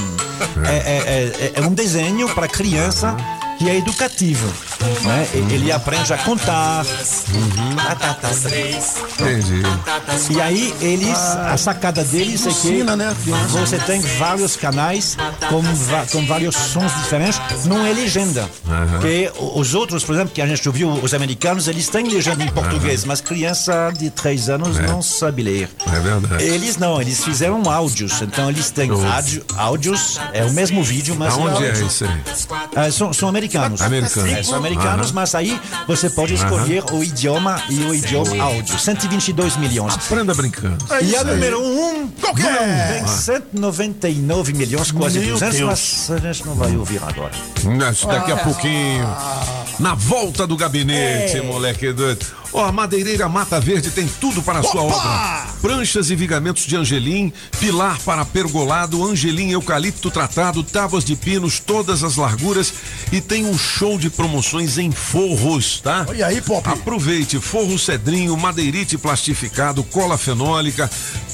[0.65, 0.69] É.
[0.69, 3.15] É, é, é, é, é um desenho para criança
[3.59, 4.47] que é educativo.
[5.03, 5.27] Né?
[5.33, 6.85] E- Ele aprende a contar.
[7.75, 8.95] Batata 3.
[9.19, 9.61] Entendi.
[10.31, 12.83] E aí eles, a sacada deles é que
[13.51, 15.17] você tem vários canais
[15.49, 15.61] com,
[16.11, 18.49] com vários sons diferentes, não é legenda.
[19.37, 22.49] O- os outros, por exemplo, que a gente ouviu, os americanos, eles têm legenda em
[22.49, 24.83] português, mas criança de 3 anos É.
[24.87, 25.69] não sabe ler.
[25.87, 26.43] É verdade.
[26.43, 31.33] Eles não, eles fizeram áudios, então eles têm áudio, áudios, é o mesmo vídeo, mas
[31.33, 31.87] Aonde é áudio.
[31.87, 32.21] isso aí?
[32.75, 33.48] Ah, são, são americanos.
[33.57, 34.31] Americanos.
[34.31, 35.15] É, são americanos, Aham.
[35.15, 38.77] mas aí você pode escolher o idioma e o idioma áudio.
[38.79, 39.93] 122 milhões.
[39.95, 40.77] Aprenda brincando.
[41.01, 42.93] E a número um, Qual que é?
[42.99, 45.69] tem 199 milhões, quase Meu 200, Deus.
[45.69, 47.31] mas a gente não vai ouvir agora.
[47.91, 49.07] Isso daqui a pouquinho.
[49.79, 51.41] Na volta do gabinete, É.
[51.41, 52.25] moleque doido.
[52.51, 54.95] Ó, a Madeireira Mata Verde tem tudo para a sua Opa!
[54.95, 55.49] obra.
[55.61, 62.03] Pranchas e vigamentos de angelim, pilar para pergolado, angelim eucalipto tratado, tábuas de pinos, todas
[62.03, 62.73] as larguras
[63.11, 66.05] e tem um show de promoções em forros, tá?
[66.07, 66.67] Olha aí, Pop.
[66.67, 70.89] Aproveite forro cedrinho, madeirite plastificado, cola fenólica,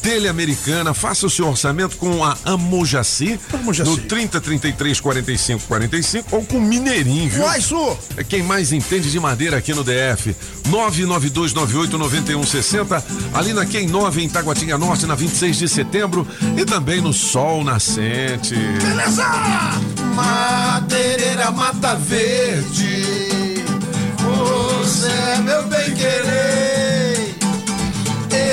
[0.06, 0.94] telha americana.
[0.94, 3.90] Faça o seu orçamento com a Amojaci, Amojaci.
[3.90, 7.42] no 30 33 45 45 ou com Mineirinho, viu?
[7.42, 7.98] Uai, Su.
[8.16, 10.36] É quem mais entende de madeira aqui no DF.
[10.70, 13.04] 992989160,
[13.34, 17.64] ali na Quem 9 em Taguatinga Norte, na 26 de setembro e também no Sol
[17.64, 18.54] Nascente.
[18.56, 19.26] Beleza!
[20.14, 23.26] Madeireira Mata Verde.
[24.20, 27.36] Você é meu bem querer.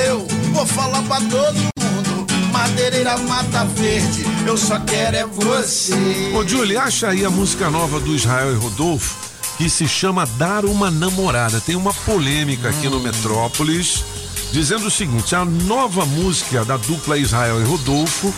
[0.07, 2.27] Eu vou falar pra todo mundo.
[2.51, 4.25] Madeireira Mata Verde.
[4.45, 6.31] Eu só quero é você.
[6.35, 10.65] Ô, Julie, acha aí a música nova do Israel e Rodolfo que se chama Dar
[10.65, 11.61] uma Namorada.
[11.61, 14.03] Tem uma polêmica aqui no Metrópolis
[14.51, 18.33] dizendo o seguinte: a nova música da dupla Israel e Rodolfo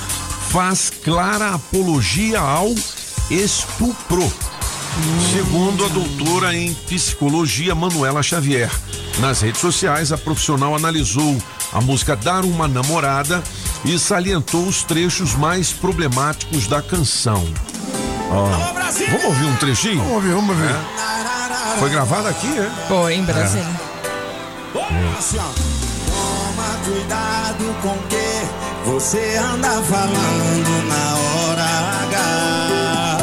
[0.50, 2.74] faz clara apologia ao
[3.30, 4.32] estupro.
[5.34, 8.72] Segundo a doutora em psicologia Manuela Xavier.
[9.20, 11.38] Nas redes sociais, a profissional analisou
[11.74, 13.44] a música Dar uma Namorada
[13.84, 17.46] e salientou os trechos mais problemáticos da canção.
[18.30, 18.46] Ó,
[19.10, 19.98] vamos ouvir um trechinho?
[19.98, 20.70] Vamos ouvir, vamos ouvir.
[20.70, 21.80] É.
[21.80, 22.72] Foi gravado aqui, é?
[22.88, 23.66] Foi em Brasília.
[25.18, 25.38] Assim.
[26.08, 31.64] Toma cuidado com o que você anda falando na hora
[32.04, 33.18] H.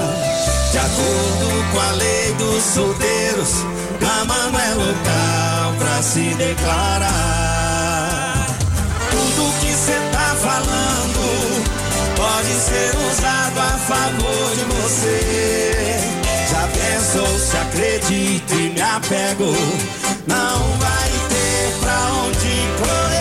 [0.70, 3.64] De acordo com a lei dos solteiros,
[4.00, 7.61] cama não é local pra se declarar.
[12.42, 15.20] Pode ser usado a favor de você.
[16.50, 19.54] Já pensou se acredito e me apego?
[20.26, 23.18] Não vai ter pra onde correr.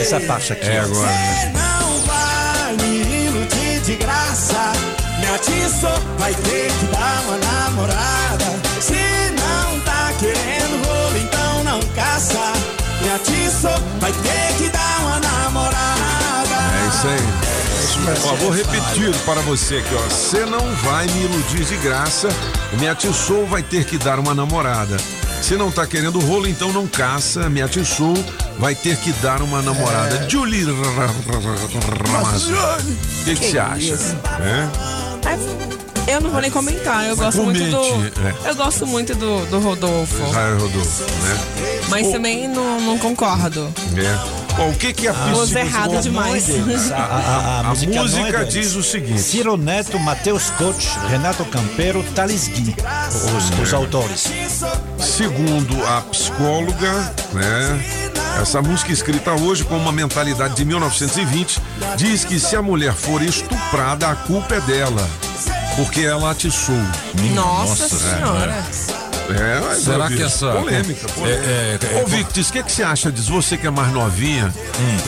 [0.00, 0.68] Essa parte aqui.
[0.68, 1.08] É agora.
[1.08, 4.72] Você não vai me iludir de graça.
[5.20, 8.44] Me atiçou, vai ter que dar uma namorada.
[8.80, 12.52] Se não tá querendo rolo, então não caça.
[13.00, 14.65] Me atiçou, vai ter que
[16.96, 17.10] 100.
[18.24, 20.08] Ó, vou repetir para você aqui, ó.
[20.08, 22.28] Você não vai me iludir de graça.
[22.78, 23.12] Minha tio
[23.46, 24.96] vai ter que dar uma namorada.
[25.42, 27.50] Se não tá querendo rolo, então não caça.
[27.50, 27.84] Minha tio
[28.58, 30.24] vai ter que dar uma namorada.
[30.24, 30.28] É.
[30.28, 30.64] Julie
[32.12, 32.54] Ramazzo.
[32.54, 33.78] O que você acha?
[33.78, 34.16] Isso?
[34.40, 35.85] É?
[36.06, 37.76] Eu não vou nem comentar, eu gosto muito do.
[37.78, 38.50] Comente, é.
[38.50, 40.22] Eu gosto muito do, do Rodolfo.
[40.28, 41.38] Israel Rodolfo, né?
[41.88, 43.72] Mas também não, não concordo.
[43.96, 44.54] É.
[44.56, 46.46] Bom, o que que a Voz psico- errada demais.
[46.92, 49.20] A, a- a- a música, é música diz o seguinte.
[49.20, 52.74] Ciro Neto, Matheus Coach, Renato Campero, Thales Gui,
[53.36, 54.24] os, os autores.
[54.98, 57.84] Segundo a psicóloga, né?
[58.40, 61.58] Essa música escrita hoje com uma mentalidade de 1920
[61.96, 65.08] diz que se a mulher for estuprada, a culpa é dela,
[65.76, 66.74] porque ela atiçou.
[67.34, 68.64] Nossa Senhora.
[69.28, 71.42] É, mas, Será que essa- polêmica, polêmica.
[71.50, 73.32] É, é, é, Ô, Victor, o que, que você acha disso?
[73.32, 74.54] Você que é mais novinha,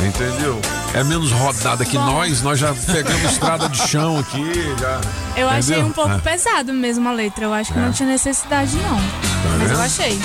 [0.05, 0.61] entendeu?
[0.93, 5.01] É menos rodada que nós, nós já pegamos estrada de chão aqui, já.
[5.37, 5.87] Eu achei entendeu?
[5.87, 6.19] um pouco É.
[6.19, 7.45] pesado mesmo a letra.
[7.45, 7.83] Eu acho que É.
[7.83, 9.01] não tinha necessidade, não.
[9.61, 10.19] Mas eu achei.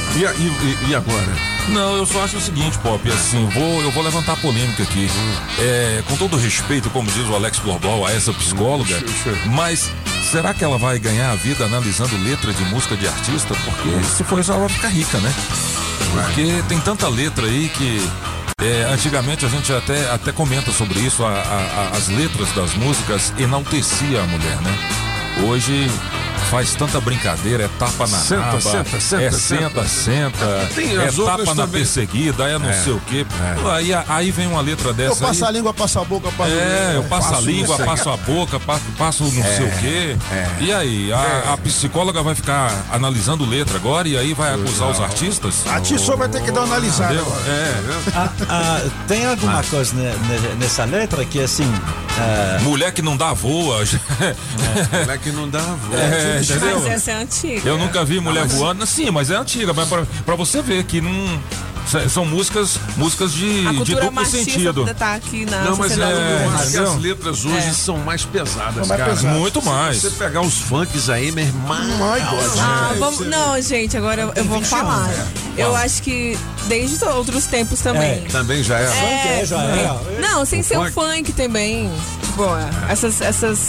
[0.00, 0.03] É.
[0.16, 1.26] E, a- e- e- agora?
[1.68, 5.08] Não, eu só acho o seguinte, Pop, assim, vou, eu vou levantar polêmica aqui.
[5.58, 9.02] É, com todo respeito, como diz o Alex Borbol, a essa psicóloga,
[9.46, 9.90] mas
[10.30, 13.54] será que ela vai ganhar a vida analisando letra de música de artista?
[13.64, 15.34] Porque se for isso, ela vai ficar rica, né?
[16.12, 18.08] Porque tem tanta letra aí que
[18.62, 22.74] é, antigamente a gente até, até comenta sobre isso, a- a- a- as letras das
[22.74, 24.78] músicas enaltecia a mulher, né?
[25.48, 25.90] Hoje
[26.54, 29.84] faz tanta brincadeira, é tapa na Senta, raba, senta, senta, é senta.
[29.84, 31.80] senta, senta, Tem é tapa na também.
[31.80, 33.26] perseguida, é não É, sei o quê.
[33.66, 33.70] é.
[33.72, 35.54] Aí, aí vem uma letra Eu dessa passo a aí.
[35.54, 37.84] língua, passo a boca, passo É, eu passo a passo língua, isso.
[37.84, 40.16] passo a boca, passo, passo não sei o quê.
[40.60, 45.00] E aí, a, a psicóloga vai ficar analisando letra agora e aí vai acusar os
[45.00, 45.66] artistas?
[45.66, 47.14] A Tissot vai ter que dar uma analisada.
[47.14, 47.74] É.
[48.14, 51.68] Ah, ah, tem alguma coisa ne- ne- nessa letra que assim.
[52.16, 53.82] ah, Mulher que não dá voa.
[54.92, 55.98] Mulher que não dá voa.
[56.00, 56.80] É, entendeu?
[56.80, 57.68] Mas essa é antiga.
[57.68, 58.86] Eu nunca vi mulher mas- voando.
[58.86, 61.40] Sim, mas é antiga, mas pra, pra você ver que não.
[62.08, 64.88] São músicas, músicas de, A de duplo sentido.
[64.98, 66.48] tá aqui na Não, mas é,
[66.82, 67.72] as letras hoje É.
[67.74, 69.14] são mais pesadas, mais cara.
[69.14, 69.38] pesadas.
[69.38, 69.98] Muito mais.
[69.98, 71.76] Se você pegar os funks aí, meu irmão.
[72.58, 75.10] Ah, vamos, não, gente, agora eu, eu vou falar.
[75.58, 76.38] Eu acho que
[76.68, 78.22] desde outros tempos também.
[78.24, 79.40] Também já é.
[79.42, 80.00] É, já era.
[80.20, 80.92] Não, sem ser o funk.
[80.94, 81.90] funk também.
[82.22, 82.44] Tipo,
[82.88, 83.68] essas, essas,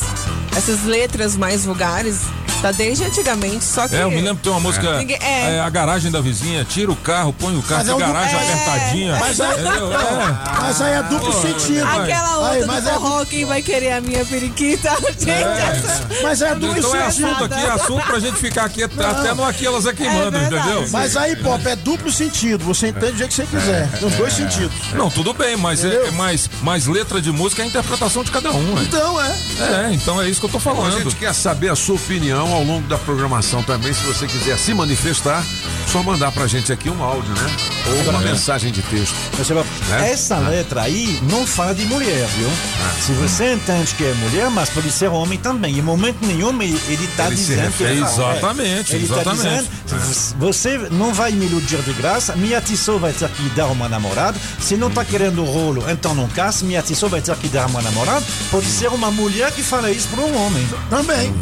[0.55, 2.21] essas letras mais vulgares,
[2.65, 3.95] tá desde antigamente, só que.
[3.95, 4.87] É, eu me lembro que tem uma música.
[5.21, 5.55] É.
[5.55, 8.53] é, a garagem da vizinha, tira o carro, põe o carro, Mas é garagem duplo-
[8.53, 9.17] apertadinha.
[9.19, 9.93] Mas aí, Entendeu?
[9.93, 10.61] É.
[10.61, 11.83] mas aí é duplo sentido.
[11.85, 14.89] Aquela outra Aí, mas do é forró, quem vai querer a minha periquita?
[15.19, 16.07] Gente, essa...
[16.23, 17.25] Mas é duplo Então é sentido.
[17.27, 20.31] assunto aqui, é assunto pra gente ficar aqui até, até no aqui elas aqui mandam,
[20.41, 20.67] verdade.
[20.69, 20.89] entendeu?
[20.91, 22.63] Mas aí, Pop, é duplo sentido.
[22.65, 23.89] Você entende do jeito que você quiser.
[23.91, 24.71] Tem os dois sentidos.
[24.93, 26.07] Não, tudo bem, mas é, Entendeu?
[26.07, 28.75] é mais, mais letra de música é a interpretação de cada um.
[28.75, 28.81] ué.
[28.83, 29.35] Então, é.
[29.59, 31.03] É, então é isso que eu tô Bom, a falando.
[31.03, 33.93] gente quer saber a sua opinião ao longo da programação também.
[33.93, 35.43] Se você quiser se manifestar,
[35.91, 37.55] só mandar pra gente aqui um áudio, né?
[37.87, 39.15] Ou uma mensagem de texto.
[39.89, 40.11] Né?
[40.11, 42.49] Essa letra aí não fala de mulher, viu?
[42.99, 45.77] Se você entende que é mulher, mas pode ser homem também.
[45.77, 49.69] Em momento nenhum ele está Ele dizendo que é Exatamente, Ele tá exatamente.
[49.85, 53.89] dizendo, você não vai me iludir de graça, minha Tissot vai ter que dar uma
[53.89, 54.39] namorada.
[54.59, 57.81] Se não está querendo rolo, então não caça, minha Tissot vai ter que dar uma
[57.81, 58.25] namorada.
[58.49, 60.67] Pode ser uma mulher que fala isso para um homem.
[60.89, 61.33] Também.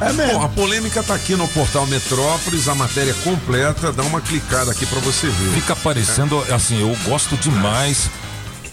[0.00, 0.42] É Bom, mesmo.
[0.42, 3.92] a polêmica tá aqui no portal Metrópolis, a matéria completa.
[3.92, 5.54] Dá uma clicada aqui pra você ver.
[5.54, 8.10] Fica parecendo, assim, eu gosto demais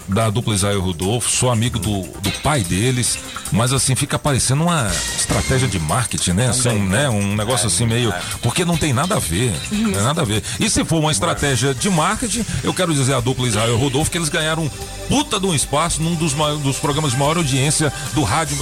[0.08, 3.18] da dupla Israel Rodolfo, sou amigo do, do pai deles,
[3.52, 6.50] mas assim, fica parecendo uma estratégia de marketing, né?
[6.50, 7.10] Assim, um, né?
[7.10, 8.14] um negócio assim meio.
[8.42, 9.54] Porque não tem nada a ver.
[9.72, 10.44] Não tem nada a ver.
[10.60, 14.18] E se for uma estratégia de marketing, eu quero dizer a dupla Israel Rodolfo que
[14.18, 14.70] eles ganharam um
[15.08, 18.58] puta de um espaço num dos, dos programas de maior audiência do rádio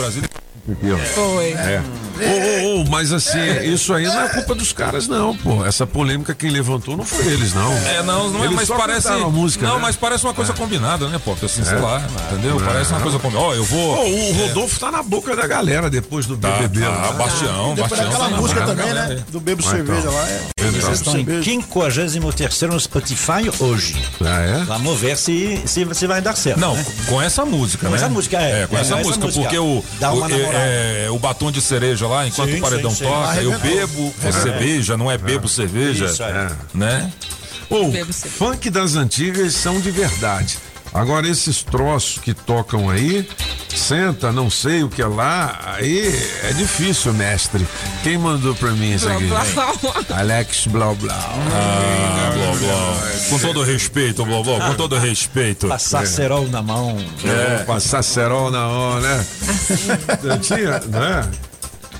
[0.71, 1.13] em Brasília.
[1.13, 1.51] Foi.
[1.53, 1.81] É.
[2.21, 5.65] Ô, ô, ô, mas assim, isso aí não é culpa dos caras, não, pô.
[5.65, 7.73] Essa polêmica quem levantou não foi eles, não.
[7.73, 9.09] É, não, não é, mas só parece.
[9.31, 9.81] música, não, né?
[9.81, 11.43] mas parece uma coisa combinada, né, Pop?
[11.43, 11.79] Assim, sei É.
[11.81, 12.61] lá, entendeu?
[12.63, 13.47] Parece uma coisa combinada.
[13.47, 14.07] Ó, eu vou.
[14.07, 16.81] O Rodolfo tá na boca da galera depois do BBB.
[16.81, 17.13] tá, né?
[17.17, 18.03] Bastião, Bastião.
[18.09, 19.23] daquela tá música também, galera né?
[19.31, 20.13] Do Bebo Ah, Cerveja então.
[20.13, 20.27] lá.
[20.29, 20.41] É.
[20.63, 23.95] Eles estão em 53 no Spotify hoje.
[24.23, 24.63] Ah, é?
[24.65, 26.59] Vamos ver se, se, se vai dar certo.
[26.59, 26.85] Não, né?
[27.07, 27.97] com essa música, Com né?
[27.97, 28.67] essa música, é.
[28.67, 30.57] com É, essa essa música, porque o, Dá uma namorada.
[30.61, 33.03] É, é, o batom de cereja lá, enquanto Sim, o paredão sim, sim.
[33.05, 36.51] toca, eu bebo, você beija, não é bebo cerveja, Isso, é.
[36.73, 37.11] né?
[37.69, 38.11] Cerveja.
[38.29, 40.57] funk das antigas são de verdade.
[40.93, 43.27] Agora, esses troços que tocam aí,
[43.69, 46.07] senta, não sei o que é lá, aí
[46.43, 47.65] é difícil, mestre.
[48.03, 49.29] Quem mandou pra mim isso aqui?
[50.13, 51.17] Alex Blau Blau.
[51.17, 53.29] Ah, blá, blá.
[53.29, 55.67] Com todo respeito, blá, blá, com todo respeito.
[55.69, 56.97] Passar cerol na mão.
[57.23, 59.25] É, passar cerol na hora, né?
[60.23, 61.31] Eu tinha, né?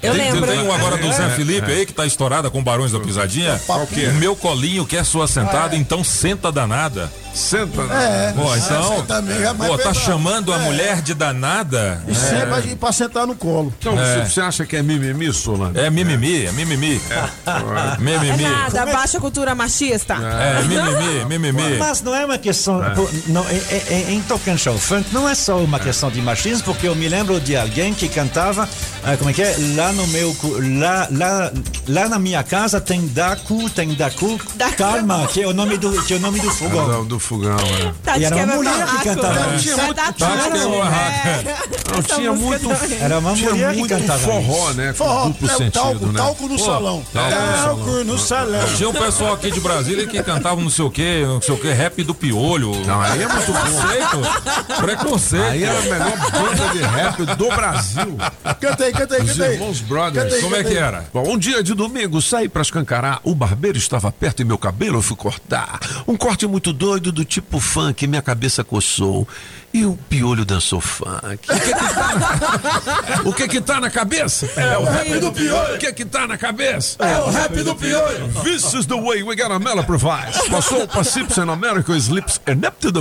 [0.02, 0.50] Eu tem, lembro.
[0.50, 3.62] Tem um agora do Zé É, Felipe aí que tá estourada com Barões da Pisadinha.
[3.66, 4.10] Qual que é?
[4.10, 7.12] O meu colinho quer sua sentada, então senta danada.
[7.34, 7.82] Senta.
[7.94, 8.34] É.
[8.36, 8.94] Pô, então.
[8.94, 10.66] Essa também é Pô, tá chamando a É.
[10.66, 12.04] mulher de danada?
[12.08, 13.74] E sempre pra sentar no colo.
[13.80, 14.26] Então, É.
[14.26, 15.80] você, acha que é mimimi, Solano?
[15.80, 17.02] É mimimi, é mimimi.
[17.46, 18.44] É Mimimi.
[18.44, 20.16] nada, baixa cultura machista.
[20.16, 21.78] É, mimimi, mimimi.
[21.78, 22.82] Mas não é uma questão.
[22.96, 26.22] pô, Não, é, é, é, em tocante ao funk, não é só uma questão de
[26.22, 28.68] machismo, porque eu me lembro de alguém que cantava,
[29.04, 29.56] ah, como é que é?
[29.76, 30.34] Lá no meu.
[30.36, 30.52] cu-
[30.82, 31.52] Lá, lá,
[31.88, 34.40] lá na minha casa tem Daku, tem Daku.
[34.56, 34.76] Daku.
[34.76, 36.88] Calma, que é o nome do, que é o nome do fogão.
[37.04, 37.94] Do, do fogão, é.
[38.04, 39.04] Tá E era uma mulher que barraco.
[39.04, 39.34] cantava.
[39.34, 40.80] Vai Não tinha muito- tá é.
[40.80, 41.92] barraco.
[41.92, 42.70] Não, tinha muito.
[43.02, 44.20] Era uma tinha mulher que muito cantava.
[44.20, 44.94] forró, né?
[44.94, 46.14] Forró, duplo é, sentido, talco, né?
[46.18, 47.04] talco no salão.
[47.14, 47.64] talco no salão.
[47.64, 48.76] Talco no salão.
[48.76, 51.58] Tinha um pessoal aqui de Brasília que cantava não sei o que, não sei o
[51.58, 52.72] que, rap do piolho.
[52.86, 53.52] Não, aí é muito.
[53.52, 54.76] Preconceito.
[54.78, 55.44] Preconceito.
[55.46, 58.18] Aí era a melhor banda de rap do Brasil.
[58.60, 59.54] Canta aí, canta aí, canta aí.
[59.54, 60.42] irmãos Brothers.
[60.42, 61.06] Como é que era?
[61.14, 63.20] Bom, um dia de domingo saí pra escancarar.
[63.24, 65.80] O barbeiro estava perto e meu cabelo eu fui cortar.
[66.08, 69.28] Um corte muito doido do tipo funk, minha cabeça coçou.
[69.74, 71.48] E o piolho dançou funk.
[71.50, 74.50] O que que tá na, o que que tá na cabeça?
[74.58, 75.76] É o rap do piolho.
[75.76, 76.98] O que que tá na cabeça?
[77.00, 78.28] É o rap do piolho.
[78.44, 80.50] This is the way we gotta improvise.
[80.50, 82.92] Passou para Sips in America, Slips and up to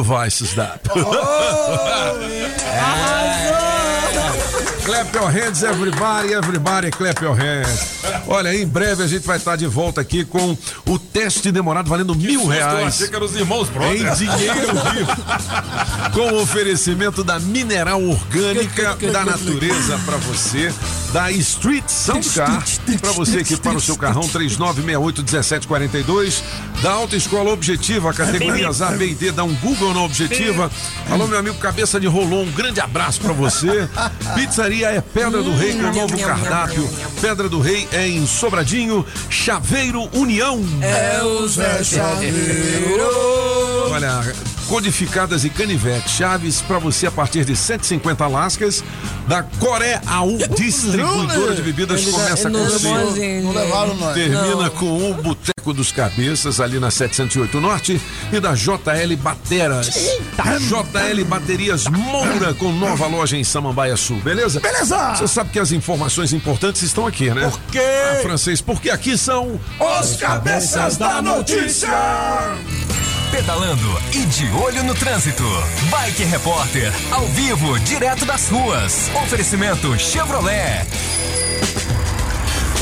[0.55, 0.81] that.
[4.91, 8.01] Clap your hands, everybody, everybody, clap your hands.
[8.27, 12.13] Olha, em breve a gente vai estar de volta aqui com o teste demorado valendo
[12.13, 12.89] mil Eu reais.
[12.89, 14.19] achei que eram os irmãos Em Brothers.
[14.19, 15.13] dinheiro vivo.
[16.13, 20.75] Com o oferecimento da Mineral Orgânica da Natureza para você,
[21.13, 22.61] da Street Sound Car,
[23.01, 26.43] para você equipar o seu carrão 3968-1742,
[26.83, 30.69] da Autoescola Objetiva, categorias A, B e D, dá um Google na Objetiva.
[31.09, 33.89] Alô, meu amigo Cabeça de Rolon, um grande abraço para você.
[34.35, 36.89] Pizzaria é Pedra do Rei com novo cardápio.
[37.21, 40.61] Pedra do Rei é em Sobradinho, Chaveiro União.
[40.81, 43.11] É o Zé Chaveiro.
[43.91, 44.23] Olha,
[44.71, 48.85] codificadas e canivete, chaves para você a partir de 150 lascas
[49.27, 53.41] da Coré AU, distribuidora de bebidas, Ele começa com C.
[53.43, 54.15] Não levaram nós.
[54.15, 54.71] Termina Não.
[54.71, 58.01] com o Boteco dos Cabeças, ali na 708 Norte,
[58.33, 59.89] e da JL Bateras.
[59.89, 64.61] JL Baterias Moura, com nova loja em Samambaia Sul, beleza?
[64.61, 65.17] Beleza!
[65.17, 67.51] Você sabe que as informações importantes estão aqui, né?
[67.51, 67.81] Por quê?
[67.81, 71.89] Ah, francês, porque aqui são Os cabeças da notícia.
[73.31, 75.45] Pedalando e de olho no trânsito.
[75.89, 79.09] Bike Repórter, ao vivo, direto das ruas.
[79.23, 80.85] Oferecimento Chevrolet.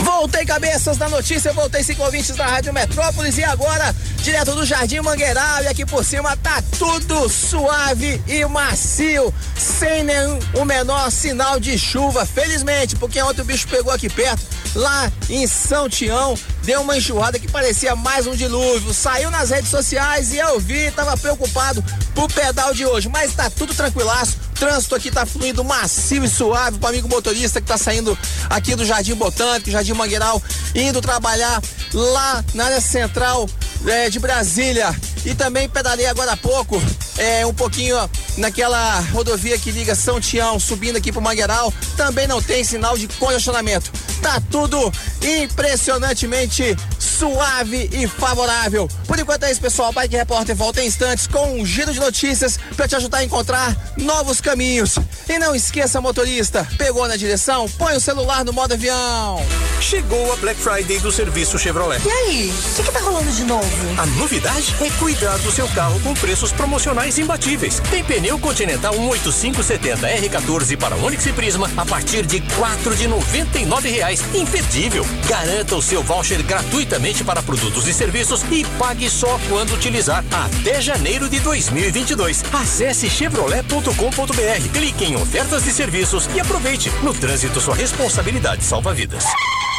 [0.08, 3.36] Voltei cabeças da notícia, voltei cinco ouvintes da Rádio Metrópolis.
[3.36, 9.32] E agora, direto do Jardim Mangueiral, e aqui por cima tá tudo suave e macio,
[9.54, 14.42] sem nenhum o menor sinal de chuva, felizmente, porque ontem o bicho pegou aqui perto,
[14.74, 19.70] lá em São Tião, deu uma enxurrada que parecia mais um dilúvio, saiu nas redes
[19.70, 24.94] sociais e eu vi, tava preocupado pro pedal de hoje, mas tá tudo tranquilaço, trânsito
[24.94, 28.18] aqui tá fluindo macio e suave pro amigo motorista que tá saindo
[28.50, 30.42] aqui do Jardim Botânico, Jardim Mangueiral,
[30.74, 31.62] indo trabalhar
[31.92, 33.48] lá na área central
[33.86, 34.94] é, de Brasília.
[35.24, 36.80] E também pedalei agora há pouco,
[37.18, 37.96] é, um pouquinho
[38.38, 41.72] naquela rodovia que liga São Tião, subindo aqui pro Mangueiral.
[41.96, 43.90] Também não tem sinal de congestionamento.
[44.22, 44.92] Tá tudo
[45.22, 48.88] impressionantemente suave e favorável.
[49.06, 49.92] Por enquanto é isso, pessoal.
[49.92, 53.76] Bike Repórter volta em instantes com um giro de notícias para te ajudar a encontrar
[53.96, 54.96] novos caminhos.
[55.28, 57.68] E não esqueça, motorista, pegou na direção?
[57.76, 59.44] Põe o celular no modo avião.
[59.78, 62.00] Chegou a Black Friday do serviço Chevrolet.
[62.04, 64.00] E aí, o que, que tá rolando de novo?
[64.00, 67.78] A novidade é cuidar do seu carro com preços promocionais imbatíveis.
[67.90, 73.58] Tem pneu Continental 18570 R14 para Onix e Prisma a partir de quatro de noventa
[73.58, 74.22] e nove reais.
[74.34, 75.06] Imperdível.
[75.28, 80.80] Garanta o seu voucher gratuitamente para produtos e serviços e pague só quando utilizar até
[80.80, 82.44] janeiro de 2022.
[82.52, 86.90] Acesse chevrolet.com.br, clique em ofertas de serviços e aproveite.
[87.02, 89.24] No trânsito, sua responsabilidade salva vidas.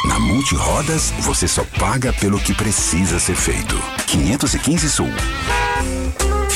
[0.04, 3.76] Na Multirodas, você só paga pelo que precisa ser feito.
[4.06, 5.10] 515 Sul.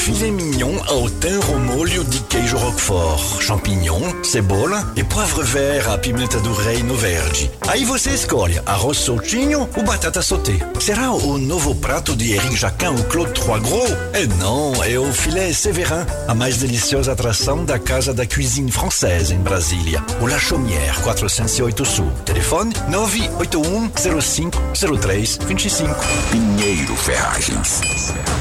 [0.05, 5.97] Filet mignon ao thym ao molho de queijo roquefort, champignon, cebola e poivre vert à
[5.97, 7.51] pimenta do reino verde.
[7.67, 10.59] Aí você escolhe arroz soltinho ou batata sauté.
[10.79, 13.91] Será o novo prato de Eric Jacquin ou Claude Trois Gros?
[14.13, 19.33] É não, é o filé Séverin, a mais deliciosa atração da Casa da Cuisine Française
[19.33, 20.05] em Brasília.
[20.21, 22.13] O La Chaumière, 408 Sul.
[22.27, 24.63] Telefone 981 05
[25.01, 25.95] 03 25.
[26.31, 27.81] Pinheiro Ferragens.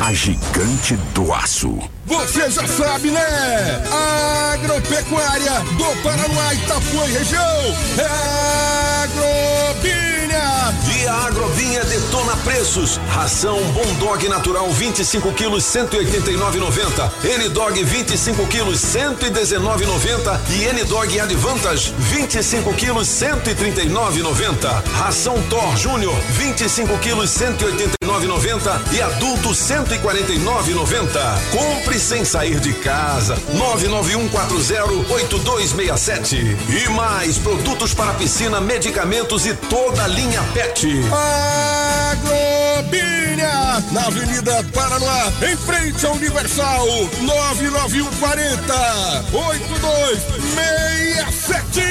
[0.01, 1.52] A gigante do aço.
[2.07, 3.21] Você já sabe, né?
[4.53, 7.75] Agropecuária do Paraná, Itapuã e região.
[7.99, 10.02] É Agrobinha.
[11.03, 12.97] E a Agrovinha detona preços.
[13.09, 17.11] Ração Bondog Natural 25 quilos 189,90.
[17.39, 24.81] N-Dog 25 quilos 119,90 e N-Dog Advantage 25 quilos 139,90.
[24.93, 31.19] Ração Thor Júnior 25 quilos 189,90 e adulto 149,90.
[31.51, 33.35] Compre sem sair de casa.
[33.57, 36.55] 991408267.
[36.69, 40.92] E mais produtos para piscina, medicamentos e toda a linha PET.
[42.11, 43.83] Agrobinha.
[43.91, 46.87] Na Avenida Paraná, em frente ao Universal.
[47.21, 51.81] 99140 8267.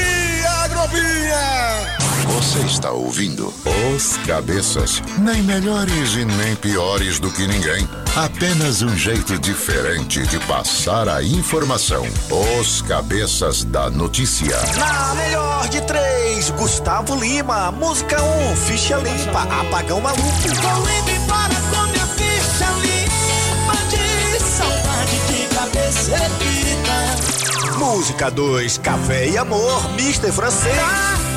[0.65, 2.02] Agrobinha.
[2.27, 3.53] Você está ouvindo
[3.95, 5.03] Os Cabeças.
[5.19, 7.89] Nem melhores e nem piores do que ninguém.
[8.15, 12.07] Apenas um jeito diferente de passar a informação.
[12.61, 14.57] Os Cabeças da Notícia.
[14.79, 17.73] Na melhor de três, Gustavo Lima.
[17.73, 20.23] Música 1, um, ficha limpa, apagão maluco.
[20.23, 27.79] Vou indo embora com minha ficha limpa de saudade de cabeça erguida.
[27.79, 30.77] Música 2, Café e Amor, Mister Francês.
[30.77, 31.32] Café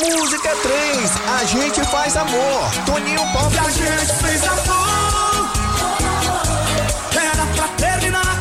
[0.00, 1.10] Música 3,
[1.40, 3.52] A Gente Faz Amor, Toninho Pop.
[3.52, 5.50] E a gente fez amor.
[7.12, 8.38] Era pra terminar.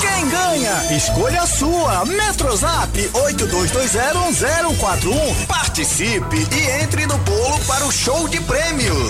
[0.00, 0.84] Quem ganha?
[0.94, 2.04] Escolha a sua.
[2.04, 5.46] Metrozap 82201041.
[5.46, 9.08] Participe e entre no bolo para o show de prêmios.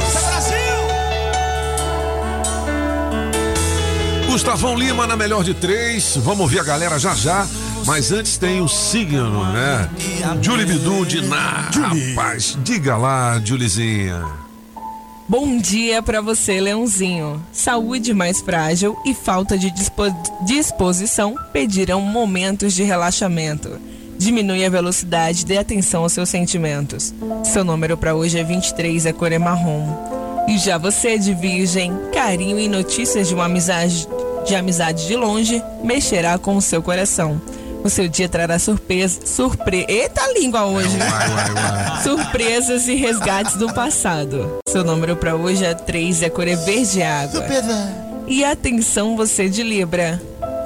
[4.27, 6.17] Gustavão Lima na melhor de três.
[6.19, 7.45] Vamos ouvir a galera já já.
[7.87, 9.89] Mas antes tem o signo, né?
[10.41, 11.69] Julie Bidu de Ná.
[11.73, 14.25] Rapaz, diga lá, Julizinha.
[15.29, 17.43] Bom dia pra você, Leãozinho.
[17.53, 20.15] Saúde mais frágil e falta de dispo-
[20.45, 23.71] disposição pedirão momentos de relaxamento.
[24.19, 27.15] Diminui a velocidade e dê atenção aos seus sentimentos.
[27.45, 29.97] Seu número pra hoje é 23, a cor é marrom.
[30.49, 34.07] E já você de virgem, carinho e notícias de uma amizade
[34.47, 37.41] de amizade de longe mexerá com o seu coração.
[37.85, 39.85] O seu dia trará surpresa, surpre...
[39.89, 40.97] Eita língua hoje.
[42.03, 44.59] Surpresas e resgates do passado.
[44.69, 47.45] Seu número pra hoje é 3 e a cor é verde água.
[48.27, 50.21] E atenção você de Libra.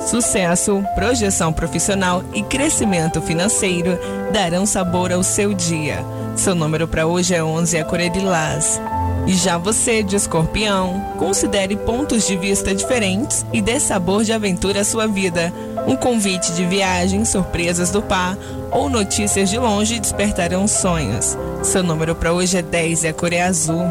[0.06, 3.98] Sucesso, projeção profissional e crescimento financeiro
[4.32, 6.04] darão sabor ao seu dia.
[6.36, 8.80] Seu número para hoje é 11 e a cor é lilás.
[9.26, 14.82] E já você de escorpião, considere pontos de vista diferentes e dê sabor de aventura
[14.82, 15.52] à sua vida.
[15.86, 18.36] Um convite de viagem, surpresas do par
[18.72, 21.36] ou notícias de longe despertarão sonhos.
[21.62, 23.84] Seu número para hoje é 10 e a cor é azul.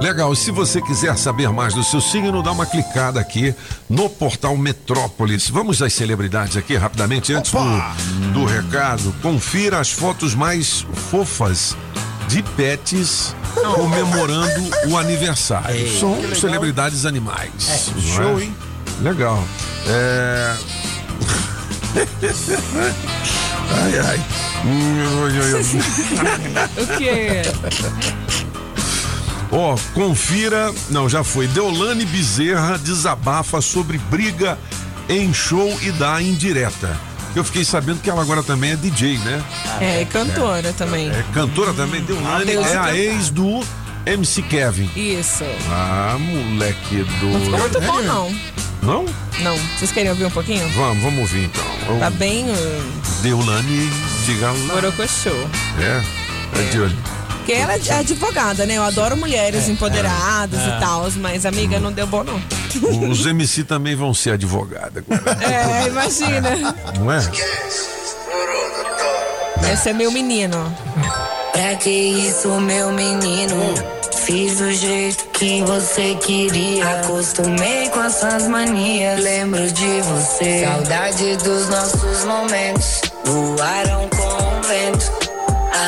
[0.00, 3.54] Legal, e se você quiser saber mais do seu signo, dá uma clicada aqui
[3.88, 5.48] no portal Metrópolis.
[5.48, 9.14] Vamos às celebridades aqui rapidamente, antes do, do recado.
[9.22, 11.76] Confira as fotos mais fofas
[12.28, 13.34] de pets
[13.74, 15.86] comemorando o aniversário.
[15.86, 15.98] É.
[15.98, 17.68] São celebridades animais.
[17.68, 18.54] É, não show, hein?
[19.00, 19.42] Legal.
[19.86, 20.56] É.
[23.70, 24.20] ai, ai.
[24.64, 24.92] Hum.
[26.76, 27.42] O quê?
[29.50, 30.72] Ó, confira.
[30.88, 31.46] Não, já foi.
[31.48, 34.58] Deolane Bezerra desabafa sobre briga
[35.08, 36.96] em show e dá indireta.
[37.34, 39.42] Eu fiquei sabendo que ela agora também é DJ, né?
[39.80, 41.10] É, cantora também.
[41.10, 42.02] É cantora também.
[42.02, 43.62] Deolane Deus é a ex do
[44.04, 44.90] MC Kevin.
[44.96, 45.44] Isso.
[45.70, 47.26] Ah, moleque do.
[47.26, 48.34] Não ficou muito bom, não.
[48.82, 49.04] Não?
[49.40, 49.56] Não.
[49.78, 50.66] Vocês querem ouvir um pouquinho?
[50.70, 51.98] Vamos, vamos ouvir então.
[51.98, 53.88] Tá bem uh, Deolane,
[54.26, 54.74] diga lá.
[54.74, 55.30] borocochô.
[55.78, 56.02] É,
[56.60, 56.96] é de olho.
[57.36, 58.76] Porque ela é advogada, né?
[58.76, 60.76] Eu adoro mulheres empoderadas é.
[60.76, 62.40] e tal, mas amiga, não deu bom, não.
[63.10, 65.38] Os MC também vão ser advogada agora.
[65.42, 66.50] É, imagina.
[66.98, 67.18] Não é?
[69.72, 70.72] Esse é meu menino.
[71.52, 74.01] Pra que isso, meu menino?
[74.24, 77.00] Fiz do jeito que você queria.
[77.00, 79.20] Acostumei com as suas manias.
[79.20, 80.64] Lembro de você.
[80.64, 83.00] Saudade dos nossos momentos.
[83.24, 85.12] Voaram com o vento.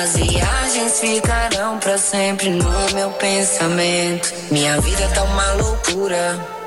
[0.02, 4.34] As viagens ficarão pra sempre no meu pensamento.
[4.50, 6.63] Minha vida tá uma loucura.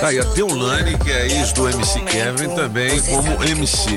[0.00, 3.96] Tá aí a Deolane, que é ex do MC Kevin, também como MC.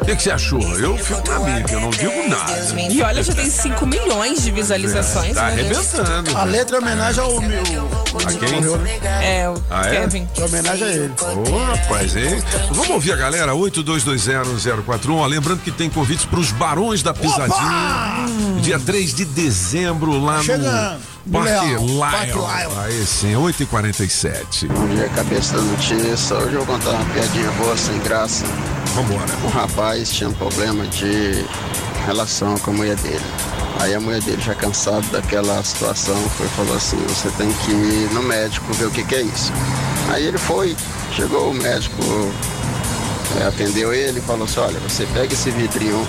[0.00, 0.60] O que, que você achou?
[0.78, 2.52] Eu fico na minha, que eu não digo nada.
[2.90, 5.34] E olha, já tem 5 milhões de visualizações.
[5.34, 5.94] Tá meu Deus.
[5.94, 6.36] arrebentando.
[6.36, 7.60] A letra é homenagem ao meu.
[7.62, 9.24] A quem?
[9.24, 10.00] É, o Ah, é?
[10.00, 10.28] Kevin.
[10.36, 11.12] É homenagem a ele.
[11.52, 12.42] Ô, rapaz, hein?
[12.72, 15.16] Vamos ouvir a galera, 82201041.
[15.18, 18.26] Ó, lembrando que tem convites para os Barões da Pisadinha.
[18.60, 20.64] Dia 3 de dezembro, lá Chegando.
[20.64, 21.98] no Parque Leão.
[21.98, 22.80] Parque Lion.
[22.80, 24.68] Aí sim, 8h47.
[24.68, 26.36] Bom dia, cabeça da notícia.
[26.36, 28.44] Hoje eu vou contar uma piadinha boa, sem graça.
[28.94, 29.32] Vambora.
[29.44, 31.44] Um rapaz tinha um problema de
[32.06, 33.24] relação com a mulher dele.
[33.80, 37.72] Aí a mulher dele, já cansada daquela situação, foi e falou assim: Você tem que
[37.72, 39.52] ir no médico ver o que, que é isso.
[40.10, 40.76] Aí ele foi,
[41.14, 42.02] chegou o médico,
[43.40, 46.06] é, atendeu ele e falou assim: Olha, você pega esse vidrinho,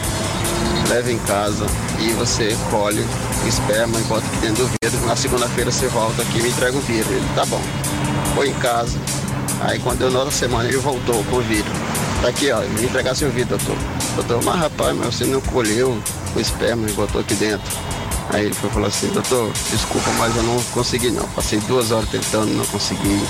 [0.90, 1.66] leva em casa
[2.00, 3.06] e você colhe
[3.48, 5.06] esperma e bota aqui dentro do vidro.
[5.06, 7.14] Na segunda-feira você volta aqui e me entrega o vidro.
[7.14, 7.62] Ele, tá bom.
[8.36, 8.98] Foi em casa.
[9.62, 11.72] Aí quando deu na semana ele voltou com o vidro.
[12.22, 13.78] Tá aqui, ó, me entregar seu vidro, doutor.
[14.16, 15.98] Doutor, mas rapaz, mas você não colheu
[16.36, 17.72] o esperma e botou aqui dentro.
[18.30, 21.28] Aí ele foi falou assim, doutor, desculpa, mas eu não consegui não.
[21.30, 23.22] Passei duas horas tentando, não consegui.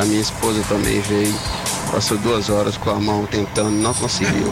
[0.00, 1.34] A minha esposa também veio.
[1.92, 4.50] Passou duas horas com a mão tentando, não conseguiu.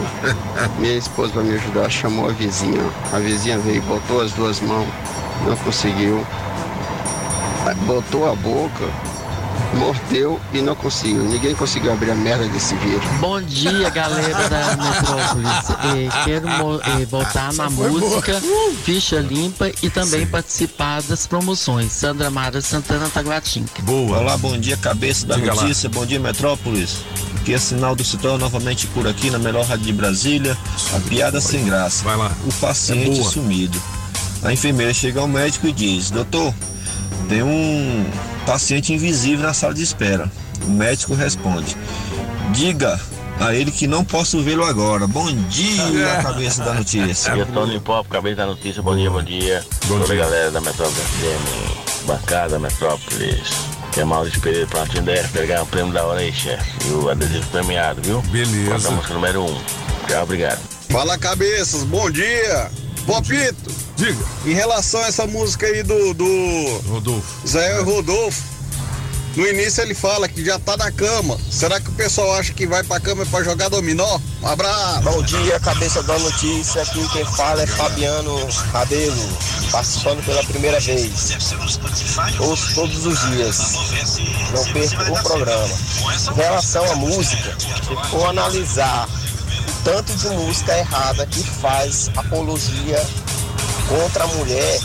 [0.77, 2.79] Minha esposa, para me ajudar, chamou a vizinha.
[3.11, 4.87] A vizinha veio, botou as duas mãos,
[5.47, 6.23] não conseguiu.
[7.87, 8.85] Botou a boca,
[9.75, 11.23] mordeu e não conseguiu.
[11.23, 13.01] Ninguém conseguiu abrir a merda desse vidro.
[13.19, 15.69] Bom dia, galera da Metrópolis.
[15.95, 16.47] Eh, quero
[17.01, 18.39] eh, botar na música
[18.83, 21.91] Ficha Limpa e também participar das promoções.
[21.91, 23.69] Sandra Mara Santana Taguatinga.
[23.79, 24.19] Boa.
[24.19, 25.61] Olá, bom dia, cabeça da Diga lá.
[25.63, 26.97] notícia, bom dia, Metrópolis.
[27.41, 30.55] Aqui é Sinaldo Citão novamente por aqui na melhor rádio de Brasília.
[30.95, 32.03] A piada sem graça.
[32.03, 32.31] Vai lá.
[32.45, 33.31] O É paciente boa.
[33.31, 33.81] sumido.
[34.43, 36.53] A enfermeira chega ao médico e diz: Doutor,
[37.27, 38.05] tem um
[38.45, 40.31] paciente invisível na sala de espera.
[40.67, 41.75] O médico responde:
[42.53, 42.99] Diga
[43.39, 45.07] a ele que não posso vê-lo agora.
[45.07, 47.31] Bom dia, cabeça da notícia.
[47.31, 49.65] É Tony Pop, cabeça da notícia, bom dia, bom dia.
[49.87, 53.49] Toda a galera da Metrópole FM, bancada Metrópolis.
[53.91, 56.87] Que é Maurício Pereira, Plantinho 10, pegar o prêmio da hora aí, chefe.
[56.87, 58.21] E o adesivo premiado, viu?
[58.23, 58.71] Beleza.
[58.71, 59.45] Conta a música número 1.
[59.45, 59.61] Um.
[60.07, 60.59] Tchau, obrigado.
[60.89, 62.71] Fala cabeças, bom dia!
[63.05, 63.71] Popito!
[63.95, 64.25] Diga.
[64.45, 66.13] Em relação a essa música aí do.
[66.13, 67.47] do Rodolfo.
[67.47, 68.41] Zé Rodolfo.
[69.35, 71.37] No início ele fala que já tá na cama.
[71.49, 74.19] Será que o pessoal acha que vai pra cama pra jogar dominó?
[74.41, 75.03] Um abraço!
[75.03, 76.81] Bom dia, cabeça da notícia.
[76.81, 79.29] Aqui quem fala é Fabiano Rabelo,
[79.71, 81.37] participando pela primeira vez.
[82.39, 83.73] Ouço todos os dias.
[84.53, 85.75] Não perco o programa.
[86.33, 93.01] Em relação à música, se for analisar o tanto de música errada que faz apologia
[93.87, 94.79] contra a mulher,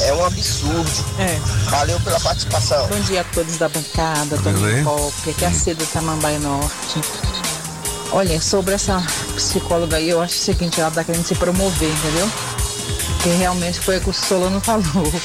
[0.00, 1.04] é um absurdo.
[1.18, 1.38] É.
[1.70, 2.86] Valeu pela participação.
[2.88, 4.38] Bom dia a todos da bancada.
[4.38, 7.00] Tony Pop, aqui é a Cida Tamambai Norte.
[8.12, 9.02] Olha, sobre essa
[9.34, 12.30] psicóloga aí, eu acho o seguinte, ela tá querendo se promover, entendeu?
[13.22, 14.82] Que realmente foi o que o Solano falou.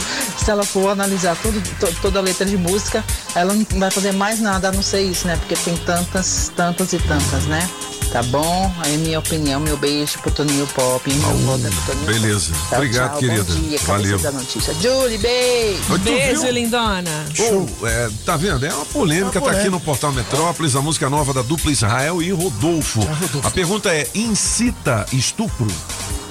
[0.38, 3.04] Se ela for analisar tudo, to- toda a letra de música,
[3.36, 5.36] ela não vai fazer mais nada a não ser isso, né?
[5.36, 7.68] Porque tem tantas, tantas e tantas, né?
[8.12, 8.74] Tá bom?
[8.80, 12.54] Aí minha opinião, meu beijo pro Toninho Pop, meu voto é pro Toninho Beleza.
[12.54, 13.20] Tchau, Obrigado, tchau.
[13.20, 13.44] querida.
[13.44, 14.20] Bom dia, Valeu.
[14.20, 14.74] da notícia.
[14.76, 15.98] Julie, beijo.
[16.00, 16.52] Beijo, viu?
[16.52, 17.26] lindona.
[17.40, 18.66] Oh, é, tá vendo?
[18.66, 22.32] É uma polêmica, tá aqui no Portal Metrópolis, a música nova da dupla Israel e
[22.32, 23.02] Rodolfo.
[23.44, 25.68] A pergunta é: incita estupro?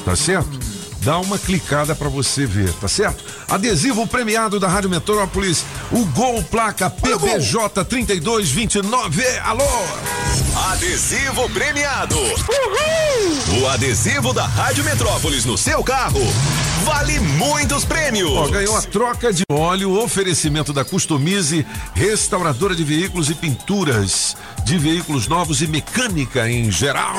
[0.04, 0.58] Tá certo?
[1.02, 3.22] Dá uma clicada pra você ver, tá certo?
[3.48, 9.24] Adesivo premiado da Rádio Metrópolis, o Gol Placa PBJ 3229.
[9.38, 9.64] Alô!
[10.72, 12.16] Adesivo premiado.
[13.60, 16.20] O adesivo da Rádio Metrópolis no seu carro
[16.84, 18.30] vale muitos prêmios.
[18.30, 21.64] Ó, ganhou a troca de óleo, oferecimento da Customize,
[21.94, 27.14] restauradora de veículos e pinturas de veículos novos e mecânica em geral.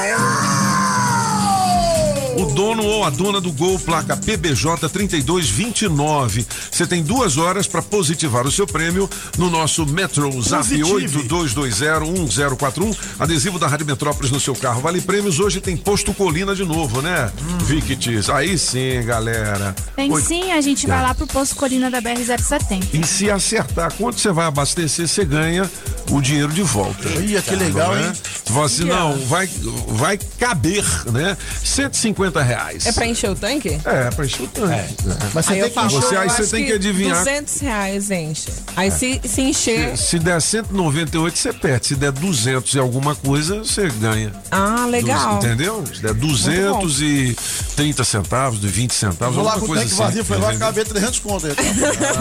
[2.37, 6.45] O dono ou a dona do Gol, placa PBJ 3229.
[6.71, 11.17] Você tem duas horas para positivar o seu prêmio no nosso Metro Zap Positive.
[11.23, 12.95] 82201041.
[13.19, 14.81] Adesivo da Rádio Metrópolis no seu carro.
[14.81, 15.39] Vale prêmios.
[15.39, 17.31] Hoje tem posto Colina de novo, né?
[17.63, 18.29] Victis.
[18.29, 19.75] Aí sim, galera.
[19.95, 20.21] Tem Oi.
[20.21, 21.01] sim, a gente vai É.
[21.01, 22.87] lá pro posto Colina da BR-070.
[22.93, 25.69] E se acertar quanto você vai abastecer, você ganha
[26.11, 27.07] o dinheiro de volta.
[27.19, 28.07] Ia, que legal, Não é?
[28.07, 28.13] hein?
[28.13, 29.49] Você fala assim, não, vai,
[29.89, 31.35] vai caber, né?
[31.63, 32.85] 150 reais.
[32.85, 33.79] É pra encher o tanque?
[33.85, 34.95] É, pra encher o tanque.
[35.33, 37.17] Mas você aí tem falo, Você- aí você tem que adivinhar.
[37.17, 38.47] 200 reais enche.
[38.75, 39.97] Aí se, se encher.
[39.97, 41.87] Se, se der 198, você perde.
[41.87, 44.31] Se der 200 e alguma coisa, você ganha.
[44.51, 45.39] Ah, legal.
[45.39, 45.83] Du- Entendeu?
[45.93, 50.03] Se der 230 centavos, de 20 centavos, Vou lá alguma com o coisa tanque assim.
[50.03, 51.53] vazio, foi lá, acabei 300 conto aí.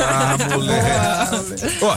[0.06, 1.78] Ah, moleque.
[1.82, 1.96] Ó,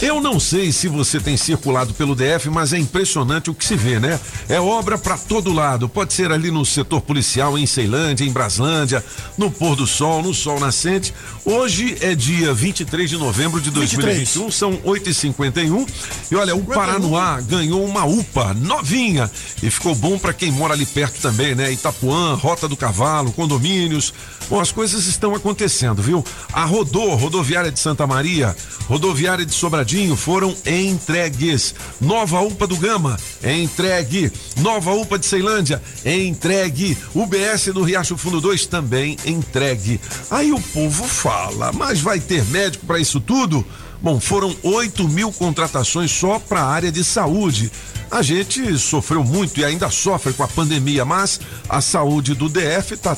[0.00, 3.76] eu não sei se você tem circulado pelo DF, mas é impressionante o que se
[3.76, 4.20] vê, né?
[4.48, 5.88] É obra pra todo lado.
[5.88, 9.02] Pode ser ali no setor policial, em Ceilândia, em Braslândia,
[9.38, 11.14] no pôr do sol, no sol nascente.
[11.44, 15.88] Hoje é dia 23 de novembro de 2021, são 8h51.
[16.30, 19.30] E olha, o Paranoá ganhou uma UPA novinha
[19.62, 21.72] e ficou bom pra quem mora ali perto também, né?
[21.72, 24.12] Itapuã, Rota do Cavalo, condomínios.
[24.50, 26.24] Bom, as coisas estão acontecendo, viu?
[26.52, 28.54] A Rodô, rodoviária de Santa Maria,
[28.88, 29.85] rodoviária de Sobradinho
[30.16, 31.74] foram entregues.
[32.00, 34.32] Nova UPA do Gama, entregue.
[34.56, 36.98] Nova UPA de Ceilândia, entregue.
[37.14, 40.00] UBS do Riacho Fundo 2 também entregue.
[40.28, 43.64] Aí o povo fala, mas vai ter médico para isso tudo?
[44.02, 47.70] Bom, foram 8 mil contratações só para a área de saúde.
[48.10, 52.94] A gente sofreu muito e ainda sofre com a pandemia, mas a saúde do DF
[52.94, 53.16] está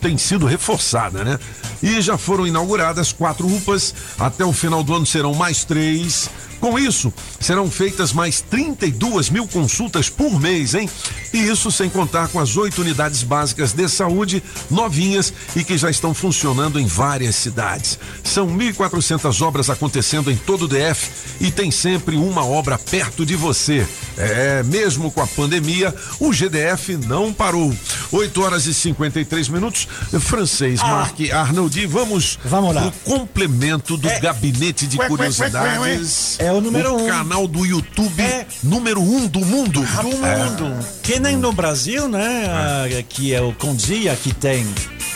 [0.00, 1.38] tem sido reforçada, né?
[1.82, 6.28] E já foram inauguradas quatro UPAs, até o final do ano serão mais três.
[6.60, 10.88] Com isso, serão feitas mais 32 mil consultas por mês, hein?
[11.32, 15.88] E isso sem contar com as oito unidades básicas de saúde novinhas e que já
[15.88, 17.98] estão funcionando em várias cidades.
[18.22, 21.10] São 1.400 obras acontecendo em todo o DF
[21.40, 23.86] e tem sempre uma obra perto de você.
[24.18, 27.74] É, mesmo com a pandemia, o GDF não parou.
[28.12, 29.88] 8 horas e 53 minutos.
[30.20, 32.82] Francês, Marc Arnoldi, vamos, vamos lá.
[32.82, 35.80] pro complemento do gabinete de ué, curiosidades.
[35.80, 36.49] ué, ué.
[36.50, 37.06] É o número um.
[37.06, 38.24] canal do YouTube
[38.64, 39.80] número um do mundo.
[39.80, 40.84] Do mundo.
[41.00, 42.46] Que nem no Brasil, né?
[42.50, 44.66] ah, que é o Condia que tem,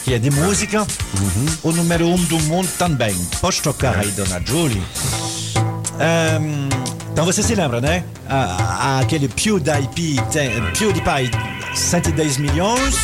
[0.05, 0.87] que é de música.
[1.65, 3.17] O número um do mundo também.
[3.41, 4.81] Pode tocar aí, dona Julie.
[5.99, 6.69] Ahn,
[7.13, 8.05] então você se lembra, né?
[8.29, 11.33] Ah, ah, aquele PewDiePie, tem, PewDiePie
[11.75, 12.95] 110 milhões.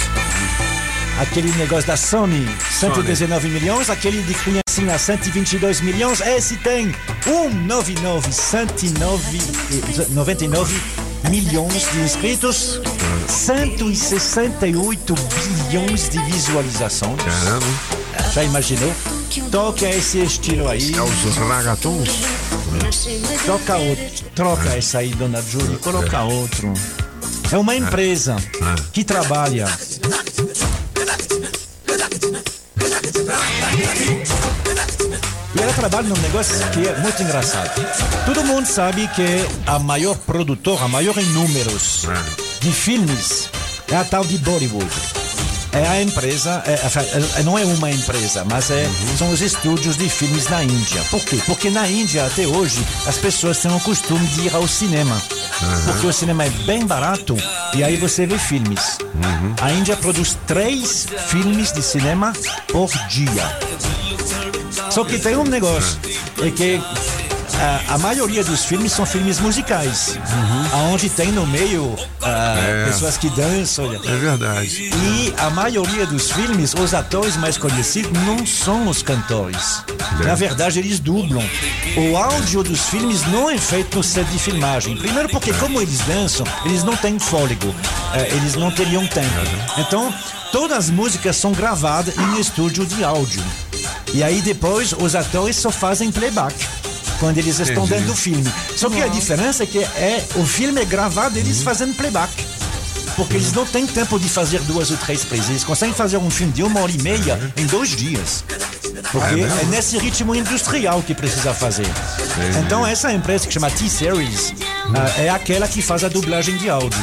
[1.21, 9.39] Aquele negócio da Sony, 119 milhões, aquele de criancinha, 122 milhões, esse tem 199, 109,
[9.39, 10.83] eh, 99
[11.29, 12.81] milhões de inscritos,
[13.29, 17.23] 168 bilhões de visualizações.
[17.23, 17.67] Caramba.
[18.33, 18.93] Já imaginou?
[19.51, 20.95] Toca esse estilo aí.
[20.95, 22.09] É os ragatons?
[23.45, 24.25] Toca outro.
[24.35, 25.79] Troca essa aí, dona Júlia.
[25.79, 26.73] Coloca outro.
[27.53, 28.37] É uma empresa
[28.93, 29.67] que trabalha.
[35.55, 37.71] E ela trabalha num negócio que é muito engraçado.
[38.27, 42.07] Todo mundo sabe que a maior produtora, a maior em números
[42.61, 43.49] de filmes
[43.91, 45.20] é a tal de Bollywood.
[45.73, 50.09] É a empresa, é, é, não é uma empresa, mas é, são os estúdios de
[50.09, 51.01] filmes na Índia.
[51.11, 51.41] Por quê?
[51.47, 55.21] Porque na Índia, até hoje, as pessoas têm o costume de ir ao cinema.
[55.87, 57.37] Porque o cinema é bem barato
[57.75, 58.99] e aí você vê filmes.
[59.61, 62.33] A Índia produz três filmes de cinema
[62.69, 63.59] por dia.
[64.91, 66.01] Só que tem um negócio,
[66.43, 66.81] é que
[67.61, 70.19] a, a maioria dos filmes são filmes musicais,
[70.91, 72.87] onde tem no meio ah, É.
[72.87, 73.85] pessoas que dançam.
[73.93, 74.91] É verdade.
[74.93, 79.83] E a maioria dos filmes, os atores mais conhecidos não são os cantores.
[80.21, 80.25] É.
[80.25, 81.43] Na verdade, eles dublam.
[81.97, 84.97] O áudio dos filmes não é feito no set de filmagem.
[84.97, 87.75] Primeiro porque como eles dançam, eles não têm fôlego.
[88.15, 89.29] Eh, eles não teriam tempo.
[89.79, 90.13] Então,
[90.53, 93.43] todas as músicas são gravadas em estúdio de áudio.
[94.13, 96.55] E aí depois os atores só fazem playback.
[97.21, 97.91] Quando eles estão Entendi.
[98.01, 98.53] dentro do filme.
[98.77, 101.65] Só que a diferença é que é, o filme é gravado eles Uhum.
[101.65, 102.33] fazendo playback.
[103.15, 105.51] Porque eles não têm tempo de fazer duas ou três presas.
[105.51, 108.43] Eles conseguem fazer um filme de uma hora e meia em dois dias.
[109.13, 109.61] Porque É mesmo?
[109.61, 111.87] é nesse ritmo industrial que precisa fazer.
[112.65, 114.55] Então essa empresa que chama T-Series
[114.95, 116.99] ah, é aquela que faz a dublagem de áudio.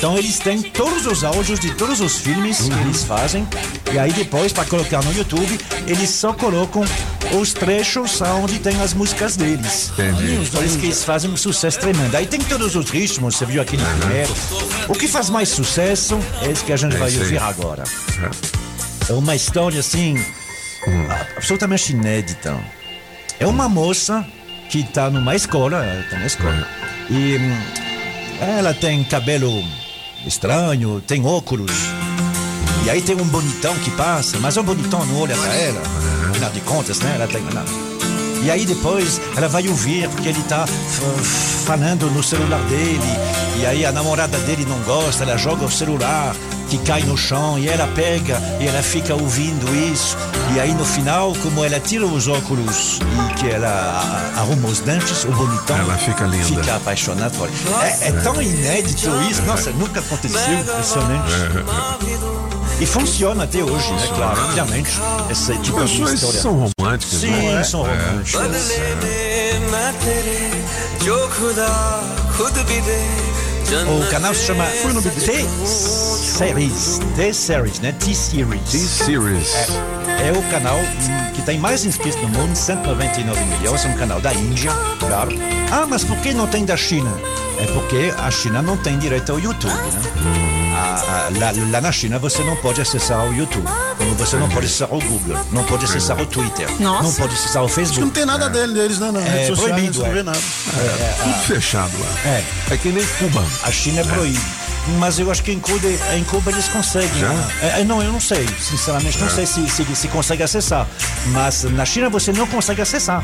[0.00, 3.46] Então eles têm todos os áudios de todos os filmes que eles fazem.
[3.92, 6.82] E aí depois, para colocar no YouTube, eles só colocam
[7.38, 9.92] os trechos onde tem as músicas deles.
[9.92, 10.50] Entendi.
[10.50, 12.14] Por isso que eles fazem um sucesso tremendo.
[12.14, 14.34] Aí tem todos os ritmos, você viu aquele primeiro.
[14.88, 17.84] O que faz mais sucesso é esse que a gente É vai ouvir agora.
[19.06, 20.14] É uma história assim,
[21.36, 22.58] absolutamente inédita.
[23.38, 24.26] É uma moça
[24.70, 26.66] que está numa escola, ela tá na escola,
[27.10, 27.58] e hum,
[28.40, 29.62] ela tem cabelo
[30.26, 31.72] estranho, tem óculos.
[32.84, 35.80] E aí tem um bonitão que passa, mas o bonitão não olha pra ela.
[36.30, 37.12] Afinal de contas, né?
[37.14, 37.42] Ela tem.
[37.42, 37.90] Não.
[38.42, 40.66] E aí depois ela vai ouvir porque ele tá
[41.64, 42.98] falando no celular dele.
[43.60, 46.34] E aí a namorada dele não gosta, ela joga o celular
[46.70, 50.16] que cai no chão e ela pega e ela fica ouvindo isso.
[50.54, 55.24] E aí no final, como ela tira os óculos e que ela arruma os dentes,
[55.24, 56.44] o bonitão Ela fica linda.
[56.44, 57.86] fica apaixonado por ela.
[57.86, 61.32] É, é tão inédito isso, nossa, nunca aconteceu, impressionante.
[62.80, 64.08] E funciona até hoje, né?
[64.14, 64.90] Claro, obviamente.
[65.30, 66.40] Esse tipo de Pessoas história.
[66.40, 67.64] são românticas, Sim, não é?
[67.64, 67.90] são É.
[73.70, 76.98] O canal se chama T-Series.
[77.14, 77.92] T-Series, né?
[77.92, 78.68] T-Series.
[78.68, 79.54] T-Series.
[79.54, 80.76] É, é o canal
[81.34, 83.84] que tem mais inscritos no mundo, 199 milhões.
[83.84, 85.30] É um canal da Índia, claro.
[85.70, 87.12] Ah, mas por que não tem da China?
[87.60, 90.49] É porque a China não tem direito ao YouTube, né?
[90.80, 93.66] A- a- lá, lá na China você não pode acessar o YouTube.
[93.98, 97.02] Como você não pode acessar o Google, não pode acessar o Twitter, Nossa.
[97.02, 98.04] não pode acessar o Facebook.
[98.06, 99.10] Não tem nada dele, deles, né?
[99.10, 99.20] Não.
[99.20, 100.10] É proibido, não é.
[100.12, 100.38] vê nada.
[100.38, 102.30] Tudo fechado lá.
[102.30, 102.44] É.
[102.70, 103.44] É que nem Cuba.
[103.64, 104.40] A China é proíbe.
[104.98, 105.86] Mas eu acho que em Cuba,
[106.16, 107.22] em Cuba eles conseguem.
[107.22, 107.84] Né?
[107.86, 108.46] Não, eu não sei.
[108.60, 109.30] Sinceramente, não É.
[109.30, 110.86] sei se, se, se consegue acessar.
[111.28, 113.22] Mas na China você não consegue acessar.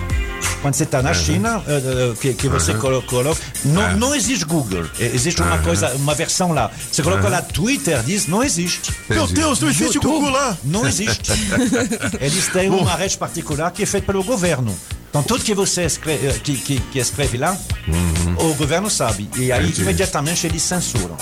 [0.62, 1.72] Quando você está na China, eh,
[2.12, 2.78] eh, que, que você Uhum.
[2.80, 3.40] colo- coloca.
[3.64, 3.94] Não, É.
[3.94, 4.84] não existe Google.
[4.98, 5.62] Existe uma Uhum.
[5.62, 6.70] coisa, uma versão lá.
[6.90, 7.30] Você coloca Uhum.
[7.30, 8.92] lá Twitter, diz não existe.
[9.08, 9.26] Meu.
[9.26, 10.56] Deus, não existe YouTube, Google lá.
[10.62, 11.32] Não existe.
[12.20, 14.76] Eles têm uma rede particular que é feita pelo governo.
[15.16, 17.59] Então, tudo que você escreve, eh, que, que, que escreve lá,
[18.38, 19.26] o governo sabe.
[19.38, 19.80] E aí, Entendi.
[19.80, 21.16] imediatamente, eles censuram.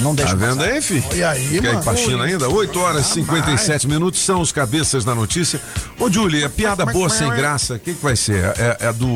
[0.00, 0.70] Não deixa Tá vendo passar.
[0.72, 1.04] aí, filho?
[1.14, 1.82] E aí, Quer ir mano?
[1.82, 2.48] pra China ainda?
[2.48, 5.60] 8 horas e 57 minutos são os cabeças da notícia.
[5.98, 8.44] Ô, Julie, a piada boa sem graça, o que, que vai ser?
[8.58, 9.06] É, é do.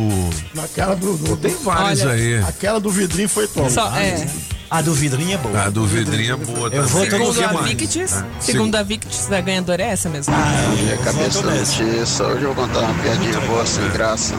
[0.55, 1.16] Naquela do.
[1.16, 2.39] do Tem várias Olha, aí.
[2.43, 3.70] Aquela do vidrinho foi top.
[3.70, 4.27] Só, é.
[4.70, 5.62] A do vidrinho é boa.
[5.65, 6.69] A do vidrinho é boa.
[6.69, 7.66] Eu vou Segundo a mais.
[7.66, 10.32] Victis, Ah, segundo a Victis, a ganhadora é essa mesmo.
[10.32, 14.35] E a cabeça da notícia, hoje eu vou contar uma piadinha boa sem graça.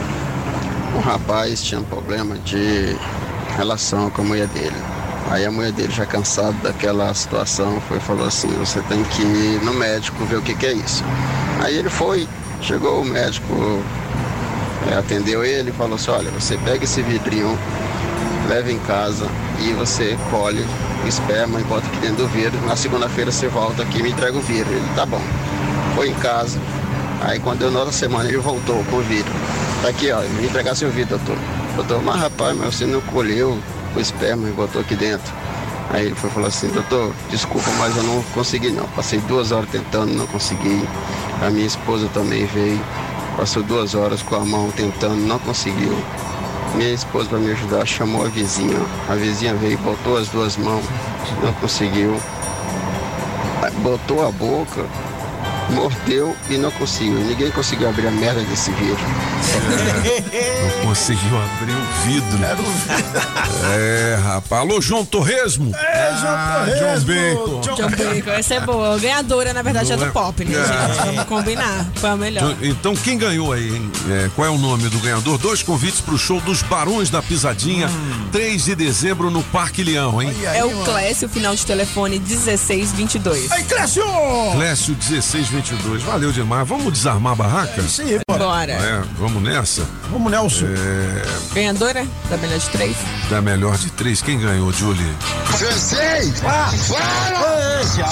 [0.96, 2.96] Um rapaz tinha um problema de
[3.56, 4.76] relação com a mulher dele.
[5.32, 9.64] Aí a mulher dele, já cansada daquela situação, foi falou assim, você tem que ir
[9.64, 11.02] no médico ver o que, que é isso.
[11.58, 12.28] Aí ele foi,
[12.60, 13.82] chegou o médico,
[14.90, 17.58] é, atendeu ele e falou assim, olha, você pega esse vidrinho,
[18.46, 19.26] leva em casa
[19.60, 20.66] e você colhe
[21.08, 22.60] esperma e bota aqui dentro do vidro.
[22.66, 24.70] Na segunda-feira você volta aqui e me entrega o vidro.
[24.70, 25.22] Ele, tá bom.
[25.94, 26.60] Foi em casa.
[27.22, 29.32] Aí quando deu outra semana ele voltou com o vidro.
[29.80, 31.38] Tá aqui, ó, me entregar seu vidro, doutor.
[31.74, 33.58] Doutor, mas rapaz, mas você não colheu
[33.94, 35.32] o esperma e botou aqui dentro.
[35.90, 38.86] Aí ele foi falar assim, doutor, desculpa, mas eu não consegui não.
[38.88, 40.82] Passei duas horas tentando, não consegui.
[41.44, 42.80] A minha esposa também veio,
[43.36, 45.94] passou duas horas com a mão tentando, não conseguiu.
[46.74, 48.78] Minha esposa, para me ajudar, chamou a vizinha.
[49.08, 50.84] A vizinha veio, botou as duas mãos,
[51.42, 52.18] não conseguiu.
[53.82, 54.86] Botou a boca,
[55.72, 57.14] mordeu e não conseguiu.
[57.18, 58.98] Ninguém conseguiu abrir a merda desse vidro.
[60.80, 62.38] Não conseguiu abrir o vidro.
[63.74, 64.60] É, rapaz.
[64.62, 65.74] Alô, João Torresmo.
[65.76, 67.60] É, João Ah, Torresmo.
[67.60, 67.60] John Bacon.
[67.76, 68.98] John Bacon, essa é boa.
[68.98, 70.64] Ganhadora, na verdade, é do pop, né, É.
[70.94, 71.06] gente?
[71.06, 71.86] Vamos combinar.
[71.96, 72.56] Foi a melhor.
[72.62, 73.90] Então, quem ganhou aí, hein?
[74.10, 75.38] É, qual é o nome do ganhador?
[75.38, 77.88] Dois convites pro show dos Barões da Pisadinha,
[78.30, 80.32] 3 de dezembro no Parque Leão, hein?
[80.54, 83.50] É o Clécio, final de telefone 1622.
[83.52, 84.02] Aí, Clécio!
[84.54, 85.61] Clécio 1622.
[86.04, 86.66] Valeu demais.
[86.68, 87.80] Vamos desarmar a barraca?
[87.82, 88.44] É aí, bora.
[88.44, 88.72] Bora.
[88.72, 89.86] É, vamos nessa?
[90.10, 90.66] Vamos, Nelson.
[90.66, 92.96] É, Ganhadora da melhor de três.
[93.30, 94.20] da melhor de três.
[94.22, 95.14] Quem ganhou, Julie?
[95.56, 96.32] Sensei!
[96.32, 96.70] Fala!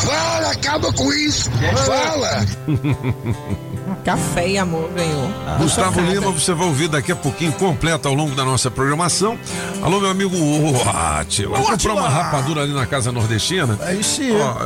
[0.01, 0.51] Fala!
[0.51, 1.51] Acaba com isso!
[1.87, 2.47] Fala!
[4.05, 5.31] Café e amor ganhou.
[5.59, 6.13] Gustavo Chocada.
[6.13, 9.39] Lima, você vai ouvir daqui a pouquinho, completo ao longo da nossa programação.
[9.83, 10.35] Alô, meu amigo.
[10.37, 11.93] Ô, Comprou Átila.
[11.93, 13.79] uma rapadura ali na Casa Nordestina?
[13.83, 14.33] É isso aí.
[14.41, 14.57] Ó,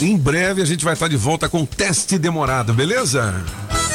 [0.00, 3.34] em breve a gente vai estar de volta com o teste demorado, beleza?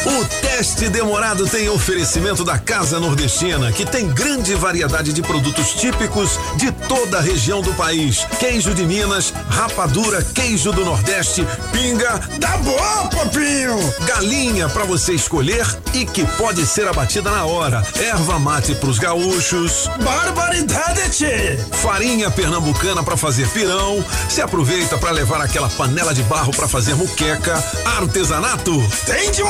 [0.05, 6.39] O teste demorado tem oferecimento da Casa Nordestina, que tem grande variedade de produtos típicos
[6.57, 8.23] de toda a região do país.
[8.39, 12.19] Queijo de Minas, rapadura, queijo do Nordeste, pinga.
[12.39, 13.77] Tá bom, popinho!
[14.05, 17.83] Galinha para você escolher e que pode ser abatida na hora.
[17.99, 19.89] Erva mate pros gaúchos.
[20.03, 21.57] Barbaridade, tchê!
[21.81, 24.05] Farinha pernambucana para fazer pirão.
[24.29, 27.61] Se aproveita para levar aquela panela de barro para fazer muqueca.
[27.97, 28.71] Artesanato.
[29.05, 29.41] Tem de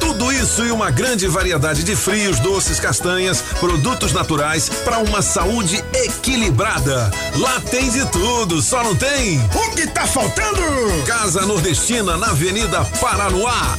[0.00, 5.82] Tudo isso e uma grande variedade de frios, doces, castanhas, produtos naturais para uma saúde
[5.92, 7.10] equilibrada.
[7.36, 9.38] Lá tem de tudo, só não tem.
[9.54, 10.62] O que tá faltando?
[11.06, 13.76] Casa Nordestina na Avenida Paranoá.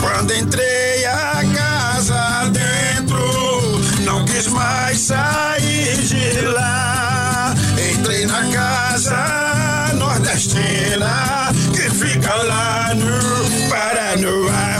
[0.00, 7.54] Quando entrei a casa dentro, não quis mais sair de lá.
[7.92, 14.71] Entrei na casa nordestina que fica lá no Paranoá.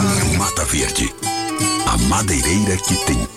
[0.72, 1.14] Verde,
[1.86, 3.28] a madeireira que tem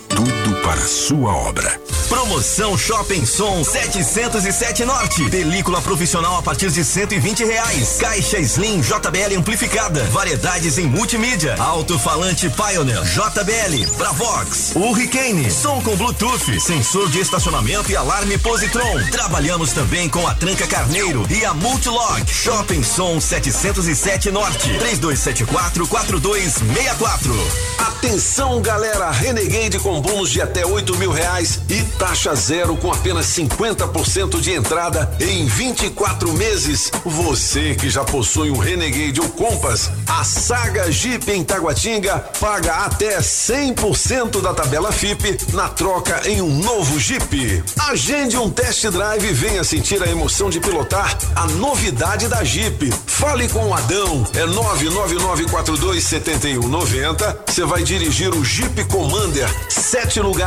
[0.65, 1.79] para a sua obra.
[2.09, 5.29] Promoção Shopping Som 707 Norte.
[5.29, 7.97] Película profissional a partir de 120 reais.
[7.99, 10.03] Caixa Slim JBL amplificada.
[10.05, 11.55] Variedades em multimídia.
[11.59, 13.95] Alto-falante Pioneer JBL.
[13.95, 14.75] Bravox.
[14.75, 15.51] Hurricane.
[15.51, 16.59] Som com Bluetooth.
[16.59, 18.99] Sensor de estacionamento e alarme Positron.
[19.11, 22.25] Trabalhamos também com a Tranca Carneiro e a Multilog.
[22.27, 24.77] Shopping Som 707 Norte.
[24.79, 27.35] 3274 4264.
[27.77, 29.11] Atenção, galera!
[29.11, 34.53] Renegade com bônus de até 8 mil reais e taxa zero com apenas 50% de
[34.53, 36.91] entrada em 24 meses.
[37.03, 43.17] Você que já possui um Renegade ou Compass, a Saga Jeep em Taguatinga paga até
[43.19, 47.63] 100% da tabela FIP na troca em um novo Jeep.
[47.89, 52.91] Agende um test drive e venha sentir a emoção de pilotar a novidade da Jeep.
[53.07, 57.37] Fale com o Adão, é 999427190.
[57.47, 60.44] Você vai dirigir o Jeep Commander, sete lugares,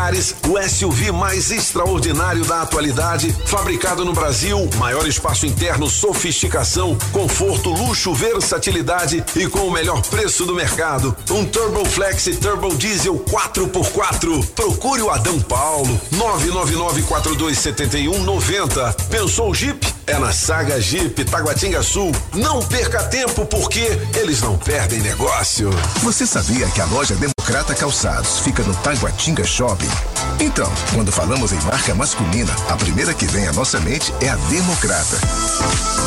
[0.48, 8.14] o SUV mais extraordinário da atualidade, fabricado no Brasil, maior espaço interno, sofisticação, conforto, luxo,
[8.14, 11.16] versatilidade e com o melhor preço do mercado.
[11.28, 14.46] Um Turbo Flex e Turbo Diesel 4x4.
[14.54, 18.94] Procure o Adão Paulo, 999427190.
[19.10, 19.84] Pensou Jeep?
[20.06, 22.12] É na Saga Jeep Taguatinga Sul.
[22.32, 25.70] Não perca tempo porque eles não perdem negócio.
[26.02, 27.16] Você sabia que a loja
[27.48, 29.88] Democrata Calçados fica no Taguatinga Shopping?
[30.38, 34.36] Então, quando falamos em marca masculina, a primeira que vem à nossa mente é a
[34.50, 35.16] Democrata.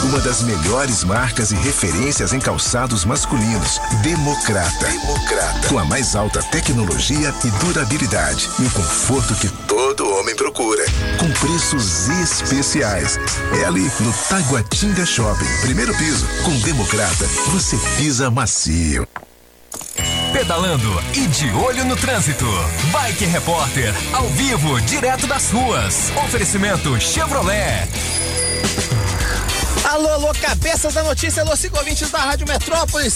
[0.04, 3.82] Uma das melhores marcas e referências em calçados masculinos.
[4.04, 4.86] Democrata.
[4.86, 5.68] Democrata.
[5.68, 8.48] Com a mais alta tecnologia e durabilidade.
[8.60, 10.86] E o conforto que todo homem procura.
[11.18, 13.20] Com preços especiais.
[13.60, 15.62] É ali no Taguatinga Shopping.
[15.62, 16.24] Primeiro piso.
[16.46, 19.08] Com Democrata, você pisa macio.
[20.34, 22.46] Pedalando e de olho no trânsito.
[22.92, 26.10] Bike Repórter, ao vivo, direto das ruas.
[26.26, 27.88] Oferecimento Chevrolet.
[29.84, 31.78] Alô, alô, cabeças da notícia, alô, cinco
[32.12, 33.16] da Rádio Metrópolis.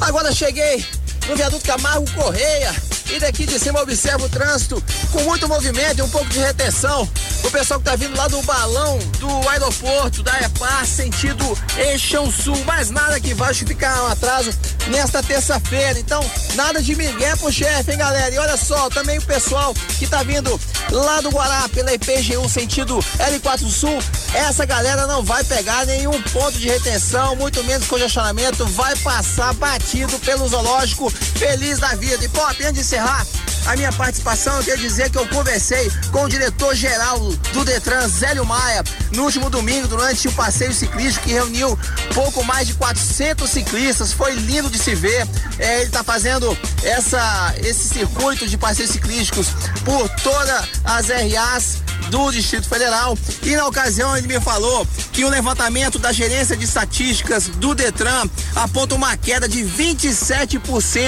[0.00, 0.84] Agora cheguei
[1.28, 2.74] no viaduto Camargo Correia.
[3.10, 4.82] e daqui de cima observa o trânsito
[5.12, 7.08] com muito movimento e um pouco de retenção.
[7.44, 12.60] O pessoal que tá vindo lá do balão do aeroporto da EPAR, sentido Eixão Sul,
[12.66, 14.50] mas nada que vai justificar um atraso
[14.88, 15.98] nesta terça-feira.
[15.98, 16.24] Então,
[16.54, 18.34] nada de migué pro chefe, hein, galera?
[18.34, 20.58] E olha só, também o pessoal que tá vindo
[20.90, 23.98] lá do Guará pela IPGU, sentido L4 Sul,
[24.34, 30.18] essa galera não vai pegar nenhum ponto de retenção, muito menos congestionamento, vai passar batido
[30.20, 32.24] pelo zoológico feliz da vida.
[32.24, 33.26] E, pô, antes de encerrar,
[33.66, 37.18] a minha participação, eu queria dizer que eu conversei com o diretor-geral
[37.52, 41.76] do Detran, Zélio Maia, no último domingo, durante o passeio ciclístico, que reuniu
[42.14, 44.12] pouco mais de 400 ciclistas.
[44.12, 45.26] Foi lindo de se ver.
[45.58, 49.48] É, ele está fazendo essa, esse circuito de passeios ciclísticos
[49.84, 51.78] por todas as RAs
[52.10, 53.18] do Distrito Federal.
[53.42, 58.28] E na ocasião ele me falou que o levantamento da gerência de estatísticas do Detran
[58.54, 61.05] aponta uma queda de 27%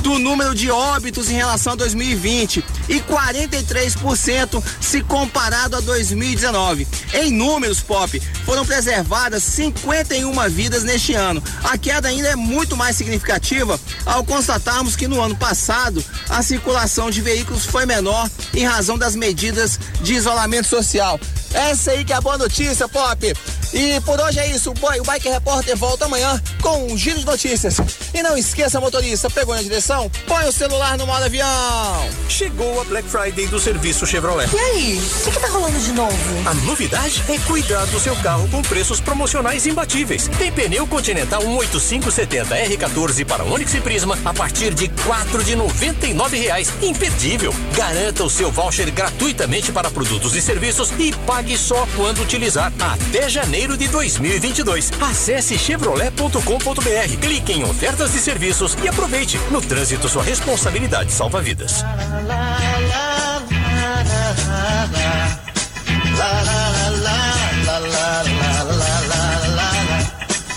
[0.00, 6.86] do número de óbitos em relação a 2020 e 43% se comparado a 2019.
[7.14, 11.42] Em números, Pop, foram preservadas 51 vidas neste ano.
[11.64, 17.10] A queda ainda é muito mais significativa ao constatarmos que no ano passado a circulação
[17.10, 21.18] de veículos foi menor em razão das medidas de isolamento social.
[21.54, 23.32] Essa aí que é a boa notícia, Pop.
[23.72, 24.70] E por hoje é isso.
[24.70, 27.76] O, boy, o Bike Repórter volta amanhã com um giro de notícias.
[28.12, 30.10] E não esqueça, motorista, pegou na direção?
[30.26, 32.08] Põe o celular no modo avião.
[32.28, 34.48] Chegou a Black Friday do serviço Chevrolet.
[34.54, 36.16] E aí, o que, que tá rolando de novo?
[36.44, 40.28] A novidade é cuidar do seu carro com preços promocionais imbatíveis.
[40.38, 46.06] Tem pneu Continental 18570 R14 para Onix e Prisma a partir de quatro de noventa
[46.06, 46.70] e nove reais.
[46.82, 47.54] Imperdível.
[47.74, 53.28] Garanta o seu voucher gratuitamente para produtos e serviços e pague só quando utilizar até
[53.28, 54.92] janeiro de 2022.
[55.00, 59.38] Acesse chevrolet.com.br, clique em ofertas de serviços e aproveite.
[59.50, 61.84] No trânsito, sua responsabilidade salva vidas.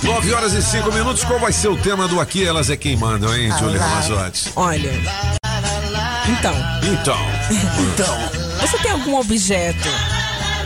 [0.03, 1.23] 9 horas e 5 minutos.
[1.23, 4.51] Qual vai ser o tema do Aqui Elas é Quem Mandam, hein, Julia Ramazotti?
[4.55, 4.91] Olha.
[6.27, 6.55] Então.
[6.83, 7.17] Então.
[7.93, 8.17] Então.
[8.61, 9.89] Você tem algum objeto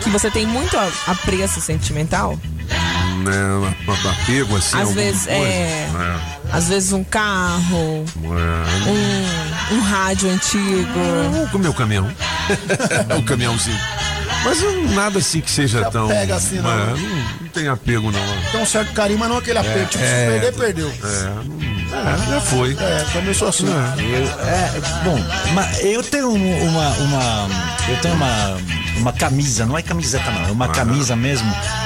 [0.09, 2.37] que você tem muito a- apreço sentimental?
[3.23, 3.31] Né,
[3.87, 4.79] um apego assim.
[4.81, 5.41] Às vezes, coisa?
[5.41, 5.89] é.
[6.51, 8.89] Às vezes um carro, É.
[8.89, 10.99] um, um rádio antigo.
[11.53, 12.09] O meu caminhão.
[13.17, 13.77] o caminhãozinho.
[14.43, 14.61] Mas
[14.95, 16.05] nada assim que seja tão.
[16.05, 16.71] apega assim, não.
[16.71, 16.97] É, não,
[17.41, 18.19] não tem apego, não.
[18.51, 19.85] Tem um certo carinho, mas não aquele apego.
[19.87, 20.89] tipo, se perder, perdeu.
[21.03, 22.71] É, é, já foi.
[22.79, 23.67] É, também sou assim.
[23.67, 24.71] Eu, é,
[25.03, 25.19] bom,
[25.53, 27.49] mas eu tenho um- uma, uma
[27.89, 28.57] eu tenho uma,
[28.99, 31.49] uma camisa, não é camiseta não, é uma camisa mesmo.
[31.49, 31.78] é,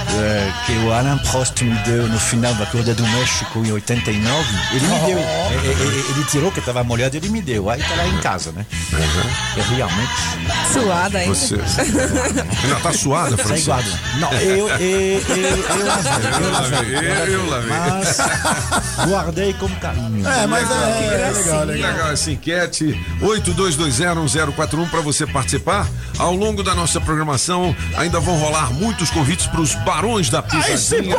[0.66, 4.46] que o Alain Prost me deu no final da Corrida do México em 89.
[4.74, 7.70] Ele me deu, é, é, é, ele tirou que estava molhado, ele me deu.
[7.70, 8.66] Aí tá lá em casa, né?
[9.58, 10.12] É realmente.
[10.72, 11.34] Suada ainda.
[11.34, 11.56] Você.
[11.56, 13.72] Ainda tá suada, Tá Francisco?
[13.72, 13.84] igual.
[14.20, 16.96] Não, eu, eu, eu, eu lavei, eu lavei.
[16.98, 17.70] Eu, eu lavei.
[17.70, 18.18] Mas
[19.08, 20.28] guardei com carinho.
[20.28, 21.92] É, mas é, é legal, legal.
[21.92, 23.00] Legal essa enquete.
[23.22, 25.88] 82201041 para você participar.
[26.18, 31.16] Ao longo da nossa programação, ainda vão rolar muitos convites para os Barões da Pisadinha.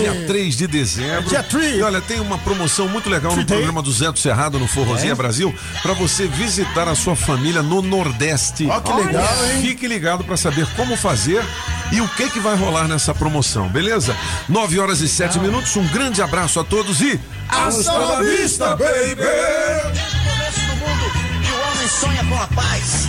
[0.00, 1.28] Dia 3 de dezembro.
[1.28, 1.78] Dia 3.
[1.78, 5.10] E olha, tem uma promoção muito legal no programa do Zé do Cerrado no Forrozinha
[5.10, 5.14] É?
[5.14, 8.68] Brasil para você visitar a sua família no Nordeste.
[8.70, 9.62] Ó, que legal, hein?
[9.62, 11.44] Fique ligado para saber como fazer
[11.90, 14.16] e o que que vai rolar nessa promoção, beleza?
[14.48, 15.74] 9 horas e 7 minutos.
[15.74, 17.18] Um grande abraço a todos e
[17.48, 19.16] Hasta la vista, baby!
[19.16, 21.12] começo do mundo
[21.50, 23.08] o homem sonha com a paz.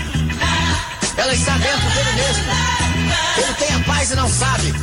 [1.15, 2.73] Ela está dentro dele mesmo.
[3.38, 4.74] Ele tem a paz e não sabe.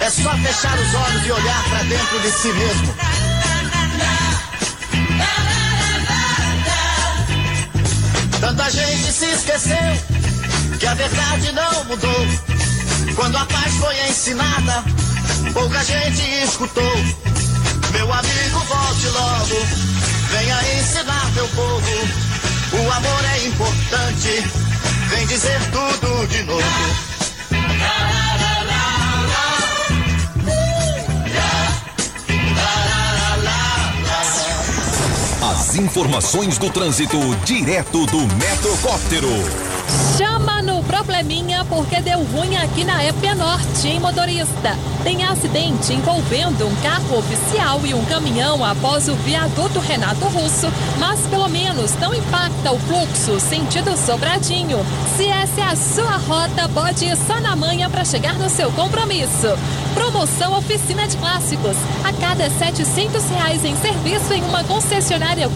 [0.00, 2.94] É só fechar os olhos e olhar para dentro de si mesmo.
[8.40, 12.26] Tanta gente se esqueceu que a verdade não mudou.
[13.14, 14.84] Quando a paz foi ensinada,
[15.52, 16.96] pouca gente escutou.
[17.92, 19.66] Meu amigo, volte logo.
[20.30, 22.24] Venha ensinar meu povo.
[22.72, 24.44] O amor é importante.
[25.08, 27.13] Vem dizer tudo de novo.
[35.76, 39.28] Informações do trânsito direto do Metrocóptero.
[40.16, 44.78] Chama no probleminha porque deu ruim aqui na EP Norte, hein, motorista?
[45.02, 51.20] Tem acidente envolvendo um carro oficial e um caminhão após o viaduto Renato Russo, mas
[51.26, 54.78] pelo menos não impacta o fluxo sentido Sobradinho.
[55.16, 58.70] Se essa é a sua rota, pode ir só na manhã para chegar no seu
[58.72, 59.48] compromisso.
[59.94, 61.76] Promoção Oficina de Clássicos.
[62.02, 65.48] A cada 700 reais em serviço em uma concessionária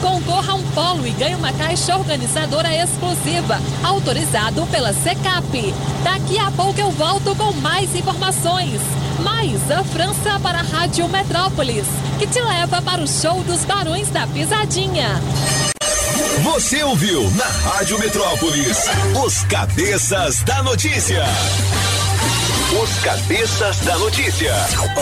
[0.00, 5.74] concorra a um polo e ganhe uma caixa organizadora exclusiva, autorizado pela Secap.
[6.02, 8.80] Daqui a pouco eu volto com mais informações.
[9.22, 11.86] Mais a França para a Rádio Metrópolis,
[12.18, 15.20] que te leva para o show dos Barões da Pisadinha.
[16.42, 18.84] Você ouviu na Rádio Metrópolis
[19.24, 21.24] os cabeças da notícia.
[22.72, 24.52] Os cabeças da notícia.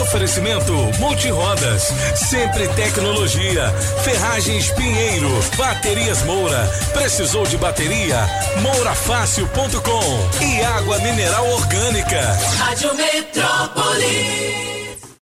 [0.02, 3.70] Oferecimento Multirodas, sempre tecnologia,
[4.04, 8.28] Ferragens Pinheiro, Baterias Moura, precisou de bateria?
[8.60, 12.38] Mourafácil.com e água mineral orgânica.
[12.58, 14.73] Rádio Metrópolis.